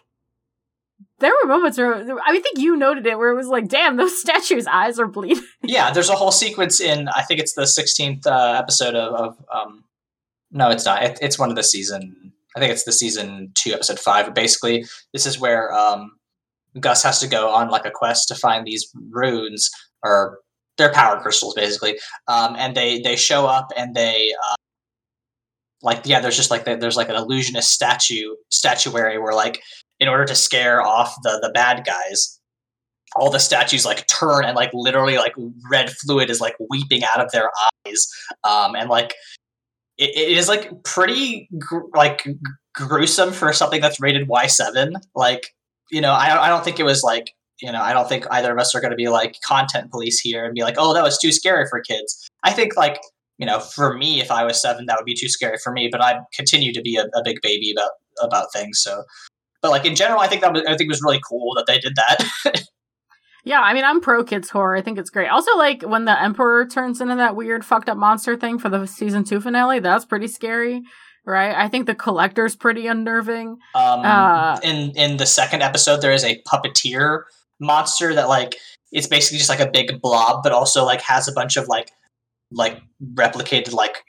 there 1.20 1.32
were 1.32 1.48
moments 1.48 1.78
where 1.78 1.96
I, 2.26 2.40
think 2.40 2.58
you 2.58 2.76
noted 2.76 3.08
it 3.08 3.18
where 3.18 3.32
it 3.32 3.36
was 3.36 3.48
like, 3.48 3.68
damn, 3.68 3.98
those 3.98 4.20
statues' 4.22 4.68
eyes 4.68 5.00
are 5.00 5.08
bleeding. 5.08 5.44
yeah, 5.64 5.92
there's 5.92 6.10
a 6.10 6.16
whole 6.16 6.32
sequence 6.32 6.80
in 6.80 7.08
I 7.08 7.24
think 7.24 7.40
it's 7.40 7.54
the 7.54 7.64
16th 7.64 8.28
uh, 8.28 8.60
episode 8.60 8.96
of, 8.96 9.14
of 9.14 9.46
um, 9.54 9.84
no, 10.52 10.70
it's 10.70 10.86
not. 10.86 11.04
It, 11.04 11.20
it's 11.22 11.40
one 11.40 11.50
of 11.50 11.56
the 11.56 11.64
season. 11.64 12.34
I 12.56 12.60
think 12.60 12.72
it's 12.72 12.84
the 12.84 12.92
season 12.92 13.52
two, 13.56 13.74
episode 13.74 14.00
five. 14.00 14.34
Basically, 14.34 14.86
this 15.14 15.26
is 15.26 15.40
where 15.40 15.74
um, 15.74 16.12
Gus 16.80 17.04
has 17.04 17.20
to 17.20 17.28
go 17.28 17.50
on 17.50 17.70
like 17.70 17.86
a 17.86 17.92
quest 17.92 18.28
to 18.30 18.36
find 18.36 18.66
these 18.66 18.90
runes 19.12 19.70
or 20.04 20.40
they're 20.78 20.94
power 20.94 21.20
crystals 21.20 21.56
basically, 21.56 22.00
um, 22.28 22.56
and 22.58 22.76
they 22.76 23.00
they 23.02 23.16
show 23.16 23.46
up 23.46 23.72
and 23.76 23.96
they 23.96 24.32
uh, 24.46 24.56
like 25.82 26.02
yeah, 26.06 26.20
there's 26.20 26.36
just 26.36 26.52
like 26.52 26.66
there's 26.66 26.98
like 26.98 27.10
an 27.10 27.16
illusionist 27.16 27.72
statue 27.72 28.36
statuary 28.50 29.20
where 29.20 29.34
like 29.34 29.62
in 30.00 30.08
order 30.08 30.26
to 30.26 30.36
scare 30.36 30.82
off 30.82 31.16
the 31.24 31.40
the 31.42 31.50
bad 31.50 31.86
guys, 31.86 32.40
all 33.16 33.30
the 33.30 33.40
statues 33.40 33.86
like 33.86 34.06
turn 34.08 34.46
and 34.46 34.56
like 34.56 34.72
literally 34.74 35.18
like 35.18 35.34
red 35.70 35.90
fluid 35.90 36.30
is 36.30 36.42
like 36.42 36.56
weeping 36.70 37.04
out 37.04 37.24
of 37.24 37.32
their 37.32 37.50
eyes, 37.86 38.08
um, 38.44 38.76
and 38.76 38.90
like 38.90 39.14
it, 39.98 40.10
it 40.16 40.38
is 40.38 40.48
like 40.48 40.72
pretty 40.84 41.50
gr- 41.58 41.90
like 41.96 42.28
gruesome 42.74 43.32
for 43.32 43.52
something 43.54 43.82
that's 43.82 44.00
rated 44.00 44.28
Y 44.28 44.48
seven. 44.48 44.94
Like 45.16 45.54
you 45.92 46.02
know, 46.02 46.12
I 46.12 46.46
I 46.46 46.50
don't 46.50 46.64
think 46.64 46.80
it 46.80 46.86
was 46.86 47.04
like 47.04 47.34
you 47.62 47.72
know, 47.72 47.82
I 47.82 47.94
don't 47.94 48.08
think 48.08 48.26
either 48.32 48.52
of 48.52 48.60
us 48.60 48.76
are 48.76 48.82
going 48.82 48.92
to 48.92 48.98
be 48.98 49.10
like 49.10 49.38
content 49.46 49.92
police 49.92 50.20
here 50.20 50.46
and 50.46 50.54
be 50.54 50.62
like, 50.62 50.76
oh, 50.78 50.94
that 50.94 51.04
was 51.04 51.18
too 51.18 51.32
scary 51.32 51.66
for 51.70 51.82
kids. 51.82 52.30
I 52.44 52.52
think 52.52 52.78
like 52.78 53.00
you 53.38 53.46
know, 53.46 53.60
for 53.60 53.96
me, 53.96 54.20
if 54.20 54.32
I 54.32 54.44
was 54.44 54.62
seven, 54.62 54.86
that 54.88 54.98
would 54.98 55.06
be 55.06 55.14
too 55.14 55.30
scary 55.30 55.58
for 55.64 55.72
me. 55.72 55.90
But 55.92 56.02
I 56.02 56.20
continue 56.36 56.74
to 56.74 56.82
be 56.82 56.98
a, 56.98 57.04
a 57.18 57.24
big 57.24 57.40
baby 57.42 57.72
about 57.72 57.92
about 58.22 58.52
things. 58.52 58.82
So, 58.82 59.04
but 59.62 59.72
like 59.72 59.86
in 59.86 59.96
general, 59.96 60.20
I 60.20 60.28
think 60.28 60.42
that 60.42 60.54
was, 60.54 60.64
I 60.64 60.76
think 60.76 60.82
it 60.82 60.90
was 60.90 61.04
really 61.04 61.22
cool 61.28 61.54
that 61.56 61.66
they 61.68 61.80
did 61.80 61.96
that. 61.96 62.64
yeah, 63.46 63.62
I 63.62 63.74
mean, 63.74 63.84
I'm 63.84 64.02
pro 64.02 64.24
kids 64.24 64.50
horror. 64.50 64.76
I 64.76 64.82
think 64.82 64.98
it's 64.98 65.12
great. 65.12 65.28
Also, 65.28 65.56
like 65.56 65.84
when 65.84 66.06
the 66.06 66.20
Emperor 66.20 66.66
turns 66.66 67.00
into 67.00 67.16
that 67.16 67.36
weird 67.36 67.64
fucked 67.64 67.90
up 67.90 67.98
monster 67.98 68.36
thing 68.36 68.58
for 68.58 68.70
the 68.70 68.88
season 68.88 69.24
two 69.24 69.40
finale, 69.40 69.80
that's 69.80 70.06
pretty 70.06 70.28
scary. 70.28 70.82
Right, 71.26 71.54
I 71.54 71.68
think 71.68 71.88
the 71.88 71.96
collector's 71.96 72.56
pretty 72.56 72.88
unnerving. 72.88 73.58
Um, 73.76 74.00
uh, 74.00 74.58
in 74.64 74.92
in 74.96 75.18
the 75.18 75.26
second 75.26 75.62
episode, 75.62 76.02
there 76.02 76.14
is 76.14 76.24
a 76.24 76.42
puppeteer 76.48 77.24
monster 77.60 78.14
that 78.14 78.30
like 78.30 78.56
it's 78.92 79.08
basically 79.08 79.38
just 79.38 79.50
like 79.50 79.60
a 79.60 79.70
big 79.70 80.02
blob, 80.02 80.44
but 80.44 80.52
also 80.52 80.86
like 80.86 81.02
has 81.02 81.28
a 81.28 81.34
bunch 81.34 81.58
of 81.58 81.68
like 81.68 81.92
like 82.52 82.82
replicated 83.14 83.74
like 83.74 84.04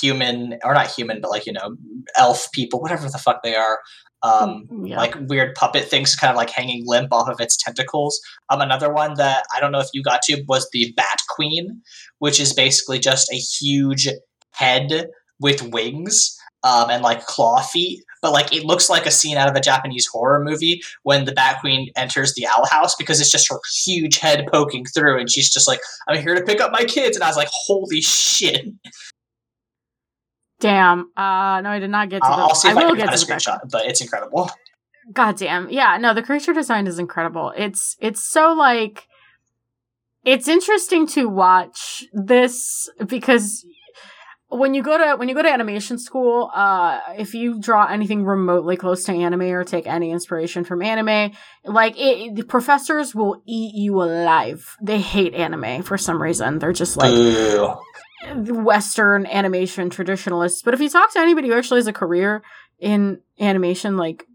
human 0.00 0.58
or 0.64 0.74
not 0.74 0.90
human, 0.90 1.20
but 1.20 1.30
like 1.30 1.46
you 1.46 1.52
know 1.52 1.76
elf 2.16 2.48
people, 2.52 2.80
whatever 2.80 3.08
the 3.08 3.18
fuck 3.18 3.42
they 3.42 3.54
are. 3.54 3.80
Um, 4.22 4.66
mm, 4.70 4.88
yeah. 4.88 4.98
like 4.98 5.14
weird 5.28 5.54
puppet 5.54 5.84
things, 5.84 6.16
kind 6.16 6.30
of 6.30 6.36
like 6.36 6.50
hanging 6.50 6.82
limp 6.86 7.12
off 7.12 7.28
of 7.28 7.40
its 7.40 7.56
tentacles. 7.56 8.20
Um, 8.50 8.60
another 8.60 8.92
one 8.92 9.14
that 9.14 9.44
I 9.54 9.60
don't 9.60 9.70
know 9.70 9.78
if 9.78 9.88
you 9.92 10.02
got 10.02 10.22
to 10.22 10.42
was 10.48 10.68
the 10.72 10.92
Bat 10.96 11.18
Queen, 11.30 11.82
which 12.18 12.40
is 12.40 12.52
basically 12.52 12.98
just 12.98 13.30
a 13.32 13.36
huge 13.36 14.08
head 14.52 15.08
with 15.40 15.62
wings 15.62 16.36
um, 16.64 16.90
and 16.90 17.02
like 17.02 17.24
claw 17.26 17.60
feet. 17.60 18.02
But 18.22 18.32
like 18.32 18.52
it 18.52 18.64
looks 18.64 18.88
like 18.90 19.06
a 19.06 19.10
scene 19.10 19.36
out 19.36 19.48
of 19.48 19.54
a 19.54 19.60
Japanese 19.60 20.06
horror 20.06 20.42
movie 20.42 20.82
when 21.02 21.24
the 21.24 21.32
Bat 21.32 21.60
Queen 21.60 21.90
enters 21.96 22.34
the 22.34 22.46
owl 22.46 22.66
house 22.66 22.94
because 22.96 23.20
it's 23.20 23.30
just 23.30 23.48
her 23.50 23.58
huge 23.84 24.18
head 24.18 24.46
poking 24.50 24.84
through, 24.84 25.18
and 25.18 25.30
she's 25.30 25.50
just 25.50 25.68
like, 25.68 25.80
"I'm 26.08 26.20
here 26.20 26.34
to 26.34 26.42
pick 26.42 26.60
up 26.60 26.72
my 26.72 26.84
kids," 26.84 27.16
and 27.16 27.24
I 27.24 27.28
was 27.28 27.36
like, 27.36 27.48
"Holy 27.66 28.00
shit!" 28.00 28.66
Damn. 30.60 31.10
Uh, 31.16 31.60
no, 31.60 31.70
I 31.70 31.78
did 31.78 31.90
not 31.90 32.08
get 32.08 32.22
to. 32.22 32.28
The, 32.28 32.34
I'll 32.34 32.54
see 32.54 32.68
if 32.68 32.76
I, 32.76 32.82
I 32.82 32.86
will 32.86 32.96
get 32.96 33.10
to 33.12 33.16
the 33.18 33.24
screenshot, 33.24 33.60
but 33.70 33.86
it's 33.86 34.00
incredible. 34.00 34.50
God 35.12 35.36
damn. 35.36 35.70
Yeah. 35.70 35.96
No, 35.98 36.14
the 36.14 36.22
creature 36.22 36.52
design 36.52 36.86
is 36.86 36.98
incredible. 36.98 37.52
It's 37.56 37.96
it's 38.00 38.22
so 38.22 38.52
like 38.52 39.06
it's 40.24 40.48
interesting 40.48 41.06
to 41.08 41.28
watch 41.28 42.04
this 42.12 42.90
because 43.06 43.64
when 44.50 44.72
you 44.72 44.82
go 44.82 44.96
to 44.96 45.16
when 45.16 45.28
you 45.28 45.34
go 45.34 45.42
to 45.42 45.52
animation 45.52 45.98
school 45.98 46.50
uh 46.54 47.00
if 47.18 47.34
you 47.34 47.60
draw 47.60 47.86
anything 47.86 48.24
remotely 48.24 48.76
close 48.76 49.04
to 49.04 49.12
anime 49.12 49.42
or 49.42 49.62
take 49.62 49.86
any 49.86 50.10
inspiration 50.10 50.64
from 50.64 50.80
anime 50.80 51.32
like 51.64 51.94
it, 51.98 52.34
the 52.34 52.44
professors 52.44 53.14
will 53.14 53.42
eat 53.46 53.74
you 53.74 54.02
alive. 54.02 54.76
They 54.80 55.00
hate 55.00 55.34
anime 55.34 55.82
for 55.82 55.98
some 55.98 56.22
reason. 56.22 56.58
They're 56.58 56.72
just 56.72 56.96
like 56.96 57.12
Ew. 57.12 57.76
western 58.34 59.26
animation 59.26 59.90
traditionalists. 59.90 60.62
But 60.62 60.74
if 60.74 60.80
you 60.80 60.88
talk 60.88 61.12
to 61.12 61.20
anybody 61.20 61.48
who 61.48 61.54
actually 61.54 61.78
has 61.78 61.86
a 61.86 61.92
career 61.92 62.42
in 62.78 63.20
animation 63.38 63.96
like 63.96 64.26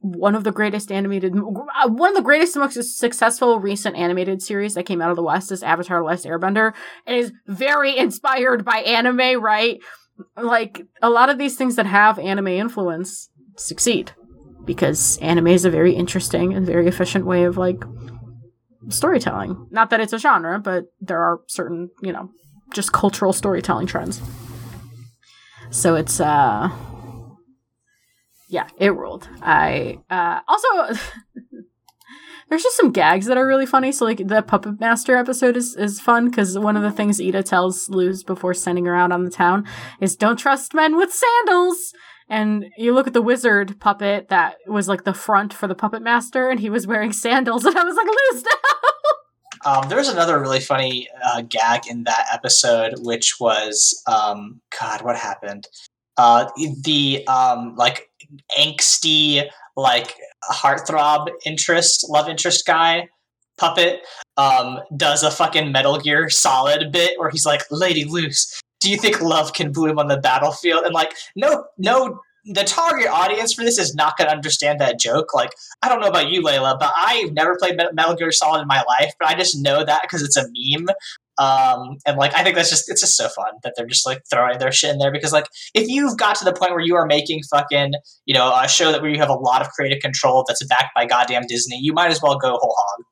one 0.00 0.34
of 0.34 0.44
the 0.44 0.52
greatest 0.52 0.92
animated, 0.92 1.36
uh, 1.36 1.88
one 1.88 2.10
of 2.10 2.16
the 2.16 2.22
greatest, 2.22 2.56
most 2.56 2.98
successful 2.98 3.58
recent 3.58 3.96
animated 3.96 4.42
series 4.42 4.74
that 4.74 4.86
came 4.86 5.02
out 5.02 5.10
of 5.10 5.16
the 5.16 5.22
West 5.22 5.50
is 5.50 5.62
Avatar: 5.62 5.98
The 5.98 6.04
Last 6.04 6.24
Airbender. 6.24 6.72
It 7.06 7.16
is 7.16 7.32
very 7.46 7.96
inspired 7.96 8.64
by 8.64 8.78
anime, 8.78 9.42
right? 9.42 9.78
Like 10.36 10.82
a 11.02 11.10
lot 11.10 11.30
of 11.30 11.38
these 11.38 11.56
things 11.56 11.76
that 11.76 11.86
have 11.86 12.18
anime 12.18 12.48
influence 12.48 13.30
succeed 13.56 14.12
because 14.64 15.18
anime 15.18 15.48
is 15.48 15.64
a 15.64 15.70
very 15.70 15.94
interesting 15.94 16.54
and 16.54 16.66
very 16.66 16.86
efficient 16.86 17.24
way 17.26 17.44
of 17.44 17.56
like 17.56 17.82
storytelling. 18.88 19.66
Not 19.70 19.90
that 19.90 20.00
it's 20.00 20.12
a 20.12 20.18
genre, 20.18 20.58
but 20.58 20.84
there 21.00 21.20
are 21.20 21.40
certain, 21.48 21.90
you 22.02 22.12
know, 22.12 22.30
just 22.72 22.92
cultural 22.92 23.32
storytelling 23.32 23.86
trends. 23.86 24.20
So 25.70 25.96
it's 25.96 26.20
uh 26.20 26.70
yeah, 28.48 28.68
it 28.78 28.94
ruled. 28.94 29.28
I 29.42 29.98
uh, 30.10 30.40
also 30.48 30.68
there's 32.48 32.62
just 32.62 32.76
some 32.76 32.92
gags 32.92 33.26
that 33.26 33.36
are 33.36 33.46
really 33.46 33.66
funny. 33.66 33.92
So 33.92 34.04
like 34.04 34.26
the 34.26 34.42
puppet 34.42 34.80
master 34.80 35.16
episode 35.16 35.56
is 35.56 35.76
is 35.76 36.00
fun 36.00 36.30
because 36.30 36.58
one 36.58 36.76
of 36.76 36.82
the 36.82 36.90
things 36.90 37.20
Eda 37.20 37.42
tells 37.42 37.88
Luz 37.88 38.22
before 38.22 38.54
sending 38.54 38.86
her 38.86 38.96
out 38.96 39.12
on 39.12 39.24
the 39.24 39.30
town 39.30 39.66
is 40.00 40.16
don't 40.16 40.38
trust 40.38 40.74
men 40.74 40.96
with 40.96 41.12
sandals. 41.12 41.92
And 42.30 42.66
you 42.76 42.92
look 42.92 43.06
at 43.06 43.14
the 43.14 43.22
wizard 43.22 43.80
puppet 43.80 44.28
that 44.28 44.56
was 44.66 44.86
like 44.86 45.04
the 45.04 45.14
front 45.14 45.54
for 45.54 45.66
the 45.66 45.74
puppet 45.74 46.02
master, 46.02 46.48
and 46.48 46.60
he 46.60 46.68
was 46.68 46.86
wearing 46.86 47.12
sandals, 47.12 47.64
and 47.64 47.76
I 47.76 47.84
was 47.84 47.96
like, 47.96 48.06
Luz, 48.06 48.44
no. 48.44 49.70
Um, 49.70 49.88
there 49.88 49.98
was 49.98 50.08
another 50.08 50.38
really 50.38 50.60
funny 50.60 51.08
uh, 51.24 51.42
gag 51.42 51.88
in 51.88 52.04
that 52.04 52.26
episode, 52.32 52.94
which 52.98 53.40
was, 53.40 54.02
um, 54.06 54.60
God, 54.78 55.02
what 55.02 55.16
happened? 55.16 55.66
Uh, 56.16 56.48
the 56.82 57.26
um, 57.26 57.74
like 57.76 58.08
angsty 58.58 59.48
like 59.76 60.16
heartthrob 60.50 61.28
interest, 61.44 62.08
love 62.08 62.28
interest 62.28 62.66
guy 62.66 63.08
puppet 63.58 64.02
um, 64.36 64.78
does 64.96 65.22
a 65.22 65.30
fucking 65.30 65.70
Metal 65.70 65.98
Gear 65.98 66.30
Solid 66.30 66.90
bit 66.90 67.18
where 67.18 67.28
he's 67.28 67.44
like, 67.44 67.62
"Lady 67.70 68.04
Luz, 68.04 68.60
do 68.80 68.90
you 68.90 68.96
think 68.96 69.20
love 69.20 69.52
can 69.52 69.72
bloom 69.72 69.98
on 69.98 70.08
the 70.08 70.16
battlefield?" 70.16 70.84
And 70.84 70.94
like, 70.94 71.12
no, 71.36 71.66
no, 71.76 72.20
the 72.46 72.64
target 72.64 73.08
audience 73.08 73.52
for 73.52 73.62
this 73.62 73.78
is 73.78 73.94
not 73.94 74.16
going 74.16 74.28
to 74.28 74.34
understand 74.34 74.80
that 74.80 74.98
joke. 74.98 75.34
Like, 75.34 75.50
I 75.82 75.88
don't 75.88 76.00
know 76.00 76.08
about 76.08 76.30
you, 76.30 76.42
Layla, 76.42 76.78
but 76.78 76.92
I've 76.96 77.32
never 77.32 77.56
played 77.58 77.78
Metal 77.92 78.14
Gear 78.14 78.32
Solid 78.32 78.62
in 78.62 78.68
my 78.68 78.82
life, 78.82 79.12
but 79.18 79.28
I 79.28 79.34
just 79.34 79.60
know 79.60 79.84
that 79.84 80.02
because 80.02 80.22
it's 80.22 80.36
a 80.36 80.46
meme. 80.46 80.88
Um, 81.38 81.98
and 82.04 82.16
like 82.16 82.34
I 82.34 82.42
think 82.42 82.56
that's 82.56 82.70
just 82.70 82.90
it's 82.90 83.00
just 83.00 83.16
so 83.16 83.28
fun 83.28 83.52
that 83.62 83.74
they're 83.76 83.86
just 83.86 84.04
like 84.04 84.22
throwing 84.30 84.58
their 84.58 84.72
shit 84.72 84.90
in 84.90 84.98
there 84.98 85.12
because 85.12 85.32
like 85.32 85.46
if 85.74 85.88
you've 85.88 86.16
got 86.16 86.36
to 86.36 86.44
the 86.44 86.52
point 86.52 86.72
where 86.72 86.80
you 86.80 86.96
are 86.96 87.06
making 87.06 87.40
fucking 87.50 87.92
you 88.26 88.34
know 88.34 88.52
a 88.54 88.68
show 88.68 88.90
that 88.90 89.00
where 89.00 89.10
you 89.10 89.18
have 89.18 89.28
a 89.28 89.34
lot 89.34 89.60
of 89.62 89.68
creative 89.68 90.00
control 90.00 90.44
that's 90.46 90.64
backed 90.66 90.94
by 90.96 91.06
goddamn 91.06 91.42
Disney, 91.48 91.78
you 91.80 91.92
might 91.92 92.10
as 92.10 92.20
well 92.20 92.38
go 92.38 92.50
whole 92.50 92.74
hog. 92.76 93.04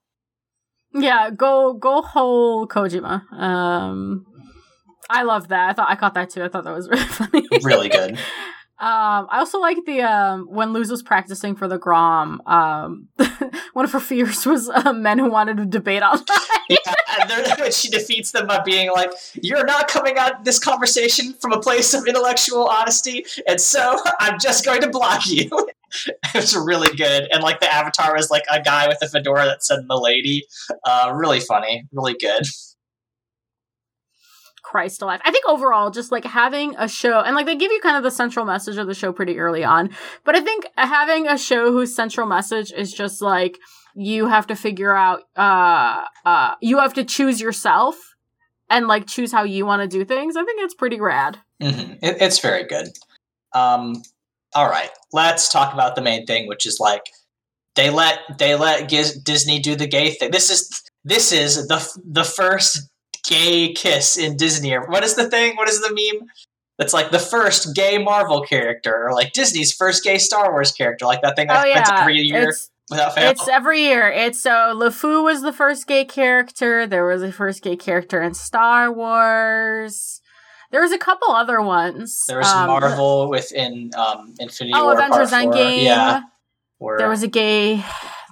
Yeah, 1.03 1.31
go 1.31 1.75
go 1.75 2.03
whole 2.03 2.67
Kojima. 2.67 3.31
Um, 3.33 4.27
I 5.09 5.23
love 5.23 5.49
that. 5.49 5.71
I 5.71 5.73
thought 5.73 5.89
I 5.89 5.95
caught 5.95 6.15
that 6.15 6.31
too. 6.31 6.43
I 6.43 6.49
thought 6.49 6.65
that 6.65 6.75
was 6.75 6.89
really 6.91 7.05
funny. 7.05 7.49
really 7.62 7.89
good. 7.89 8.19
Um, 8.79 9.27
I 9.31 9.39
also 9.39 9.59
like 9.59 9.79
the 9.87 10.03
um, 10.03 10.49
when 10.51 10.75
Luz 10.75 10.91
was 10.91 11.03
practicing 11.03 11.57
for 11.57 11.67
the 11.67 11.79
Grom. 11.79 12.43
Um, 12.45 13.09
one 13.73 13.87
of 13.87 13.93
her 13.93 14.01
fears 14.01 14.45
was 14.45 14.69
uh, 14.69 14.93
men 14.93 15.19
who 15.19 15.31
wanted 15.31 15.57
to 15.57 15.65
debate 15.65 16.03
online. 16.03 16.27
yeah, 16.69 17.71
she 17.71 17.89
defeats 17.89 18.33
them 18.33 18.47
by 18.47 18.61
being 18.62 18.91
like, 18.93 19.12
"You're 19.35 19.65
not 19.65 19.89
coming 19.89 20.19
at 20.19 20.45
this 20.45 20.59
conversation 20.59 21.33
from 21.41 21.53
a 21.53 21.61
place 21.61 21.95
of 21.95 22.07
intellectual 22.07 22.67
honesty, 22.67 23.25
and 23.49 23.59
so 23.59 23.99
I'm 24.21 24.39
just 24.39 24.67
going 24.67 24.83
to 24.83 24.91
block 24.91 25.27
you." 25.27 25.49
it 26.05 26.19
was 26.35 26.55
really 26.55 26.95
good, 26.99 27.29
and 27.33 27.43
like 27.43 27.61
the 27.61 27.73
avatar 27.73 28.15
was 28.15 28.31
like 28.31 28.45
a 28.53 28.61
guy 28.61 28.89
with 28.89 28.99
a 29.01 29.09
fedora 29.09 29.47
that 29.47 29.65
said 29.65 29.87
"milady." 29.87 30.45
Uh, 30.85 31.12
really 31.15 31.41
funny, 31.41 31.87
really 31.93 32.15
good. 32.21 32.43
Christ 34.66 35.00
alive. 35.00 35.20
I 35.24 35.31
think 35.31 35.44
overall, 35.46 35.90
just 35.90 36.11
like 36.11 36.24
having 36.24 36.74
a 36.76 36.88
show, 36.88 37.20
and 37.20 37.37
like 37.37 37.46
they 37.46 37.55
give 37.55 37.70
you 37.70 37.81
kind 37.81 37.96
of 37.96 38.02
the 38.02 38.11
central 38.11 38.44
message 38.44 38.79
of 38.79 38.88
the 38.88 38.94
show 38.94 39.12
pretty 39.12 39.38
early 39.38 39.62
on, 39.62 39.91
but 40.24 40.34
I 40.34 40.41
think 40.41 40.66
having 40.76 41.28
a 41.28 41.38
show 41.38 41.70
whose 41.70 41.95
central 41.95 42.26
message 42.26 42.72
is 42.72 42.93
just 42.93 43.22
like 43.22 43.59
you 43.95 44.26
have 44.26 44.49
to 44.49 44.57
figure 44.57 44.93
out, 44.93 45.22
uh, 45.36 46.03
uh, 46.24 46.55
you 46.61 46.80
have 46.80 46.95
to 46.95 47.05
choose 47.05 47.41
yourself 47.41 47.97
and 48.68 48.88
like 48.88 49.07
choose 49.07 49.30
how 49.30 49.45
you 49.45 49.64
want 49.64 49.82
to 49.82 49.88
do 49.88 50.05
things. 50.05 50.36
I 50.36 50.45
think 50.45 50.61
it's 50.61 50.74
pretty 50.74 51.01
rad. 51.01 51.38
Mm-hmm. 51.62 51.93
It, 52.03 52.20
it's 52.20 52.41
very 52.41 52.64
good. 52.64 52.88
Um, 53.55 54.03
all 54.53 54.68
right, 54.68 54.91
let's 55.12 55.49
talk 55.49 55.74
about 55.74 55.95
the 55.95 56.03
main 56.03 56.26
thing, 56.26 56.49
which 56.49 56.66
is 56.66 56.78
like 56.80 57.05
they 57.76 57.88
let 57.88 58.18
they 58.38 58.57
let 58.57 58.88
Giz- 58.88 59.16
Disney 59.22 59.61
do 59.61 59.76
the 59.76 59.86
gay 59.86 60.11
thing. 60.11 60.32
This 60.32 60.51
is 60.51 60.82
this 61.05 61.30
is 61.30 61.68
the 61.68 61.86
the 62.05 62.24
first 62.24 62.91
gay 63.29 63.72
kiss 63.72 64.16
in 64.16 64.37
Disney. 64.37 64.72
Or 64.74 64.87
what 64.87 65.05
is 65.05 65.14
the 65.14 65.29
thing? 65.31 65.57
What 65.57 65.68
is 65.68 65.81
the 65.81 65.91
meme? 65.91 66.29
That's 66.79 66.93
like 66.93 67.11
the 67.11 67.18
first 67.18 67.74
gay 67.74 67.97
Marvel 67.99 68.43
character, 68.43 69.07
or 69.07 69.12
like 69.14 69.33
Disney's 69.33 69.72
first 69.72 70.05
gay 70.05 70.18
Star 70.18 70.51
Wars 70.53 70.72
character, 70.72 71.07
like 71.07 71.22
that 71.22 71.35
thing 71.37 71.47
that 71.49 71.64
oh, 71.64 71.68
yeah. 71.68 72.01
every 72.01 72.20
year. 72.20 72.51
It's, 72.51 72.70
It's 72.91 73.49
every 73.49 73.81
year. 73.81 74.09
It's 74.09 74.41
so 74.43 74.51
LeFou 74.51 75.24
was 75.24 75.43
the 75.43 75.53
first 75.53 75.87
gay 75.87 76.05
character. 76.05 76.87
There 76.87 77.07
was 77.07 77.22
a 77.22 77.33
first 77.33 77.62
gay 77.62 77.77
character 77.77 78.22
in 78.22 78.35
Star 78.35 78.93
Wars. 78.93 80.20
There 80.70 80.83
was 80.83 80.93
a 80.93 80.99
couple 80.99 81.31
other 81.31 81.62
ones. 81.62 82.24
there 82.29 82.39
was 82.39 82.47
Um, 82.49 82.66
Marvel 82.66 83.31
within 83.31 83.91
um, 83.97 84.35
Infinity 84.39 84.72
Oh, 84.77 84.85
War. 84.85 84.95
Avengers 84.95 85.31
Part. 85.31 85.47
Endgame. 85.47 85.83
Yeah. 85.85 86.20
Where, 86.79 86.99
There 86.99 87.09
was 87.09 87.22
a 87.22 87.29
gay. 87.29 87.83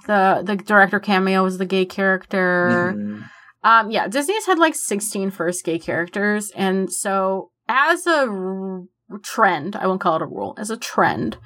The 0.05 0.43
the 0.45 0.55
director 0.55 0.99
cameo 0.99 1.43
was 1.43 1.57
the 1.57 1.65
gay 1.65 1.85
character. 1.85 2.93
Mhm. 2.95 3.29
Um, 3.65 3.89
yeah, 3.89 4.07
Disney's 4.07 4.45
had 4.45 4.59
like 4.59 4.75
16 4.75 5.31
first 5.31 5.65
gay 5.65 5.79
characters, 5.79 6.51
and 6.55 6.93
so 6.93 7.49
as 7.67 8.05
a 8.05 8.27
r- 8.29 8.83
trend, 9.23 9.75
I 9.75 9.87
won't 9.87 10.01
call 10.01 10.17
it 10.17 10.21
a 10.21 10.27
rule, 10.27 10.53
as 10.59 10.69
a 10.69 10.77
trend, 10.77 11.37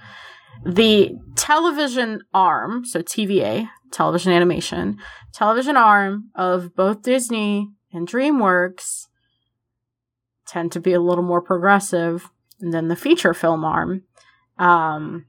the 0.65 1.13
television 1.37 2.19
arm, 2.33 2.83
so 2.83 3.01
TVA, 3.01 3.69
television 3.93 4.33
animation, 4.33 4.97
television 5.33 5.77
arm 5.77 6.29
of 6.35 6.75
both 6.75 7.03
Disney 7.03 7.69
and 7.93 8.05
DreamWorks 8.05 9.05
tend 10.45 10.73
to 10.73 10.81
be 10.81 10.91
a 10.91 10.99
little 10.99 11.23
more 11.23 11.41
progressive 11.41 12.29
than 12.59 12.89
the 12.89 12.97
feature 12.97 13.33
film 13.33 13.63
arm. 13.63 14.03
Um, 14.57 15.25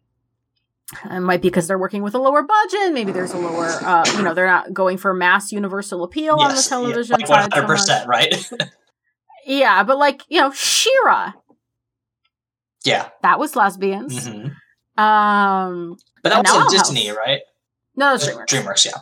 it 1.11 1.20
might 1.20 1.41
be 1.43 1.49
because 1.49 1.66
they're 1.68 1.78
working 1.78 2.03
with 2.03 2.14
a 2.14 2.18
lower 2.18 2.43
budget. 2.43 2.93
Maybe 2.93 3.12
there's 3.12 3.32
a 3.32 3.38
lower, 3.38 3.66
uh, 3.66 4.05
you 4.16 4.22
know, 4.22 4.34
they're 4.34 4.47
not 4.47 4.72
going 4.72 4.97
for 4.99 5.14
mass 5.14 5.53
universal 5.53 6.03
appeal 6.05 6.34
on 6.41 6.49
the 6.49 6.55
Yes, 6.55 6.66
yeah, 6.66 6.76
television 6.76 7.16
like 7.20 7.26
side. 7.26 7.53
so 7.55 7.62
100%, 7.62 7.68
much. 7.68 8.07
right? 8.07 8.45
Yeah, 9.47 9.82
but 9.84 9.99
like 9.99 10.22
you 10.28 10.41
know, 10.41 10.51
She-Ra, 10.53 11.32
yeah. 12.84 13.09
that 13.22 13.38
was 13.38 13.57
lesbians. 13.57 14.28
Mhm. 14.28 14.53
Um, 15.01 15.97
But 16.22 16.30
that 16.30 16.45
was 16.45 16.72
Disney, 16.72 17.07
House. 17.07 17.16
right? 17.16 17.41
no, 17.97 18.11
that's 18.16 18.26
DreamWorks. 18.28 18.47
DreamWorks, 18.47 18.84
yeah. 18.86 18.93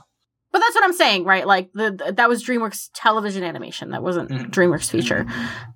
But 0.51 0.61
that's 0.61 0.75
what 0.75 0.85
I'm 0.85 0.95
saying, 0.95 1.25
right? 1.25 1.47
Like 1.47 1.71
the, 1.75 1.91
the 1.91 2.13
that 2.13 2.29
was 2.29 2.43
DreamWorks 2.45 2.89
television 2.95 3.45
animation. 3.45 3.91
That 3.91 4.03
wasn't 4.03 4.31
Mhm. 4.31 4.51
DreamWorks 4.51 4.91
feature. 4.91 5.27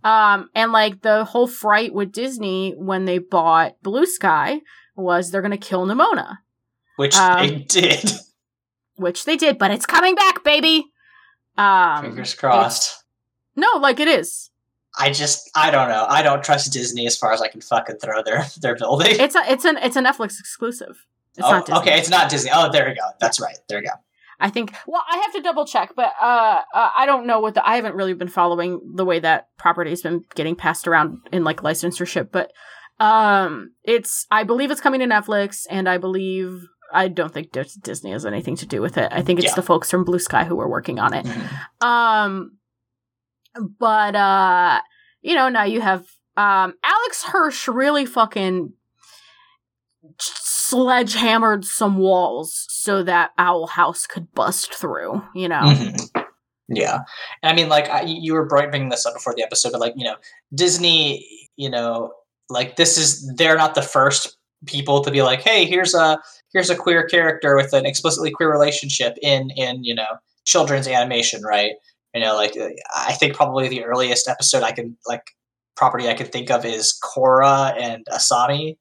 Um, 0.04 0.48
and 0.54 0.72
like 0.72 1.02
the 1.02 1.24
whole 1.24 1.46
fright 1.46 1.92
with 1.92 2.12
Disney 2.12 2.74
when 2.78 3.04
they 3.04 3.18
bought 3.18 3.74
Blue 3.82 4.06
Sky 4.06 4.60
was 4.94 5.30
they're 5.30 5.42
gonna 5.42 5.56
kill 5.58 5.86
Nimona, 5.86 6.38
Which 6.96 7.16
Um, 7.16 7.38
they 7.38 7.54
did. 7.56 8.10
which 8.96 9.24
they 9.24 9.36
did, 9.36 9.58
but 9.58 9.70
it's 9.70 9.86
coming 9.86 10.14
back, 10.14 10.44
baby. 10.44 10.84
Um, 11.56 12.02
Fingers 12.02 12.34
crossed. 12.34 13.04
no, 13.56 13.68
like 13.78 14.00
it 14.00 14.08
is. 14.08 14.50
I 14.98 15.10
just, 15.10 15.50
I 15.54 15.70
don't 15.70 15.88
know. 15.88 16.04
I 16.06 16.22
don't 16.22 16.44
trust 16.44 16.70
Disney 16.72 17.06
as 17.06 17.16
far 17.16 17.32
as 17.32 17.40
I 17.40 17.48
can 17.48 17.62
fucking 17.62 17.96
throw 17.96 18.22
their 18.22 18.44
their 18.60 18.76
building. 18.76 19.16
It's 19.18 19.34
a 19.34 19.42
it's 19.50 19.64
an 19.64 19.78
it's 19.78 19.96
a 19.96 20.02
Netflix 20.02 20.38
exclusive. 20.38 21.06
It's 21.36 21.46
oh, 21.46 21.50
not 21.50 21.66
Disney. 21.66 21.80
okay, 21.80 21.98
it's 21.98 22.10
not 22.10 22.30
Disney. 22.30 22.50
Oh, 22.52 22.70
there 22.70 22.86
we 22.86 22.94
go. 22.94 23.08
That's 23.18 23.40
right. 23.40 23.56
There 23.68 23.78
we 23.78 23.84
go. 23.86 23.92
I 24.38 24.50
think. 24.50 24.74
Well, 24.86 25.02
I 25.10 25.16
have 25.18 25.32
to 25.34 25.40
double 25.40 25.64
check, 25.64 25.92
but 25.96 26.12
uh, 26.20 26.60
uh, 26.74 26.90
I 26.96 27.06
don't 27.06 27.26
know 27.26 27.40
what 27.40 27.54
the. 27.54 27.66
I 27.66 27.76
haven't 27.76 27.94
really 27.94 28.12
been 28.12 28.28
following 28.28 28.80
the 28.96 29.04
way 29.04 29.18
that 29.20 29.48
property's 29.56 30.02
been 30.02 30.24
getting 30.34 30.56
passed 30.56 30.86
around 30.86 31.18
in 31.32 31.42
like 31.44 31.58
licensure, 31.62 32.28
but 32.30 32.52
um, 33.02 33.72
it's. 33.82 34.26
I 34.30 34.44
believe 34.44 34.70
it's 34.70 34.80
coming 34.80 35.00
to 35.00 35.06
Netflix, 35.06 35.66
and 35.70 35.88
I 35.88 35.98
believe. 35.98 36.66
I 36.94 37.08
don't 37.08 37.32
think 37.32 37.52
Dis- 37.52 37.74
Disney 37.74 38.12
has 38.12 38.26
anything 38.26 38.54
to 38.56 38.66
do 38.66 38.82
with 38.82 38.98
it. 38.98 39.08
I 39.12 39.22
think 39.22 39.38
it's 39.38 39.48
Yeah. 39.48 39.54
the 39.54 39.62
folks 39.62 39.90
from 39.90 40.04
Blue 40.04 40.18
Sky 40.18 40.44
who 40.44 40.60
are 40.60 40.68
working 40.68 40.98
on 40.98 41.14
it. 41.14 41.24
Mhm. 41.24 41.86
Um, 41.86 42.58
but 43.80 44.14
uh, 44.14 44.80
you 45.22 45.34
know, 45.34 45.48
now 45.48 45.64
you 45.64 45.80
have 45.80 46.04
um 46.36 46.74
Alex 46.84 47.24
Hirsch 47.24 47.66
really 47.68 48.04
fucking 48.06 48.74
sledgehammered 50.18 51.64
some 51.64 51.96
walls 51.98 52.66
so 52.68 53.02
that 53.02 53.30
Owl 53.38 53.66
House 53.68 54.06
could 54.06 54.32
bust 54.34 54.74
through. 54.74 55.22
You 55.34 55.48
know, 55.48 55.60
Mhm. 55.62 56.10
Yeah, 56.68 57.00
and 57.42 57.52
I 57.52 57.54
mean, 57.54 57.68
like 57.68 57.88
I, 57.88 58.02
you 58.02 58.34
were 58.34 58.46
bringing 58.46 58.88
this 58.88 59.04
up 59.06 59.14
before 59.14 59.34
the 59.34 59.42
episode, 59.42 59.72
but 59.72 59.80
like 59.80 59.94
you 59.96 60.04
know, 60.04 60.16
Disney, 60.54 61.50
you 61.56 61.68
know, 61.70 62.12
like 62.52 62.76
this 62.76 62.98
is 62.98 63.26
they're 63.36 63.56
not 63.56 63.74
the 63.74 63.82
first 63.82 64.36
people 64.66 65.02
to 65.02 65.10
be 65.10 65.22
like, 65.22 65.42
hey, 65.42 65.66
here's 65.66 65.94
a 65.94 66.18
here's 66.52 66.70
a 66.70 66.76
queer 66.76 67.06
character 67.06 67.56
with 67.56 67.72
an 67.72 67.86
explicitly 67.86 68.30
queer 68.30 68.50
relationship 68.50 69.16
in 69.22 69.50
in 69.56 69.82
you 69.84 69.94
know 69.94 70.18
children's 70.44 70.88
animation, 70.88 71.42
right? 71.42 71.72
You 72.14 72.20
know, 72.20 72.34
like 72.34 72.56
I 72.94 73.12
think 73.14 73.34
probably 73.34 73.68
the 73.68 73.84
earliest 73.84 74.28
episode 74.28 74.62
I 74.62 74.72
can 74.72 74.96
like 75.06 75.22
property 75.76 76.08
I 76.08 76.14
can 76.14 76.26
think 76.26 76.50
of 76.50 76.64
is 76.64 76.98
Korra 77.02 77.74
and 77.80 78.04
Asami 78.12 78.76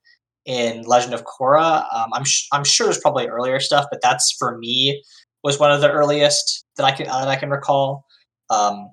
in 0.45 0.82
Legend 0.84 1.13
of 1.13 1.24
Korra. 1.24 1.86
Um, 1.93 2.09
I'm 2.13 2.26
sh- 2.26 2.47
I'm 2.51 2.63
sure 2.63 2.88
there's 2.88 2.99
probably 2.99 3.28
earlier 3.28 3.59
stuff, 3.59 3.86
but 3.89 4.01
that's 4.01 4.36
for 4.38 4.57
me 4.57 5.01
was 5.43 5.59
one 5.59 5.72
of 5.72 5.82
the 5.82 5.91
earliest 5.91 6.65
that 6.78 6.86
I 6.86 6.91
can 6.91 7.07
that 7.07 7.28
I 7.28 7.36
can 7.36 7.49
recall. 7.49 8.05
Um, 8.49 8.89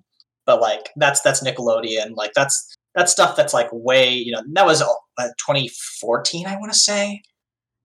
but 0.47 0.61
like 0.61 0.91
that's 0.97 1.21
that's 1.21 1.43
Nickelodeon. 1.43 2.13
Like 2.15 2.33
that's 2.35 2.77
that's 2.99 3.13
stuff 3.13 3.37
that's 3.37 3.55
like 3.55 3.69
way 3.73 4.13
you 4.13 4.33
know 4.33 4.43
that 4.55 4.67
was 4.67 4.83
uh, 4.83 5.29
2014 5.39 6.47
I 6.47 6.57
want 6.57 6.73
to 6.73 6.79
say. 6.79 7.23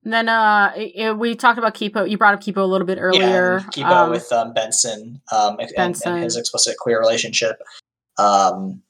and 0.04 0.12
then 0.14 0.28
uh, 0.30 0.74
i- 0.76 0.94
i- 1.00 1.12
we 1.14 1.36
talked 1.36 1.58
about 1.58 1.74
Kipo. 1.76 2.10
You 2.10 2.18
brought 2.18 2.34
up 2.34 2.42
Kipo 2.42 2.58
a 2.58 2.66
little 2.66 2.86
bit 2.88 2.98
earlier. 3.00 3.60
Yeah, 3.60 3.70
Kipo 3.86 3.92
Um, 4.06 4.10
with 4.10 4.32
um, 4.34 4.54
Benson, 4.54 5.22
um, 5.32 5.58
and- 5.60 5.72
Benson. 5.76 6.14
and 6.16 6.24
his 6.24 6.36
explicit 6.36 6.76
queer 6.78 7.00
relationship. 7.00 7.58
Um, 8.18 8.82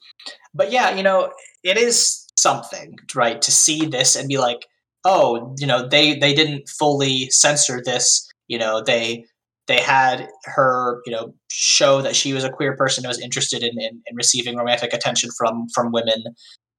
but 0.54 0.72
yeah, 0.72 0.96
you 0.96 1.04
know, 1.04 1.32
it 1.64 1.78
is 1.78 2.28
something, 2.38 2.98
right, 3.16 3.42
to 3.42 3.52
see 3.52 3.86
this 3.86 4.16
and 4.16 4.28
be 4.28 4.38
like, 4.38 4.66
oh, 5.06 5.54
you 5.60 5.68
know, 5.68 5.88
they 5.88 6.18
they 6.18 6.34
didn't 6.34 6.68
fully 6.70 7.30
censor 7.30 7.82
this. 7.84 8.28
You 8.48 8.58
know, 8.58 8.82
they 8.82 9.26
they 9.68 9.80
had 9.80 10.28
her, 10.46 11.02
you 11.06 11.12
know, 11.12 11.34
show 11.50 12.02
that 12.02 12.16
she 12.16 12.34
was 12.34 12.44
a 12.44 12.50
queer 12.50 12.76
person 12.76 13.04
who 13.04 13.08
was 13.08 13.20
interested 13.20 13.64
in, 13.64 13.80
in, 13.80 14.02
in 14.06 14.16
receiving 14.16 14.58
romantic 14.58 14.94
attention 14.94 15.30
from 15.38 15.68
from 15.74 15.92
women. 15.92 16.24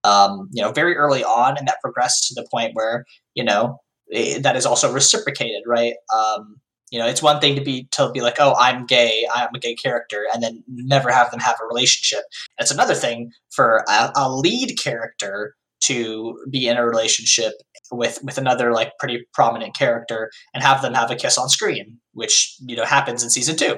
Um, 0.05 0.51
you 0.53 0.63
know, 0.63 0.71
very 0.71 0.97
early 0.97 1.25
on, 1.25 1.57
and 1.57 1.67
that 1.67 1.81
progressed 1.83 2.29
to 2.29 2.35
the 2.35 2.47
point 2.51 2.73
where 2.75 3.05
you 3.35 3.45
know 3.45 3.79
eh, 4.13 4.39
that 4.41 4.57
is 4.57 4.67
also 4.67 4.93
reciprocated, 4.93 5.63
right? 5.67 5.95
Um, 6.15 6.57
you 6.91 6.99
know, 6.99 7.07
it's 7.07 7.23
one 7.23 7.41
thing 7.41 7.55
to 7.57 7.63
be 7.63 7.89
to 7.93 8.11
be 8.13 8.21
like, 8.21 8.37
oh, 8.39 8.55
I'm 8.59 8.85
gay, 8.87 9.27
I'm 9.35 9.49
a 9.55 9.59
gay 9.59 9.75
character, 9.75 10.27
and 10.33 10.43
then 10.43 10.63
never 10.69 11.11
have 11.11 11.31
them 11.31 11.41
have 11.41 11.57
a 11.63 11.67
relationship. 11.67 12.25
It's 12.59 12.71
another 12.71 12.95
thing 12.95 13.33
for 13.55 13.85
a, 13.89 14.13
a 14.17 14.31
lead 14.31 14.79
character 14.79 15.55
to 15.85 16.39
be 16.51 16.67
in 16.67 16.77
a 16.77 16.87
relationship 16.87 17.55
with 17.91 18.19
with 18.23 18.39
another 18.39 18.73
like 18.73 18.93
pretty 18.99 19.27
prominent 19.33 19.77
character 19.77 20.31
and 20.53 20.63
have 20.63 20.83
them 20.83 20.95
have 20.95 21.11
a 21.11 21.17
kiss 21.17 21.39
on 21.39 21.49
screen, 21.49 21.99
which 22.13 22.57
you 22.61 22.77
know 22.77 22.85
happens 22.85 23.23
in 23.23 23.31
season 23.31 23.57
two. 23.57 23.77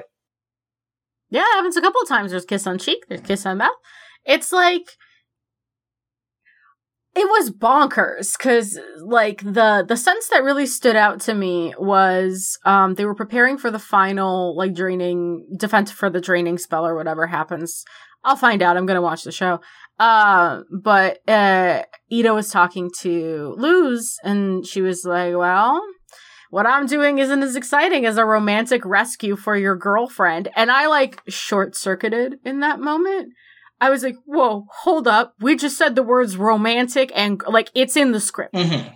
Yeah, 1.29 1.41
it 1.41 1.55
happens 1.55 1.77
a 1.77 1.81
couple 1.81 2.01
of 2.01 2.07
times. 2.07 2.31
There's 2.31 2.45
kiss 2.45 2.67
on 2.67 2.77
cheek, 2.77 3.05
there's 3.09 3.21
kiss 3.21 3.45
on 3.45 3.57
mouth. 3.57 3.71
It's 4.25 4.51
like 4.51 4.89
it 7.17 7.27
was 7.27 7.49
bonkers 7.49 8.37
because 8.37 8.79
like 8.99 9.41
the 9.41 9.83
the 9.87 9.97
sense 9.97 10.29
that 10.29 10.43
really 10.43 10.67
stood 10.67 10.95
out 10.95 11.19
to 11.21 11.33
me 11.33 11.73
was 11.79 12.59
um 12.63 12.93
they 12.93 13.05
were 13.05 13.15
preparing 13.15 13.57
for 13.57 13.71
the 13.71 13.79
final 13.79 14.55
like 14.55 14.75
draining 14.75 15.47
defense 15.57 15.91
for 15.91 16.09
the 16.09 16.21
draining 16.21 16.57
spell 16.57 16.85
or 16.85 16.95
whatever 16.95 17.25
happens. 17.27 17.83
I'll 18.23 18.35
find 18.35 18.61
out. 18.61 18.77
I'm 18.77 18.85
gonna 18.85 19.01
watch 19.01 19.23
the 19.23 19.31
show. 19.31 19.61
Uh, 19.99 20.61
but 20.71 21.27
uh 21.27 21.83
Eda 22.09 22.33
was 22.33 22.51
talking 22.51 22.91
to 22.99 23.55
Luz 23.57 24.17
and 24.23 24.65
she 24.65 24.81
was 24.81 25.05
like, 25.05 25.35
Well, 25.35 25.81
what 26.49 26.65
I'm 26.65 26.85
doing 26.85 27.17
isn't 27.19 27.43
as 27.43 27.55
exciting 27.55 28.05
as 28.05 28.17
a 28.17 28.25
romantic 28.25 28.85
rescue 28.85 29.35
for 29.35 29.55
your 29.55 29.75
girlfriend. 29.75 30.49
And 30.55 30.71
I 30.71 30.87
like 30.87 31.21
short 31.27 31.75
circuited 31.75 32.35
in 32.45 32.61
that 32.61 32.79
moment. 32.79 33.33
I 33.79 33.89
was 33.89 34.03
like, 34.03 34.15
whoa, 34.25 34.65
hold 34.71 35.07
up. 35.07 35.33
We 35.39 35.55
just 35.55 35.77
said 35.77 35.95
the 35.95 36.03
words 36.03 36.37
romantic 36.37 37.11
and 37.13 37.41
like 37.47 37.69
it's 37.75 37.95
in 37.95 38.11
the 38.11 38.19
script. 38.19 38.55
Mm-hmm. 38.55 38.89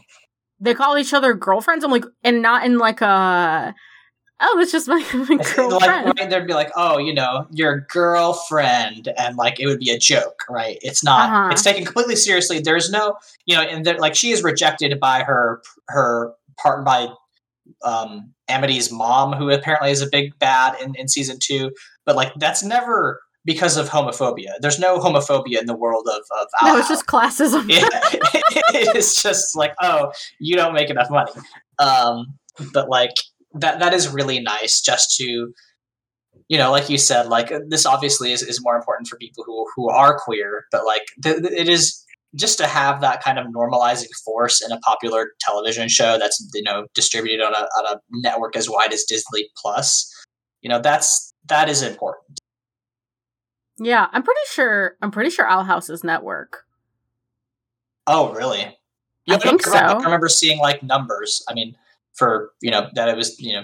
They 0.59 0.73
call 0.73 0.97
each 0.97 1.13
other 1.13 1.33
girlfriends. 1.33 1.83
I'm 1.83 1.91
like, 1.91 2.05
and 2.23 2.41
not 2.41 2.65
in 2.65 2.77
like 2.77 3.01
a, 3.01 3.75
oh, 4.41 4.59
it's 4.59 4.71
just 4.71 4.87
my, 4.87 4.99
my 5.13 5.37
girlfriend. 5.55 5.71
Like 5.71 6.19
right, 6.19 6.29
there'd 6.29 6.47
be 6.47 6.53
like, 6.53 6.71
oh, 6.75 6.97
you 6.97 7.13
know, 7.13 7.47
your 7.51 7.81
girlfriend, 7.89 9.09
and 9.17 9.35
like 9.37 9.59
it 9.59 9.67
would 9.67 9.79
be 9.79 9.91
a 9.91 9.99
joke, 9.99 10.43
right? 10.49 10.77
It's 10.81 11.03
not. 11.03 11.29
Uh-huh. 11.29 11.49
It's 11.51 11.63
taken 11.63 11.85
completely 11.85 12.15
seriously. 12.15 12.59
There's 12.59 12.89
no, 12.89 13.15
you 13.45 13.55
know, 13.55 13.61
and 13.61 13.85
like 13.99 14.15
she 14.15 14.31
is 14.31 14.43
rejected 14.43 14.99
by 14.99 15.23
her 15.23 15.61
her 15.87 16.33
part 16.57 16.85
by 16.85 17.07
um 17.83 18.33
Amity's 18.49 18.91
mom, 18.91 19.33
who 19.33 19.49
apparently 19.49 19.91
is 19.91 20.01
a 20.01 20.09
big 20.09 20.37
bad 20.39 20.79
in 20.81 20.95
in 20.95 21.07
season 21.07 21.37
two. 21.39 21.71
But 22.05 22.15
like 22.15 22.33
that's 22.35 22.63
never 22.63 23.21
because 23.45 23.77
of 23.77 23.89
homophobia. 23.89 24.53
There's 24.59 24.79
no 24.79 24.99
homophobia 24.99 25.59
in 25.59 25.65
the 25.65 25.75
world 25.75 26.07
of 26.07 26.21
of 26.39 26.47
no, 26.61 26.71
Owl 26.73 26.77
it's 26.77 26.89
just 26.89 27.05
classism. 27.05 27.69
yeah, 27.69 27.87
it's 28.73 29.21
just 29.21 29.55
like, 29.55 29.73
oh, 29.81 30.11
you 30.39 30.55
don't 30.55 30.73
make 30.73 30.89
enough 30.89 31.09
money. 31.09 31.31
Um, 31.79 32.37
but 32.73 32.89
like 32.89 33.11
that 33.53 33.79
that 33.79 33.93
is 33.93 34.07
really 34.09 34.39
nice 34.39 34.81
just 34.81 35.15
to 35.17 35.53
you 36.47 36.57
know, 36.57 36.71
like 36.71 36.89
you 36.89 36.97
said, 36.97 37.27
like 37.27 37.51
uh, 37.51 37.59
this 37.69 37.85
obviously 37.85 38.33
is, 38.33 38.41
is 38.41 38.61
more 38.61 38.75
important 38.75 39.07
for 39.07 39.17
people 39.17 39.43
who 39.45 39.65
who 39.75 39.89
are 39.89 40.19
queer, 40.19 40.65
but 40.71 40.85
like 40.85 41.03
th- 41.23 41.37
it 41.43 41.69
is 41.69 42.05
just 42.35 42.57
to 42.57 42.67
have 42.67 43.01
that 43.01 43.23
kind 43.23 43.37
of 43.39 43.47
normalizing 43.47 44.09
force 44.25 44.61
in 44.61 44.71
a 44.71 44.79
popular 44.79 45.29
television 45.39 45.87
show 45.87 46.17
that's 46.17 46.45
you 46.53 46.63
know 46.63 46.85
distributed 46.93 47.41
on 47.41 47.53
a 47.53 47.67
on 47.79 47.95
a 47.95 47.99
network 48.11 48.55
as 48.55 48.69
wide 48.69 48.93
as 48.93 49.03
Disney 49.03 49.49
Plus, 49.57 50.11
you 50.61 50.69
know 50.69 50.81
that's 50.81 51.33
that 51.47 51.69
is 51.69 51.81
important. 51.81 52.39
Yeah, 53.79 54.07
I'm 54.11 54.23
pretty 54.23 54.41
sure. 54.51 54.97
I'm 55.01 55.11
pretty 55.11 55.29
sure 55.29 55.47
Owl 55.47 55.63
House's 55.63 56.03
network. 56.03 56.65
Oh, 58.07 58.33
really? 58.33 58.77
I 59.29 59.37
think 59.37 59.61
so. 59.61 59.73
I 59.73 59.93
remember 60.03 60.27
seeing 60.27 60.59
like 60.59 60.83
numbers. 60.83 61.43
I 61.47 61.53
mean, 61.53 61.75
for 62.13 62.51
you 62.61 62.71
know 62.71 62.87
that 62.93 63.09
it 63.09 63.15
was 63.15 63.39
you 63.39 63.53
know 63.53 63.63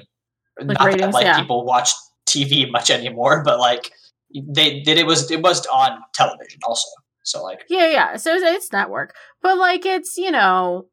Like 0.60 0.80
not 0.80 0.86
ratings, 0.86 1.02
that 1.02 1.14
like 1.14 1.26
yeah. 1.26 1.40
people 1.40 1.66
watch 1.66 1.92
TV 2.28 2.70
much 2.70 2.90
anymore, 2.90 3.44
but 3.46 3.60
like 3.60 3.92
they 4.34 4.82
did. 4.82 4.98
It 4.98 5.06
was 5.06 5.30
it 5.32 5.42
was 5.42 5.66
on 5.68 6.00
television 6.14 6.60
also. 6.66 6.90
So 7.24 7.44
like 7.44 7.64
Yeah, 7.70 7.88
yeah. 7.88 8.16
So 8.18 8.34
it's, 8.34 8.44
it's 8.44 8.72
network, 8.72 9.16
but 9.42 9.58
like 9.58 9.86
it's 9.86 10.18
you 10.18 10.32
know, 10.32 10.88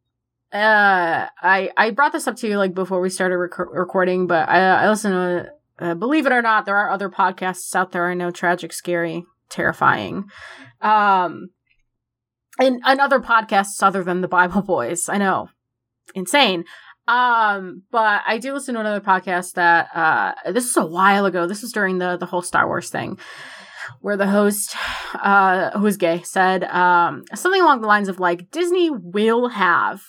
uh, 0.52 1.26
I 1.42 1.70
I 1.76 1.90
brought 1.90 2.12
this 2.12 2.26
up 2.26 2.36
to 2.36 2.48
you 2.48 2.59
like 2.59 2.74
before 2.74 3.00
we 3.00 3.11
started 3.11 3.36
rec- 3.36 3.59
recording, 3.59 4.26
but 4.26 4.48
I 4.48 4.84
I 4.84 4.88
listen 4.88 5.12
to. 5.12 5.52
Uh, 5.76 5.92
believe 5.92 6.24
it 6.24 6.32
or 6.32 6.40
not, 6.40 6.66
there 6.66 6.76
are 6.76 6.92
other 6.92 7.11
podcasts 7.11 7.74
out 7.74 7.90
there. 7.90 8.09
I 8.09 8.14
know, 8.14 8.30
tragic, 8.30 8.72
scary, 8.72 9.24
terrifying, 9.48 10.26
um, 10.80 11.48
and 12.61 12.80
and 12.86 13.00
other 13.00 13.18
podcasts 13.18 13.82
other 13.82 14.05
than 14.05 14.20
the 14.20 14.28
Bible 14.28 14.62
Boys. 14.62 15.09
I 15.09 15.18
know, 15.18 15.48
insane. 16.14 16.64
Um, 17.07 17.82
but 17.90 18.22
I 18.26 18.38
do 18.38 18.52
listen 18.55 18.74
to 18.74 18.80
another 18.80 19.00
podcast 19.00 19.55
that 19.55 19.88
uh 19.94 20.34
this 20.52 20.64
is 20.64 20.76
a 20.76 20.86
while 20.86 21.26
ago. 21.26 21.46
This 21.46 21.62
was 21.62 21.72
during 21.72 21.98
the 21.98 22.16
the 22.16 22.26
whole 22.26 22.42
Star 22.42 22.66
Wars 22.66 22.88
thing 22.88 23.18
where 24.00 24.16
the 24.16 24.26
host 24.26 24.74
uh 25.14 25.78
who 25.78 25.86
is 25.86 25.98
gay 25.98 26.22
said 26.22 26.64
um 26.64 27.24
something 27.34 27.61
along 27.61 27.82
the 27.82 27.86
lines 27.86 28.09
of 28.09 28.20
like 28.20 28.50
Disney 28.50 28.90
will 28.90 29.48
have 29.48 30.02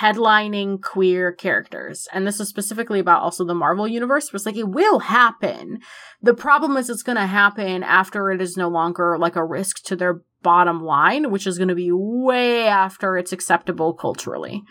headlining 0.00 0.80
queer 0.80 1.32
characters. 1.32 2.08
And 2.12 2.26
this 2.26 2.40
is 2.40 2.48
specifically 2.48 2.98
about 2.98 3.20
also 3.20 3.44
the 3.44 3.54
Marvel 3.54 3.86
universe 3.86 4.32
was 4.32 4.46
like 4.46 4.56
it 4.56 4.68
will 4.68 5.00
happen. 5.00 5.80
The 6.22 6.34
problem 6.34 6.78
is 6.78 6.88
it's 6.88 7.02
going 7.02 7.16
to 7.16 7.26
happen 7.26 7.82
after 7.82 8.30
it 8.30 8.40
is 8.40 8.56
no 8.56 8.68
longer 8.68 9.18
like 9.18 9.36
a 9.36 9.44
risk 9.44 9.82
to 9.84 9.96
their 9.96 10.22
bottom 10.42 10.82
line 10.82 11.30
which 11.30 11.46
is 11.46 11.56
going 11.56 11.68
to 11.68 11.74
be 11.74 11.90
way 11.92 12.66
after 12.66 13.16
it's 13.16 13.32
acceptable 13.32 13.94
culturally 13.94 14.62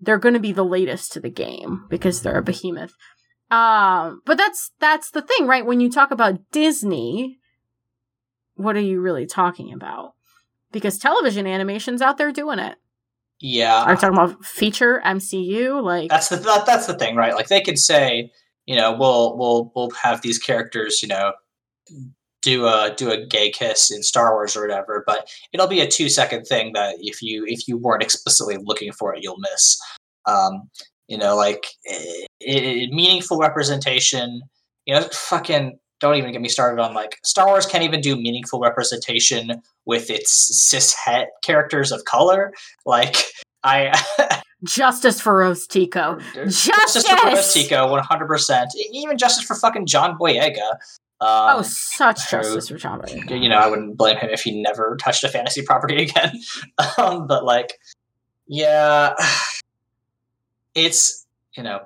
they're 0.00 0.18
going 0.18 0.34
to 0.34 0.40
be 0.40 0.52
the 0.52 0.64
latest 0.64 1.12
to 1.12 1.20
the 1.20 1.30
game 1.30 1.86
because 1.88 2.22
they're 2.22 2.38
a 2.38 2.42
behemoth. 2.42 2.94
Um 3.50 4.22
but 4.24 4.36
that's 4.38 4.70
that's 4.78 5.10
the 5.10 5.22
thing 5.22 5.46
right? 5.46 5.66
When 5.66 5.80
you 5.80 5.90
talk 5.90 6.10
about 6.10 6.50
disney 6.52 7.38
what 8.54 8.76
are 8.76 8.80
you 8.80 9.00
really 9.00 9.26
talking 9.26 9.72
about? 9.72 10.12
Because 10.70 10.98
television 10.98 11.46
animation's 11.46 12.02
out 12.02 12.18
there 12.18 12.30
doing 12.30 12.58
it. 12.58 12.76
Yeah, 13.40 13.84
are 13.84 13.92
you 13.92 13.96
talking 13.96 14.16
about 14.16 14.44
feature 14.44 15.00
mcu 15.04 15.82
like 15.82 16.10
that's 16.10 16.28
the 16.28 16.36
that, 16.36 16.66
that's 16.66 16.86
the 16.86 16.94
thing, 16.94 17.16
right? 17.16 17.34
Like 17.34 17.48
they 17.48 17.62
could 17.62 17.78
say, 17.78 18.30
you 18.66 18.76
know, 18.76 18.92
we'll 18.92 19.36
we'll 19.36 19.72
we'll 19.74 19.90
have 19.90 20.20
these 20.20 20.38
characters, 20.38 21.02
you 21.02 21.08
know, 21.08 21.32
do 22.42 22.66
a 22.66 22.94
do 22.96 23.10
a 23.10 23.24
gay 23.26 23.50
kiss 23.50 23.90
in 23.90 24.02
Star 24.02 24.32
Wars 24.32 24.56
or 24.56 24.62
whatever, 24.62 25.04
but 25.06 25.28
it'll 25.52 25.66
be 25.66 25.80
a 25.80 25.88
two 25.88 26.08
second 26.08 26.44
thing 26.44 26.72
that 26.72 26.96
if 27.00 27.22
you 27.22 27.44
if 27.46 27.68
you 27.68 27.76
weren't 27.76 28.02
explicitly 28.02 28.56
looking 28.62 28.92
for 28.92 29.14
it, 29.14 29.22
you'll 29.22 29.38
miss. 29.38 29.78
Um, 30.26 30.68
you 31.08 31.18
know, 31.18 31.36
like 31.36 31.66
i 31.88 32.26
i 32.48 32.86
meaningful 32.90 33.38
representation. 33.38 34.42
You 34.86 34.94
know, 34.94 35.02
fucking 35.12 35.78
don't 36.00 36.16
even 36.16 36.32
get 36.32 36.40
me 36.40 36.48
started 36.48 36.82
on 36.82 36.94
like 36.94 37.18
Star 37.24 37.46
Wars 37.46 37.66
can't 37.66 37.84
even 37.84 38.00
do 38.00 38.16
meaningful 38.16 38.60
representation 38.60 39.62
with 39.84 40.10
its 40.10 40.32
cis 40.64 40.94
het 40.94 41.28
characters 41.42 41.92
of 41.92 42.04
color. 42.04 42.52
Like 42.86 43.16
I 43.64 43.92
justice 44.64 45.20
for 45.20 45.36
rose 45.36 45.66
tico 45.66 46.18
Justice 46.34 47.06
for 47.06 47.16
Justice! 47.16 47.52
Tico, 47.52 47.90
one 47.90 48.02
hundred 48.02 48.26
percent. 48.26 48.70
Even 48.92 49.18
justice 49.18 49.44
for 49.44 49.54
fucking 49.54 49.86
John 49.86 50.16
Boyega. 50.18 50.78
Um, 51.22 51.58
oh 51.58 51.62
such 51.62 52.30
who- 52.30 52.38
justice 52.38 52.68
for 52.70 52.78
john 52.78 53.00
Boyega. 53.02 53.42
you 53.42 53.48
know, 53.48 53.58
I 53.58 53.66
wouldn't 53.68 53.96
blame 53.98 54.16
him 54.16 54.30
if 54.30 54.40
he 54.40 54.62
never 54.62 54.96
touched 54.96 55.22
a 55.22 55.28
fantasy 55.28 55.62
property 55.62 56.02
again. 56.04 56.32
um, 56.96 57.26
but 57.26 57.44
like, 57.44 57.74
yeah, 58.46 59.14
it's 60.74 61.26
you 61.56 61.62
know, 61.62 61.80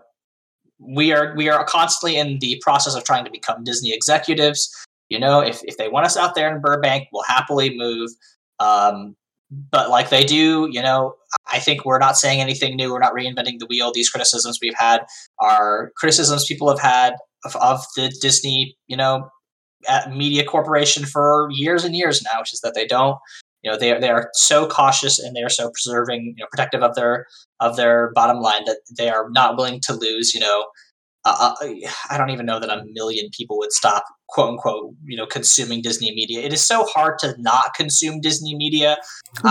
we 0.79 1.13
are 1.13 1.35
we 1.37 1.49
are 1.49 1.65
constantly 1.65 2.17
in 2.17 2.39
the 2.41 2.61
process 2.63 2.95
of 2.95 3.05
trying 3.05 3.25
to 3.25 3.31
become 3.31 3.65
Disney 3.65 3.93
executives. 3.93 4.71
You 5.09 5.19
know, 5.19 5.41
if 5.41 5.61
if 5.65 5.77
they 5.77 5.89
want 5.89 6.07
us 6.07 6.17
out 6.17 6.35
there 6.35 6.55
in 6.55 6.61
Burbank, 6.61 7.09
we'll 7.13 7.23
happily 7.25 7.77
move. 7.77 8.11
Um, 8.61 9.17
but 9.71 9.91
like 9.91 10.11
they 10.11 10.25
do, 10.25 10.69
you 10.71 10.83
know, 10.83 11.15
I 11.53 11.59
think 11.59 11.85
we're 11.85 11.99
not 11.99 12.17
saying 12.17 12.41
anything 12.41 12.77
new. 12.77 12.93
We're 12.93 12.99
not 12.99 13.15
reinventing 13.15 13.59
the 13.59 13.67
wheel. 13.67 13.93
These 13.93 14.11
criticisms 14.11 14.59
we've 14.61 14.75
had 14.77 15.05
are 15.39 15.93
criticisms 15.97 16.45
people 16.47 16.69
have 16.69 16.81
had 16.81 17.15
of, 17.45 17.57
of 17.57 17.85
the 17.97 18.15
Disney, 18.21 18.77
you 18.87 18.97
know, 18.97 19.29
media 20.11 20.45
corporation 20.45 21.05
for 21.05 21.49
years 21.51 21.85
and 21.85 21.95
years 21.95 22.23
now, 22.23 22.41
which 22.41 22.53
is 22.53 22.61
that 22.61 22.75
they 22.75 22.87
don't, 22.87 23.19
you 23.63 23.71
know, 23.71 23.79
they 23.79 23.93
are, 23.93 24.01
they 24.01 24.11
are 24.11 24.31
so 24.35 24.67
cautious 24.67 25.19
and 25.19 25.35
they 25.35 25.43
are 25.43 25.51
so 25.51 25.71
preserving, 25.71 26.35
you 26.37 26.43
know, 26.43 26.47
protective 26.51 26.83
of 26.83 26.95
their 26.95 27.27
of 27.61 27.77
their 27.77 28.13
bottom 28.15 28.41
line 28.41 28.65
that 28.67 28.79
they 28.97 29.09
are 29.09 29.31
not 29.31 29.57
willing 29.57 29.81
to 29.85 29.95
lose, 29.95 30.35
you 30.35 30.41
know. 30.41 30.67
Uh, 31.27 31.55
uh, 31.63 31.69
I 32.11 32.19
don't 32.19 32.29
even 32.29 32.45
know 32.45 32.61
that 32.61 32.69
a 32.69 32.85
million 32.93 33.31
people 33.35 33.57
would 33.59 33.73
stop, 33.73 34.05
quote 34.29 34.51
unquote, 34.51 34.95
you 35.07 35.17
know, 35.17 35.25
consuming 35.25 35.81
Disney 35.81 36.15
media. 36.15 36.43
It 36.43 36.53
is 36.53 36.67
so 36.67 36.85
hard 36.85 37.19
to 37.21 37.35
not 37.39 37.73
consume 37.75 38.21
Disney 38.21 38.55
media. 38.55 38.99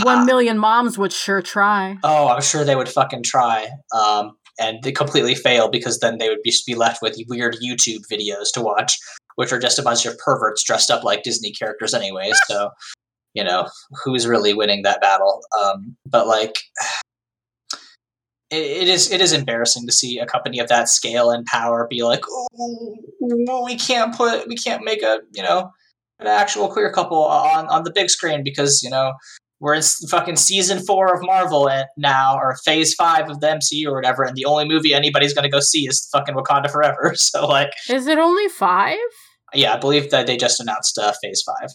one 0.04 0.28
million 0.28 0.60
moms 0.60 1.00
would 1.00 1.12
sure 1.12 1.42
try 1.42 1.98
Oh, 2.04 2.28
I'm 2.28 2.44
sure 2.44 2.64
they 2.64 2.76
would 2.76 2.90
fucking 2.90 3.24
try. 3.24 3.70
Um, 3.96 4.34
and 4.60 4.84
they 4.84 4.92
completely 4.92 5.36
fail 5.36 5.70
because 5.70 6.00
then 6.00 6.18
they 6.18 6.30
would 6.30 6.40
just 6.46 6.66
be 6.66 6.76
left 6.76 7.02
with 7.02 7.18
weird 7.28 7.58
YouTube 7.64 8.02
videos 8.12 8.52
to 8.54 8.62
watch, 8.62 8.98
which 9.36 9.52
are 9.52 9.60
just 9.60 9.80
a 9.80 9.84
bunch 9.84 10.06
of 10.06 10.18
perverts 10.18 10.64
dressed 10.64 10.92
up 10.92 11.04
like 11.04 11.24
Disney 11.24 11.52
characters, 11.52 11.94
anyways. 11.94 12.40
So, 12.48 12.70
you 13.34 13.44
know, 13.44 13.68
who's 14.04 14.28
really 14.28 14.54
winning 14.54 14.84
that 14.84 15.02
battle? 15.02 15.42
Um, 15.64 15.96
but 16.06 16.28
like, 16.28 16.56
it, 18.52 18.84
it 18.84 18.88
is 18.88 19.12
it 19.12 19.22
is 19.22 19.34
embarrassing 19.34 19.88
to 19.88 19.92
see 19.92 20.20
a 20.20 20.26
company 20.26 20.60
of 20.60 20.70
that 20.70 20.88
scale 20.88 21.32
and 21.32 21.46
power 21.46 21.88
be 21.90 22.04
like, 22.04 22.24
oh, 22.30 23.64
we 23.66 23.76
can't 23.76 24.16
put 24.16 24.48
we 24.48 24.56
can't 24.56 24.84
make 24.84 25.02
a 25.02 25.20
you 25.34 25.42
know 25.42 25.72
an 26.20 26.28
actual 26.28 26.70
queer 26.70 26.92
couple 26.92 27.24
on 27.24 27.68
on 27.68 27.84
the 27.84 27.92
big 27.92 28.10
screen 28.10 28.44
because 28.44 28.82
you 28.84 28.90
know 28.90 29.14
we're 29.64 29.74
in 29.76 29.82
fucking 30.10 30.36
season 30.36 30.80
four 30.86 31.14
of 31.16 31.22
Marvel 31.24 31.70
now, 31.98 32.36
or 32.38 32.58
phase 32.66 32.94
five 32.94 33.30
of 33.30 33.40
the 33.40 33.48
MCU 33.48 33.88
or 33.88 33.96
whatever, 33.96 34.24
and 34.24 34.36
the 34.36 34.44
only 34.46 34.66
movie 34.68 34.94
anybody's 34.94 35.34
gonna 35.34 35.50
go 35.50 35.60
see 35.62 35.88
is 35.88 36.08
fucking 36.12 36.36
Wakanda 36.36 36.70
Forever. 36.70 37.14
So 37.18 37.48
like, 37.48 37.72
is 37.90 38.08
it 38.08 38.18
only 38.20 38.48
five 38.50 38.98
yeah, 39.56 39.74
I 39.76 39.78
believe 39.78 40.10
that 40.12 40.26
they 40.28 40.36
just 40.36 40.60
announced 40.60 40.98
uh, 40.98 41.14
phase 41.22 41.44
five. 41.44 41.70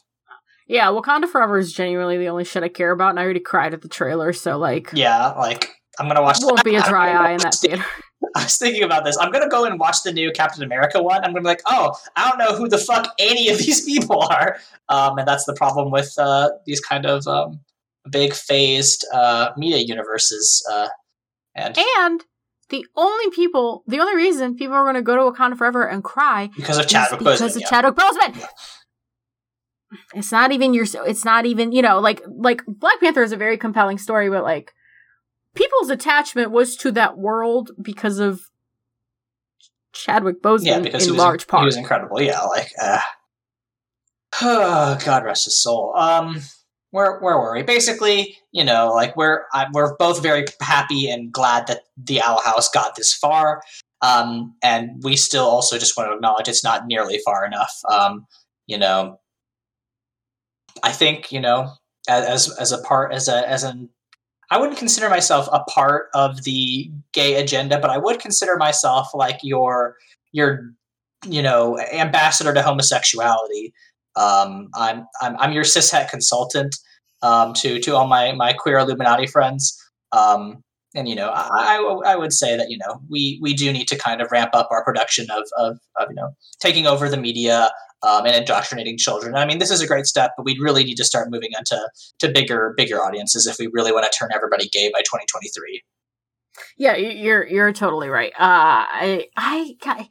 yeah 0.67 0.87
wakanda 0.89 1.27
forever 1.29 1.57
is 1.59 1.73
genuinely 1.73 2.19
the 2.19 2.29
only 2.29 2.45
shit 2.45 2.63
i 2.65 2.69
care 2.69 2.91
about 2.91 3.11
and 3.11 3.21
i 3.21 3.23
already 3.23 3.41
cried 3.41 3.73
at 3.73 3.83
the 3.83 3.89
trailer 3.89 4.33
so 4.33 4.59
like 4.59 4.91
Yeah, 4.93 5.29
like 5.47 5.71
I'm 5.99 6.09
gonna 6.09 6.21
watch. 6.23 6.39
won't 6.43 6.63
be 6.65 6.75
a 6.77 6.83
dry 6.93 7.11
eye 7.13 7.33
in 7.33 7.39
that 7.39 7.55
theater 7.55 7.85
I 8.37 8.43
was 8.45 8.57
thinking 8.59 8.83
about 8.83 9.05
this. 9.05 9.17
I'm 9.17 9.31
gonna 9.31 9.49
go 9.49 9.65
and 9.65 9.79
watch 9.79 10.03
the 10.05 10.13
new 10.13 10.33
Captain 10.33 10.63
America 10.65 11.01
one. 11.01 11.25
I'm 11.25 11.31
gonna 11.31 11.41
be 11.41 11.47
like, 11.55 11.63
oh, 11.67 11.95
I 12.17 12.29
don't 12.29 12.39
know 12.39 12.53
who 12.57 12.69
the 12.69 12.77
fuck 12.79 13.15
any 13.19 13.49
of 13.49 13.59
these 13.59 13.85
people 13.85 14.21
are. 14.23 14.57
Um, 14.89 15.19
and 15.19 15.27
that's 15.27 15.45
the 15.45 15.55
problem 15.55 15.91
with 15.93 16.13
uh, 16.19 16.51
these 16.67 16.81
kind 16.81 17.07
of 17.07 17.27
um, 17.29 17.61
big 18.11 18.33
phased 18.35 19.07
uh, 19.13 19.51
media 19.57 19.79
universes. 19.79 20.67
Uh, 20.71 20.89
and 21.55 21.77
and 22.01 22.25
the 22.71 22.87
only 22.97 23.31
people 23.31 23.83
the 23.87 24.01
only 24.01 24.17
reason 24.17 24.57
people 24.57 24.75
are 24.75 24.85
going 24.85 24.95
to 24.95 25.03
go 25.03 25.17
to 25.17 25.23
wakanda 25.37 25.57
forever 25.57 25.87
and 25.87 26.05
cry 26.05 26.51
because 26.57 26.79
of 26.79 26.87
Chadwick 26.87 27.19
because 27.19 27.41
Boseman, 27.41 27.57
of 27.57 27.61
yeah. 27.63 27.69
Chadwick 27.69 27.95
Boseman. 27.95 28.49
It's 30.15 30.31
not 30.31 30.53
even 30.53 30.75
your. 30.75 30.85
It's 31.07 31.25
not 31.25 31.47
even 31.47 31.73
you 31.73 31.83
know 31.83 31.99
like 31.99 32.23
like 32.27 32.63
Black 32.67 33.01
Panther 33.01 33.23
is 33.23 33.33
a 33.33 33.37
very 33.37 33.57
compelling 33.57 33.99
story, 33.99 34.29
but 34.29 34.43
like 34.43 34.73
people's 35.55 35.91
attachment 35.91 36.51
was 36.51 36.77
to 36.77 36.93
that 36.93 37.17
world 37.17 37.71
because 37.81 38.19
of 38.19 38.41
Chadwick 39.93 40.43
Boseman 40.43 40.67
yeah, 40.67 40.81
because 40.81 41.05
in 41.05 41.09
he 41.09 41.13
was, 41.13 41.19
large 41.19 41.47
part. 41.47 41.63
he 41.63 41.67
was 41.67 41.77
incredible. 41.77 42.21
Yeah, 42.21 42.43
like, 42.43 42.71
uh, 42.81 43.01
God 45.05 45.25
rest 45.25 45.47
his 45.47 45.61
soul. 45.61 45.95
Um, 45.97 46.41
where 46.91 47.19
where 47.21 47.39
were 47.39 47.55
we? 47.55 47.63
Basically, 47.63 48.37
you 48.53 48.65
know, 48.65 48.93
like 48.95 49.17
we're 49.17 49.45
I, 49.53 49.67
we're 49.73 49.97
both 49.97 50.23
very 50.23 50.47
happy 50.61 51.11
and 51.11 51.33
glad 51.33 51.67
that 51.67 51.83
the 51.97 52.23
Owl 52.23 52.41
House 52.43 52.69
got 52.71 52.97
this 52.97 53.15
far. 53.15 53.63
Um, 54.01 54.55
and 54.63 55.03
we 55.03 55.17
still 55.17 55.45
also 55.45 55.79
just 55.79 55.97
want 55.97 56.11
to 56.11 56.15
acknowledge 56.15 56.49
it's 56.49 56.65
not 56.65 56.87
nearly 56.87 57.21
far 57.25 57.45
enough. 57.45 57.73
Um, 57.91 58.27
you 58.67 58.79
know, 58.79 59.19
I 60.83 60.93
think 60.93 61.33
you 61.33 61.41
know 61.41 61.73
as 62.09 62.51
as 62.59 62.73
a 62.73 62.79
part 62.83 63.13
as 63.13 63.29
a 63.29 63.49
as 63.49 63.65
an 63.65 63.91
I 64.51 64.59
wouldn't 64.59 64.79
consider 64.79 65.11
myself 65.11 65.47
a 65.53 65.61
part 65.65 66.09
of 66.15 66.45
the 66.45 66.91
gay 67.13 67.35
agenda, 67.35 67.79
but 67.79 67.91
I 67.91 67.99
would 67.99 68.19
consider 68.19 68.57
myself 68.57 69.11
like 69.15 69.41
your 69.43 69.97
your 70.33 70.73
you 71.27 71.43
know 71.43 71.79
ambassador 71.93 72.55
to 72.55 72.63
homosexuality. 72.63 73.75
Um, 74.17 74.69
I'm 74.75 75.07
I'm 75.21 75.37
I'm 75.39 75.53
your 75.53 75.65
cishet 75.65 76.09
consultant, 76.11 76.75
um, 77.23 77.53
to 77.55 77.81
to 77.81 77.97
all 77.97 78.07
my 78.07 78.33
my 78.33 78.53
queer 78.53 78.79
Illuminati 78.79 79.27
friends. 79.27 79.77
Um, 80.13 80.63
and 80.95 81.09
you 81.09 81.15
know, 81.15 81.31
I, 81.35 81.85
I, 82.07 82.17
would 82.17 82.33
say 82.33 82.57
that 82.57 82.71
you 82.71 82.79
know 82.79 83.01
we 83.11 83.39
we 83.43 83.53
do 83.53 83.71
need 83.73 83.89
to 83.89 83.99
kind 83.99 84.23
of 84.23 84.33
ramp 84.33 84.51
up 84.55 84.69
our 84.71 84.83
production 84.83 85.27
of 85.31 85.45
of, 85.59 85.79
of 85.97 86.09
you 86.09 86.15
know 86.15 86.31
taking 86.61 86.87
over 86.87 87.09
the 87.09 87.19
media 87.19 87.71
um, 88.03 88.25
and 88.25 88.35
indoctrinating 88.35 88.97
children. 88.97 89.35
I 89.35 89.45
mean, 89.45 89.59
this 89.59 89.71
is 89.71 89.83
a 89.83 89.87
great 89.87 90.07
step, 90.07 90.33
but 90.37 90.45
we 90.45 90.57
really 90.59 90.85
need 90.85 90.97
to 90.97 91.05
start 91.05 91.31
moving 91.31 91.51
into 91.57 91.79
to 92.21 92.29
bigger 92.31 92.75
bigger 92.77 92.97
audiences 93.03 93.47
if 93.47 93.59
we 93.59 93.69
really 93.73 93.93
want 93.93 94.11
to 94.11 94.19
turn 94.19 94.31
everybody 94.35 94.69
gay 94.69 94.91
by 94.93 95.01
2023. 95.01 95.83
Yeah, 96.77 96.97
you're 96.97 97.47
you're 97.47 97.73
totally 97.73 98.09
right. 98.09 98.33
Uh, 98.33 98.39
I 98.41 99.27
I. 99.37 99.77
I 99.85 100.09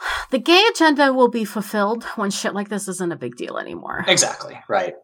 the 0.30 0.38
gay 0.38 0.64
agenda 0.70 1.12
will 1.12 1.28
be 1.28 1.44
fulfilled 1.44 2.04
when 2.16 2.30
shit 2.30 2.54
like 2.54 2.68
this 2.68 2.88
isn't 2.88 3.12
a 3.12 3.16
big 3.16 3.36
deal 3.36 3.58
anymore. 3.58 4.04
Exactly. 4.06 4.58
Right 4.68 4.94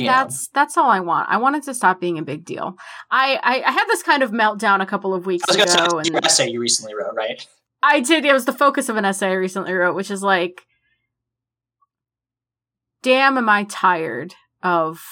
you 0.00 0.06
that's 0.06 0.48
know. 0.48 0.50
that's 0.60 0.76
all 0.76 0.90
I 0.90 1.00
want. 1.00 1.28
I 1.28 1.36
wanted 1.36 1.62
to 1.64 1.74
stop 1.74 2.00
being 2.00 2.18
a 2.18 2.22
big 2.22 2.44
deal. 2.44 2.76
I 3.10 3.38
I, 3.42 3.62
I 3.62 3.72
had 3.72 3.86
this 3.86 4.02
kind 4.02 4.22
of 4.22 4.30
meltdown 4.30 4.80
a 4.82 4.86
couple 4.86 5.14
of 5.14 5.26
weeks 5.26 5.48
ago. 5.52 5.64
Say, 5.66 5.78
and 5.78 6.06
your 6.06 6.24
essay 6.24 6.50
you 6.50 6.60
recently 6.60 6.94
wrote, 6.94 7.14
right? 7.14 7.46
I 7.82 8.00
did. 8.00 8.24
It 8.24 8.32
was 8.32 8.44
the 8.44 8.52
focus 8.52 8.88
of 8.88 8.96
an 8.96 9.04
essay 9.04 9.28
I 9.28 9.34
recently 9.34 9.72
wrote, 9.72 9.94
which 9.94 10.10
is 10.10 10.22
like, 10.22 10.62
damn, 13.02 13.38
am 13.38 13.48
I 13.48 13.64
tired 13.64 14.34
of 14.62 15.02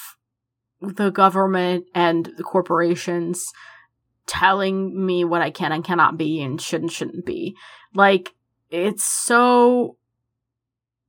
the 0.80 1.11
government 1.11 1.86
and 1.94 2.30
the 2.36 2.42
corporations 2.42 3.46
telling 4.26 5.07
me 5.07 5.24
what 5.24 5.40
I 5.40 5.51
can 5.51 5.72
and 5.72 5.82
cannot 5.82 6.18
be 6.18 6.42
and 6.42 6.61
should 6.61 6.82
and 6.82 6.92
shouldn't 6.92 7.24
be. 7.24 7.57
Like, 7.94 8.34
it's 8.71 9.05
so 9.05 9.97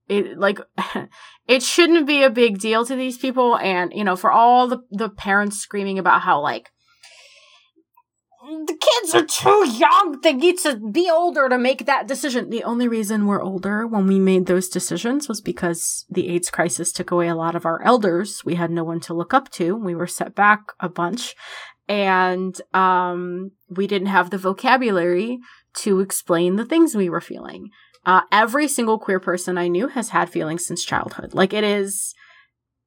it 0.09 0.37
like 0.37 0.59
it 1.47 1.63
shouldn't 1.63 2.07
be 2.07 2.23
a 2.23 2.29
big 2.29 2.59
deal 2.59 2.85
to 2.85 2.95
these 2.95 3.17
people. 3.17 3.57
And 3.57 3.93
you 3.93 4.03
know 4.03 4.15
for 4.15 4.31
all 4.31 4.67
the 4.67 4.79
the 4.91 5.09
parents 5.09 5.57
screaming 5.57 5.99
about 5.99 6.21
how 6.21 6.41
like 6.41 6.71
the 8.41 8.77
kids 8.79 9.13
are 9.13 9.25
too 9.25 9.69
young 9.77 10.17
they 10.23 10.33
need 10.33 10.57
to 10.57 10.75
be 10.91 11.09
older 11.11 11.47
to 11.47 11.57
make 11.57 11.85
that 11.85 12.07
decision. 12.07 12.49
The 12.49 12.63
only 12.63 12.87
reason 12.87 13.27
we're 13.27 13.43
older 13.43 13.85
when 13.85 14.07
we 14.07 14.17
made 14.17 14.47
those 14.47 14.69
decisions 14.69 15.29
was 15.29 15.39
because 15.39 16.05
the 16.09 16.29
aids 16.29 16.49
crisis 16.49 16.91
took 16.91 17.11
away 17.11 17.27
a 17.27 17.35
lot 17.35 17.55
of 17.55 17.65
our 17.65 17.81
elders. 17.83 18.43
We 18.43 18.55
had 18.55 18.71
no 18.71 18.83
one 18.83 19.01
to 19.01 19.13
look 19.13 19.33
up 19.33 19.51
to. 19.51 19.75
We 19.75 19.93
were 19.93 20.07
set 20.07 20.33
back 20.33 20.71
a 20.79 20.89
bunch. 20.89 21.35
And 21.87 22.59
um 22.73 23.51
we 23.69 23.85
didn't 23.85 24.07
have 24.07 24.29
the 24.29 24.37
vocabulary 24.37 25.39
to 25.77 25.99
explain 25.99 26.55
the 26.55 26.65
things 26.65 26.95
we 26.95 27.09
were 27.09 27.21
feeling 27.21 27.69
uh, 28.05 28.21
every 28.31 28.67
single 28.67 28.97
queer 28.97 29.19
person 29.19 29.57
I 29.57 29.67
knew 29.67 29.87
has 29.87 30.09
had 30.09 30.29
feelings 30.29 30.65
since 30.65 30.83
childhood. 30.83 31.33
Like 31.33 31.53
it 31.53 31.63
is 31.63 32.13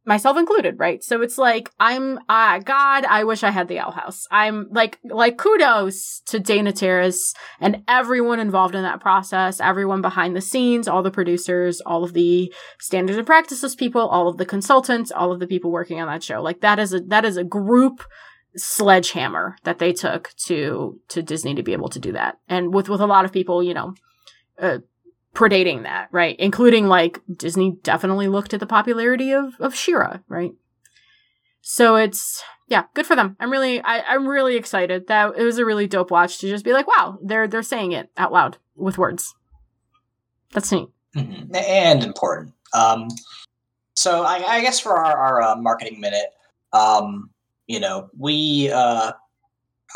myself 0.04 0.36
included, 0.36 0.80
right? 0.80 1.02
So 1.04 1.22
it's 1.22 1.38
like 1.38 1.70
I'm 1.78 2.18
uh 2.28 2.58
God, 2.58 3.04
I 3.04 3.22
wish 3.24 3.44
I 3.44 3.50
had 3.50 3.68
the 3.68 3.78
Owl 3.78 3.92
House. 3.92 4.26
I'm 4.30 4.66
like 4.72 4.98
like 5.04 5.38
kudos 5.38 6.22
to 6.26 6.40
Dana 6.40 6.72
Terrace 6.72 7.34
and 7.60 7.84
everyone 7.86 8.40
involved 8.40 8.74
in 8.74 8.82
that 8.82 9.00
process, 9.00 9.60
everyone 9.60 10.02
behind 10.02 10.34
the 10.34 10.40
scenes, 10.40 10.88
all 10.88 11.04
the 11.04 11.10
producers, 11.10 11.80
all 11.82 12.02
of 12.02 12.14
the 12.14 12.52
standards 12.80 13.16
and 13.16 13.26
practices 13.26 13.76
people, 13.76 14.08
all 14.08 14.26
of 14.26 14.38
the 14.38 14.46
consultants, 14.46 15.12
all 15.12 15.30
of 15.30 15.38
the 15.38 15.46
people 15.46 15.70
working 15.70 16.00
on 16.00 16.08
that 16.08 16.24
show. 16.24 16.42
Like 16.42 16.62
that 16.62 16.80
is 16.80 16.92
a 16.92 17.00
that 17.02 17.24
is 17.24 17.36
a 17.36 17.44
group 17.44 18.02
sledgehammer 18.56 19.56
that 19.64 19.78
they 19.78 19.92
took 19.92 20.30
to 20.36 21.00
to 21.08 21.22
Disney 21.22 21.54
to 21.54 21.62
be 21.62 21.72
able 21.72 21.88
to 21.88 21.98
do 21.98 22.12
that. 22.12 22.38
And 22.48 22.72
with 22.72 22.88
with 22.88 23.00
a 23.00 23.06
lot 23.06 23.24
of 23.24 23.32
people, 23.32 23.62
you 23.62 23.74
know, 23.74 23.94
uh, 24.58 24.78
predating 25.34 25.84
that, 25.84 26.08
right? 26.12 26.36
Including 26.38 26.86
like 26.86 27.20
Disney 27.34 27.78
definitely 27.82 28.28
looked 28.28 28.54
at 28.54 28.60
the 28.60 28.66
popularity 28.66 29.32
of 29.32 29.54
of 29.58 29.74
She-Ra, 29.74 30.18
right? 30.28 30.52
So 31.60 31.96
it's 31.96 32.42
yeah, 32.68 32.84
good 32.94 33.06
for 33.06 33.16
them. 33.16 33.36
I'm 33.40 33.50
really 33.50 33.80
I, 33.82 34.00
I'm 34.00 34.26
really 34.26 34.56
excited. 34.56 35.06
That 35.08 35.34
it 35.36 35.42
was 35.42 35.58
a 35.58 35.64
really 35.64 35.86
dope 35.86 36.10
watch 36.10 36.38
to 36.38 36.48
just 36.48 36.64
be 36.64 36.72
like, 36.72 36.86
wow, 36.86 37.18
they're 37.22 37.48
they're 37.48 37.62
saying 37.62 37.92
it 37.92 38.10
out 38.16 38.32
loud 38.32 38.58
with 38.74 38.98
words. 38.98 39.34
That's 40.52 40.70
neat. 40.70 40.88
Mm-hmm. 41.16 41.54
And 41.54 42.04
important. 42.04 42.54
Um 42.74 43.08
so 43.94 44.22
I, 44.22 44.42
I 44.46 44.60
guess 44.62 44.80
for 44.80 44.96
our, 44.96 45.16
our 45.16 45.42
uh, 45.42 45.56
marketing 45.56 46.00
minute, 46.00 46.30
um, 46.72 47.30
you 47.72 47.80
know, 47.80 48.10
we 48.18 48.70
uh 48.70 49.12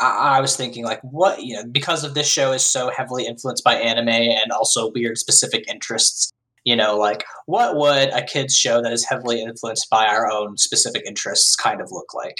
I, 0.01 0.37
I 0.37 0.41
was 0.41 0.55
thinking 0.55 0.83
like 0.83 0.99
what 1.01 1.43
you 1.43 1.55
know 1.55 1.63
because 1.71 2.03
of 2.03 2.15
this 2.15 2.27
show 2.27 2.51
is 2.51 2.65
so 2.65 2.89
heavily 2.89 3.27
influenced 3.27 3.63
by 3.63 3.75
anime 3.75 4.09
and 4.09 4.51
also 4.51 4.91
weird 4.91 5.17
specific 5.19 5.69
interests 5.69 6.33
you 6.63 6.75
know 6.75 6.97
like 6.97 7.23
what 7.45 7.75
would 7.75 8.09
a 8.09 8.23
kids 8.23 8.57
show 8.57 8.81
that 8.81 8.91
is 8.91 9.05
heavily 9.05 9.43
influenced 9.43 9.91
by 9.91 10.07
our 10.07 10.29
own 10.29 10.57
specific 10.57 11.03
interests 11.05 11.55
kind 11.55 11.79
of 11.79 11.91
look 11.91 12.15
like? 12.15 12.37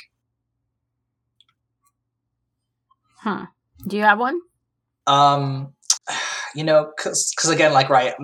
Huh. 3.18 3.46
Do 3.86 3.96
you 3.96 4.04
have 4.04 4.20
one? 4.20 4.42
Um 5.06 5.74
you 6.56 6.64
know 6.64 6.92
because 6.98 7.32
because 7.36 7.52
again 7.52 7.74
like 7.74 7.90
right 7.90 8.16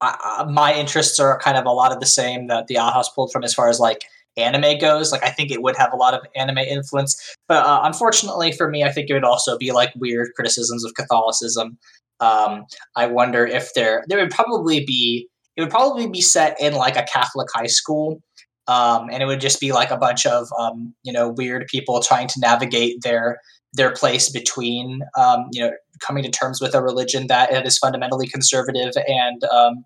I, 0.00 0.16
I, 0.40 0.44
my 0.44 0.72
interests 0.72 1.18
are 1.18 1.36
kind 1.40 1.56
of 1.56 1.66
a 1.66 1.70
lot 1.72 1.90
of 1.90 1.98
the 1.98 2.06
same 2.06 2.46
that 2.46 2.68
the 2.68 2.76
House 2.76 3.08
pulled 3.08 3.32
from 3.32 3.42
as 3.42 3.52
far 3.52 3.68
as 3.68 3.80
like 3.80 4.04
anime 4.38 4.78
goes. 4.78 5.12
Like 5.12 5.24
I 5.24 5.30
think 5.30 5.50
it 5.50 5.62
would 5.62 5.76
have 5.76 5.92
a 5.92 5.96
lot 5.96 6.14
of 6.14 6.20
anime 6.36 6.58
influence, 6.58 7.36
but 7.48 7.64
uh, 7.64 7.80
unfortunately 7.82 8.52
for 8.52 8.68
me, 8.68 8.84
I 8.84 8.92
think 8.92 9.10
it 9.10 9.14
would 9.14 9.24
also 9.24 9.58
be 9.58 9.72
like 9.72 9.92
weird 9.96 10.28
criticisms 10.34 10.84
of 10.84 10.94
Catholicism. 10.94 11.78
Um, 12.20 12.64
I 12.96 13.06
wonder 13.06 13.46
if 13.46 13.74
there 13.74 14.04
there 14.08 14.18
would 14.18 14.30
probably 14.30 14.84
be 14.84 15.28
it 15.56 15.62
would 15.62 15.70
probably 15.70 16.08
be 16.08 16.20
set 16.20 16.56
in 16.60 16.74
like 16.74 16.96
a 16.96 17.02
Catholic 17.02 17.48
high 17.52 17.66
school. 17.66 18.20
Um, 18.68 19.08
and 19.10 19.22
it 19.22 19.26
would 19.26 19.40
just 19.40 19.60
be 19.60 19.72
like 19.72 19.90
a 19.90 19.96
bunch 19.96 20.26
of 20.26 20.46
um, 20.58 20.94
you 21.02 21.12
know 21.12 21.30
weird 21.30 21.66
people 21.68 22.00
trying 22.00 22.28
to 22.28 22.40
navigate 22.40 23.02
their 23.02 23.38
their 23.72 23.92
place 23.92 24.30
between 24.30 25.02
um, 25.16 25.46
you 25.52 25.62
know 25.62 25.72
coming 26.06 26.22
to 26.22 26.30
terms 26.30 26.60
with 26.60 26.74
a 26.74 26.82
religion 26.82 27.26
that 27.26 27.66
is 27.66 27.78
fundamentally 27.78 28.28
conservative 28.28 28.92
and 29.06 29.42
um, 29.44 29.84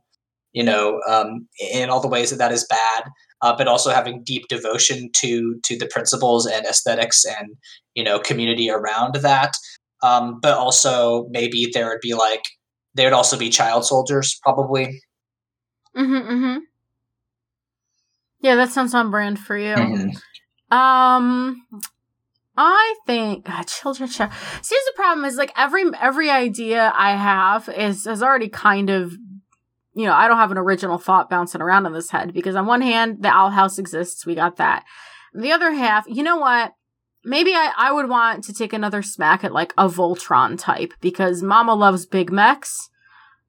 you 0.53 0.63
know 0.63 1.01
um, 1.09 1.49
in 1.73 1.91
all 1.91 2.01
the 2.01 2.09
ways 2.09 2.31
that 2.31 2.37
that 2.37 2.53
is 2.53 2.67
bad 2.69 3.05
uh, 3.43 3.55
but 3.57 3.69
also 3.69 3.91
having 3.91 4.23
deep 4.23 4.47
devotion 4.49 5.11
to 5.13 5.59
to 5.65 5.77
the 5.77 5.87
principles 5.87 6.47
and 6.47 6.65
aesthetics 6.65 7.25
and 7.25 7.57
you 7.95 8.03
know 8.03 8.19
community 8.19 8.71
around 8.71 9.17
that. 9.17 9.53
Um, 10.03 10.41
but 10.41 10.57
also 10.57 11.27
maybe 11.31 11.69
there 11.73 11.89
would 11.89 12.01
be 12.01 12.15
like 12.15 12.43
there 12.95 13.07
would 13.07 13.13
also 13.13 13.37
be 13.37 13.51
child 13.51 13.85
soldiers 13.85 14.39
probably. 14.43 15.01
Mm-hmm. 15.97 16.15
mm-hmm. 16.15 16.59
Yeah, 18.41 18.57
that 18.57 18.71
sounds 18.71 18.95
on 18.95 19.11
brand 19.11 19.39
for 19.39 19.57
you. 19.57 19.75
Mm-hmm. 19.75 20.77
Um, 20.77 21.65
I 22.57 22.95
think 23.07 23.45
God, 23.45 23.67
children 23.69 24.09
show. 24.09 24.29
See, 24.63 24.77
the 24.87 24.93
problem 24.97 25.25
is 25.25 25.37
like 25.37 25.53
every 25.57 25.85
every 26.01 26.31
idea 26.31 26.93
I 26.97 27.17
have 27.17 27.69
is 27.69 28.05
has 28.05 28.23
already 28.23 28.49
kind 28.49 28.89
of 28.89 29.13
you 29.95 30.07
know, 30.07 30.15
I 30.15 30.27
don't 30.27 30.39
have 30.39 30.51
an 30.51 30.59
original 30.59 30.99
thought 30.99 31.29
bouncing 31.29 31.61
around 31.61 31.87
in 31.87 31.93
this 31.93 32.11
head 32.11 32.33
because 32.33 32.57
on 32.57 32.67
one 32.67 32.81
hand, 32.81 33.23
the 33.23 33.29
owl 33.29 33.51
house 33.51 33.79
exists. 33.79 34.25
We 34.25 34.35
got 34.35 34.57
that. 34.57 34.85
The 35.35 35.53
other 35.53 35.73
half, 35.73 36.07
you 36.07 36.23
know 36.23 36.37
what? 36.37 36.75
Maybe 37.25 37.53
I, 37.53 37.73
I 37.77 37.93
would 37.93 38.09
want 38.09 38.45
to 38.45 38.53
take 38.53 38.73
another 38.73 39.03
smack 39.03 39.45
at 39.45 39.53
like 39.53 39.73
a 39.79 39.89
Voltron 39.89 40.59
type 40.59 40.93
because 41.01 41.43
Mama 41.43 41.75
loves 41.75 42.07
big 42.07 42.33
mechs. 42.33 42.89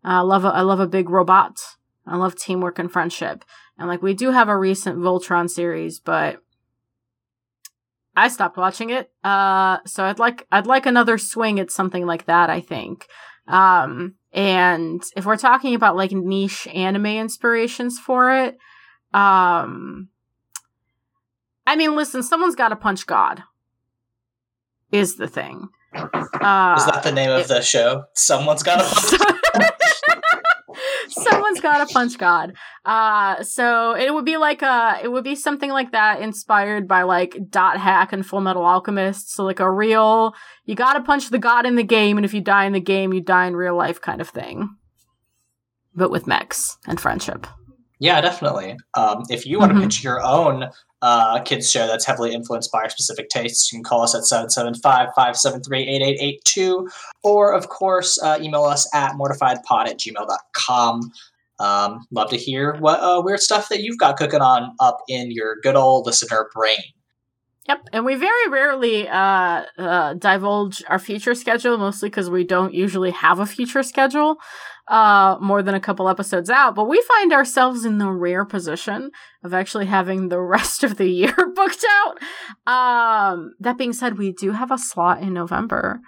I 0.04 0.20
love 0.20 0.46
a, 0.46 0.50
I 0.50 0.62
love 0.62 0.80
a 0.80 0.88
big 0.88 1.10
robot. 1.10 1.60
I 2.06 2.18
love 2.18 2.36
teamwork 2.36 2.78
and 2.78 2.92
friendship. 2.92 3.46
And 3.78 3.88
like 3.88 4.02
we 4.02 4.14
do 4.14 4.32
have 4.32 4.50
a 4.50 4.58
recent 4.58 5.00
Voltron 5.00 5.50
series, 5.50 6.00
but 6.00 6.42
I 8.16 8.28
stopped 8.28 8.58
watching 8.58 8.90
it. 8.90 9.12
Uh, 9.24 9.78
so 9.86 10.04
I'd 10.04 10.20
like 10.20 10.46
I'd 10.52 10.68
like 10.68 10.86
another 10.86 11.18
swing 11.18 11.60
at 11.60 11.72
something 11.72 12.06
like 12.06 12.26
that. 12.26 12.50
I 12.50 12.60
think. 12.60 13.08
Um, 13.48 14.16
and 14.34 15.04
if 15.16 15.26
we're 15.26 15.38
talking 15.38 15.76
about 15.76 15.96
like 15.96 16.12
niche 16.12 16.68
anime 16.68 17.06
inspirations 17.06 18.00
for 18.00 18.36
it, 18.36 18.58
um, 19.14 20.10
I 21.68 21.76
mean, 21.76 21.96
listen, 21.96 22.24
someone's 22.24 22.56
got 22.56 22.70
to 22.70 22.76
punch 22.76 23.06
God. 23.06 23.44
Is 24.92 25.16
the 25.18 25.28
thing. 25.28 25.70
Uh, 25.96 26.76
is 26.78 26.86
that 26.86 27.02
the 27.04 27.12
name 27.12 27.30
of 27.30 27.48
the 27.48 27.62
show? 27.62 28.06
Someone's 28.14 28.64
got 28.64 28.78
to 28.78 29.18
punch. 29.18 29.40
Someone's 31.30 31.60
got 31.62 31.88
to 31.88 31.94
punch 31.94 32.18
God. 32.18 32.54
Uh, 32.86 33.44
so 33.44 33.96
it 33.96 34.14
would 34.14 34.26
be 34.26 34.38
like 34.38 34.62
a, 34.62 35.00
it 35.04 35.12
would 35.12 35.24
be 35.24 35.36
something 35.36 35.70
like 35.70 35.92
that 35.92 36.22
inspired 36.22 36.88
by 36.88 37.04
like 37.04 37.38
Dot 37.50 37.78
Hack 37.78 38.14
and 38.14 38.24
Fullmetal 38.24 38.66
Alchemist. 38.66 39.34
So 39.34 39.44
like 39.44 39.60
a 39.60 39.72
real, 39.72 40.34
you 40.66 40.76
got 40.76 40.94
to 40.94 41.02
punch 41.02 41.30
the 41.30 41.40
God 41.40 41.66
in 41.66 41.76
the 41.76 41.84
game, 41.84 42.18
and 42.18 42.26
if 42.26 42.34
you 42.34 42.42
die 42.42 42.66
in 42.66 42.74
the 42.74 42.80
game, 42.80 43.14
you 43.14 43.22
die 43.22 43.48
in 43.48 43.56
real 43.56 43.76
life 43.76 44.02
kind 44.02 44.22
of 44.22 44.30
thing. 44.30 44.76
But 45.96 46.12
with 46.12 46.28
mechs 46.28 46.78
and 46.88 47.00
friendship. 47.00 47.48
Yeah, 48.00 48.20
definitely. 48.20 48.76
Um, 48.96 49.24
if 49.30 49.46
you 49.46 49.60
want 49.60 49.70
to 49.72 49.76
mm-hmm. 49.76 49.86
pitch 49.86 50.04
your 50.04 50.22
own 50.22 50.70
uh, 51.04 51.40
kids 51.42 51.70
show 51.70 51.86
that's 51.86 52.06
heavily 52.06 52.34
influenced 52.34 52.72
by 52.72 52.80
our 52.80 52.90
specific 52.90 53.28
tastes, 53.28 53.70
you 53.72 53.78
can 53.78 53.84
call 53.84 54.02
us 54.04 54.16
at 54.16 54.24
775-573-8882, 54.24 56.90
or 57.24 57.54
of 57.54 57.68
course, 57.68 58.18
uh, 58.24 58.40
email 58.42 58.64
us 58.64 58.90
at 58.96 59.16
mortifiedpod 59.16 59.90
at 59.90 60.00
gmail.com. 60.00 61.12
Um, 61.60 62.08
love 62.10 62.30
to 62.30 62.38
hear 62.38 62.78
what 62.80 63.02
uh, 63.02 63.22
weird 63.22 63.42
stuff 63.42 63.68
that 63.68 63.82
you've 63.82 63.98
got 63.98 64.16
cooking 64.16 64.40
on 64.40 64.78
up 64.80 65.00
in 65.10 65.30
your 65.30 65.58
good 65.62 65.76
old 65.76 66.06
listener 66.06 66.50
brain. 66.56 66.78
Yep, 67.68 67.90
and 67.92 68.06
we 68.06 68.16
very 68.16 68.48
rarely 68.50 69.10
uh, 69.10 69.64
uh, 69.78 70.14
divulge 70.14 70.86
our 70.88 71.00
future 71.00 71.36
schedule, 71.36 71.78
mostly 71.78 72.08
because 72.10 72.30
we 72.30 72.46
don't 72.46 72.74
usually 72.74 73.12
have 73.12 73.40
a 73.40 73.46
future 73.46 73.84
schedule 73.84 74.38
uh, 74.88 75.38
more 75.40 75.64
than 75.64 75.76
a 75.76 75.80
couple 75.80 76.10
episodes 76.10 76.50
out. 76.50 76.76
But 76.76 76.90
we 76.90 77.02
find 77.02 77.32
ourselves 77.32 77.86
in 77.86 77.98
the 77.98 78.12
rare 78.12 78.46
position 78.46 79.12
of 79.44 79.54
actually 79.54 79.86
having 79.86 80.30
the 80.30 80.42
rest 80.42 80.84
of 80.84 80.98
the 80.98 81.08
year 81.08 81.34
booked 81.56 81.86
out. 81.90 82.18
Um, 82.68 83.54
that 83.60 83.78
being 83.78 83.94
said, 83.94 84.18
we 84.18 84.32
do 84.32 84.52
have 84.52 84.72
a 84.72 84.78
slot 84.78 85.22
in 85.22 85.34
November 85.34 86.02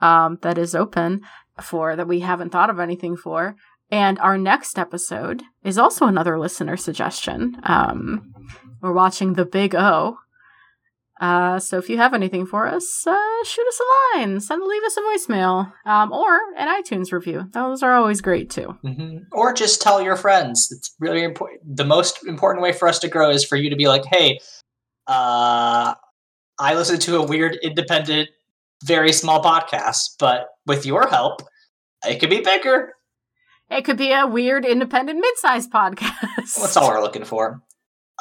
um, 0.00 0.38
that 0.42 0.58
is 0.58 0.74
open 0.74 1.20
for 1.60 1.96
that 1.96 2.08
we 2.08 2.20
haven't 2.20 2.50
thought 2.50 2.70
of 2.70 2.80
anything 2.80 3.16
for. 3.16 3.54
And 3.90 4.18
our 4.20 4.38
next 4.38 4.78
episode 4.78 5.42
is 5.62 5.76
also 5.76 6.06
another 6.06 6.38
listener 6.38 6.78
suggestion. 6.78 7.60
Um, 7.64 8.32
we're 8.80 8.92
watching 8.92 9.34
The 9.34 9.44
Big 9.44 9.74
O 9.74 10.16
uh, 11.20 11.58
so 11.58 11.78
if 11.78 11.88
you 11.88 11.98
have 11.98 12.14
anything 12.14 12.46
for 12.46 12.66
us, 12.66 13.06
uh, 13.06 13.44
shoot 13.44 13.66
us 13.68 13.80
a 13.80 14.18
line, 14.18 14.40
send 14.40 14.62
leave 14.64 14.82
us 14.82 14.96
a 14.96 15.00
voicemail, 15.00 15.72
um, 15.84 16.10
or 16.10 16.38
an 16.56 16.68
iTunes 16.82 17.12
review. 17.12 17.48
Those 17.52 17.82
are 17.82 17.94
always 17.94 18.20
great 18.20 18.50
too. 18.50 18.76
Mm-hmm. 18.84 19.18
Or 19.32 19.52
just 19.52 19.82
tell 19.82 20.02
your 20.02 20.16
friends. 20.16 20.68
It's 20.76 20.94
really 20.98 21.22
important. 21.22 21.76
The 21.76 21.84
most 21.84 22.26
important 22.26 22.62
way 22.62 22.72
for 22.72 22.88
us 22.88 22.98
to 23.00 23.08
grow 23.08 23.30
is 23.30 23.44
for 23.44 23.56
you 23.56 23.70
to 23.70 23.76
be 23.76 23.88
like, 23.88 24.04
"Hey, 24.04 24.40
uh, 25.06 25.94
I 26.58 26.74
listen 26.74 26.98
to 27.00 27.16
a 27.18 27.26
weird, 27.26 27.56
independent, 27.62 28.30
very 28.84 29.12
small 29.12 29.42
podcast, 29.42 30.16
but 30.18 30.48
with 30.66 30.86
your 30.86 31.08
help, 31.08 31.42
it 32.06 32.20
could 32.20 32.30
be 32.30 32.40
bigger." 32.40 32.94
It 33.70 33.84
could 33.86 33.96
be 33.96 34.12
a 34.12 34.26
weird, 34.26 34.66
independent, 34.66 35.18
mid-sized 35.18 35.72
podcast. 35.72 36.56
That's 36.56 36.76
all 36.76 36.90
we're 36.90 37.00
looking 37.00 37.24
for. 37.24 37.62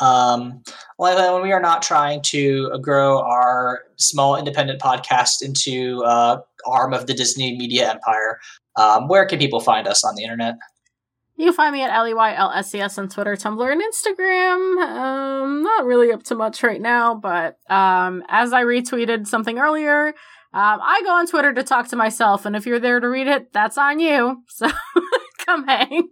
Um, 0.02 0.64
when 0.98 1.42
we 1.42 1.52
are 1.52 1.62
not 1.62 1.82
trying 1.82 2.22
to 2.24 2.78
grow 2.82 3.22
our 3.22 3.82
small 3.98 4.36
independent 4.36 4.82
podcast 4.82 5.42
into 5.42 6.04
uh, 6.04 6.42
arm 6.66 6.94
of 6.94 7.08
the 7.08 7.14
Disney 7.14 7.58
media 7.58 7.90
empire, 7.92 8.40
um, 8.76 9.08
where 9.08 9.26
can 9.26 9.40
people 9.40 9.60
find 9.60 9.88
us 9.88 10.04
on 10.04 10.16
the 10.16 10.24
internet? 10.24 10.56
You 11.38 11.48
can 11.48 11.54
find 11.54 11.74
me 11.74 11.82
at 11.82 11.92
L-E-Y-L-S-E-S 11.92 12.98
on 12.98 13.10
Twitter, 13.10 13.36
Tumblr, 13.36 13.72
and 13.72 13.82
Instagram. 13.82 14.84
Um, 14.84 15.64
not 15.64 15.86
really 15.86 16.12
up 16.12 16.24
to 16.24 16.36
much 16.36 16.62
right 16.62 16.82
now, 16.82 17.16
but 17.16 17.58
um, 17.70 18.24
as 18.28 18.54
I 18.54 18.64
retweeted 18.64 19.26
something 19.28 19.58
earlier, 19.58 20.10
um, 20.54 20.80
I 20.84 21.02
go 21.04 21.12
on 21.12 21.28
Twitter 21.28 21.54
to 21.54 21.64
talk 21.64 21.88
to 21.90 21.96
myself, 21.96 22.46
and 22.46 22.56
if 22.56 22.66
you're 22.66 22.80
there 22.80 23.00
to 23.00 23.08
read 23.08 23.28
it, 23.28 23.54
that's 23.54 23.78
on 23.78 24.00
you. 24.00 24.44
So 24.50 24.68
come 25.46 25.66
hang. 25.66 26.10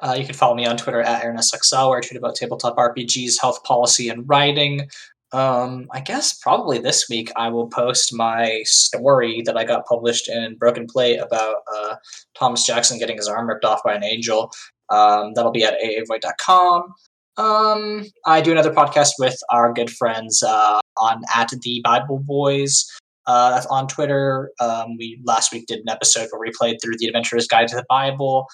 Uh, 0.00 0.14
you 0.18 0.24
can 0.24 0.34
follow 0.34 0.54
me 0.54 0.66
on 0.66 0.76
Twitter 0.76 1.00
at 1.00 1.22
AaronSXL, 1.22 1.88
where 1.88 1.98
I 1.98 2.00
tweet 2.00 2.16
about 2.16 2.34
tabletop 2.34 2.76
RPGs, 2.76 3.40
health 3.40 3.62
policy, 3.64 4.08
and 4.08 4.28
writing. 4.28 4.88
Um, 5.32 5.88
I 5.92 6.00
guess 6.00 6.38
probably 6.38 6.78
this 6.78 7.06
week 7.10 7.30
I 7.36 7.48
will 7.48 7.68
post 7.68 8.14
my 8.14 8.62
story 8.64 9.42
that 9.44 9.56
I 9.56 9.64
got 9.64 9.86
published 9.86 10.28
in 10.28 10.56
Broken 10.56 10.86
Plate 10.86 11.18
about 11.18 11.56
uh, 11.74 11.96
Thomas 12.38 12.64
Jackson 12.64 12.98
getting 12.98 13.16
his 13.16 13.28
arm 13.28 13.48
ripped 13.48 13.64
off 13.64 13.82
by 13.84 13.94
an 13.94 14.04
angel. 14.04 14.50
Um, 14.88 15.34
that'll 15.34 15.52
be 15.52 15.64
at 15.64 15.78
aavoid.com. 15.82 16.94
Um, 17.36 18.06
I 18.24 18.40
do 18.40 18.52
another 18.52 18.72
podcast 18.72 19.12
with 19.18 19.38
our 19.50 19.72
good 19.72 19.90
friends 19.90 20.42
uh, 20.42 20.80
on 20.96 21.22
at 21.34 21.50
the 21.62 21.80
Bible 21.84 22.20
Boys. 22.20 22.86
Uh, 23.26 23.60
on 23.68 23.86
Twitter. 23.86 24.50
Um, 24.58 24.96
we 24.96 25.20
last 25.22 25.52
week 25.52 25.66
did 25.66 25.80
an 25.80 25.90
episode 25.90 26.28
where 26.30 26.40
we 26.40 26.50
played 26.58 26.78
through 26.82 26.94
the 26.96 27.06
Adventurer's 27.08 27.46
Guide 27.46 27.68
to 27.68 27.76
the 27.76 27.84
Bible. 27.86 28.46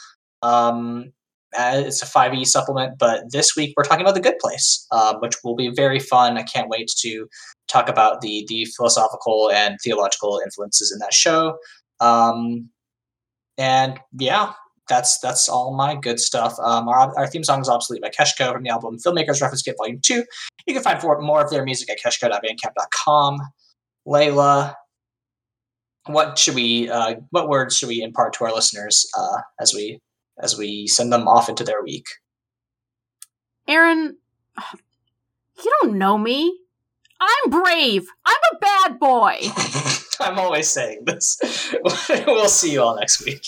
Um, 0.43 1.13
it's 1.57 2.03
a 2.03 2.07
5e 2.07 2.47
supplement, 2.47 2.99
but 2.99 3.31
this 3.31 3.55
week 3.57 3.75
we're 3.77 3.85
talking 3.85 4.03
about 4.03 4.15
The 4.15 4.21
Good 4.21 4.39
Place, 4.41 4.87
uh, 4.91 5.17
which 5.19 5.35
will 5.45 5.55
be 5.55 5.69
very 5.69 5.99
fun. 5.99 6.37
I 6.37 6.43
can't 6.43 6.69
wait 6.69 6.91
to 6.99 7.27
talk 7.69 7.89
about 7.89 8.21
the 8.21 8.45
the 8.49 8.67
philosophical 8.77 9.51
and 9.53 9.79
theological 9.83 10.41
influences 10.45 10.93
in 10.93 10.99
that 10.99 11.15
show. 11.15 11.59
Um, 12.01 12.71
and 13.57 13.99
yeah, 14.19 14.53
that's 14.89 15.19
that's 15.19 15.49
all 15.49 15.75
my 15.77 15.95
good 15.95 16.21
stuff. 16.21 16.59
Um, 16.59 16.89
our, 16.89 17.17
our 17.17 17.27
theme 17.27 17.45
song 17.45 17.61
is 17.61 17.69
Obsolete 17.69 18.03
by 18.03 18.11
Keshko 18.11 18.53
from 18.53 18.63
the 18.63 18.71
album 18.71 18.99
Filmmakers 18.99 19.41
Reference 19.41 19.63
Kit 19.63 19.77
Volume 19.79 20.01
2. 20.03 20.25
You 20.67 20.75
can 20.75 20.83
find 20.83 21.03
more 21.03 21.43
of 21.43 21.51
their 21.51 21.65
music 21.65 21.91
at 21.91 21.99
keshko.bandcamp.com. 22.05 23.39
Layla, 24.07 24.75
what 26.07 26.39
should 26.39 26.55
we, 26.55 26.91
uh, 26.91 27.17
what 27.31 27.49
words 27.49 27.77
should 27.77 27.89
we 27.89 28.03
impart 28.03 28.35
to 28.35 28.45
our 28.45 28.53
listeners 28.53 29.09
uh, 29.17 29.39
as 29.61 29.73
we 29.75 29.99
as 30.39 30.59
we 30.59 30.87
send 30.87 31.13
them 31.13 31.29
off 31.29 31.49
into 31.49 31.65
their 31.65 31.83
week. 31.83 32.07
Aaron, 33.67 34.17
you 35.63 35.73
don't 35.83 35.99
know 35.99 36.19
me. 36.19 36.59
I'm 37.21 37.51
brave. 37.51 38.07
I'm 38.27 38.37
a 38.53 38.59
bad 38.59 38.99
boy. 38.99 39.39
I'm 40.21 40.39
always 40.39 40.69
saying 40.69 41.05
this. 41.05 41.39
we'll 42.27 42.49
see 42.49 42.73
you 42.73 42.83
all 42.83 42.97
next 42.97 43.25
week. 43.25 43.47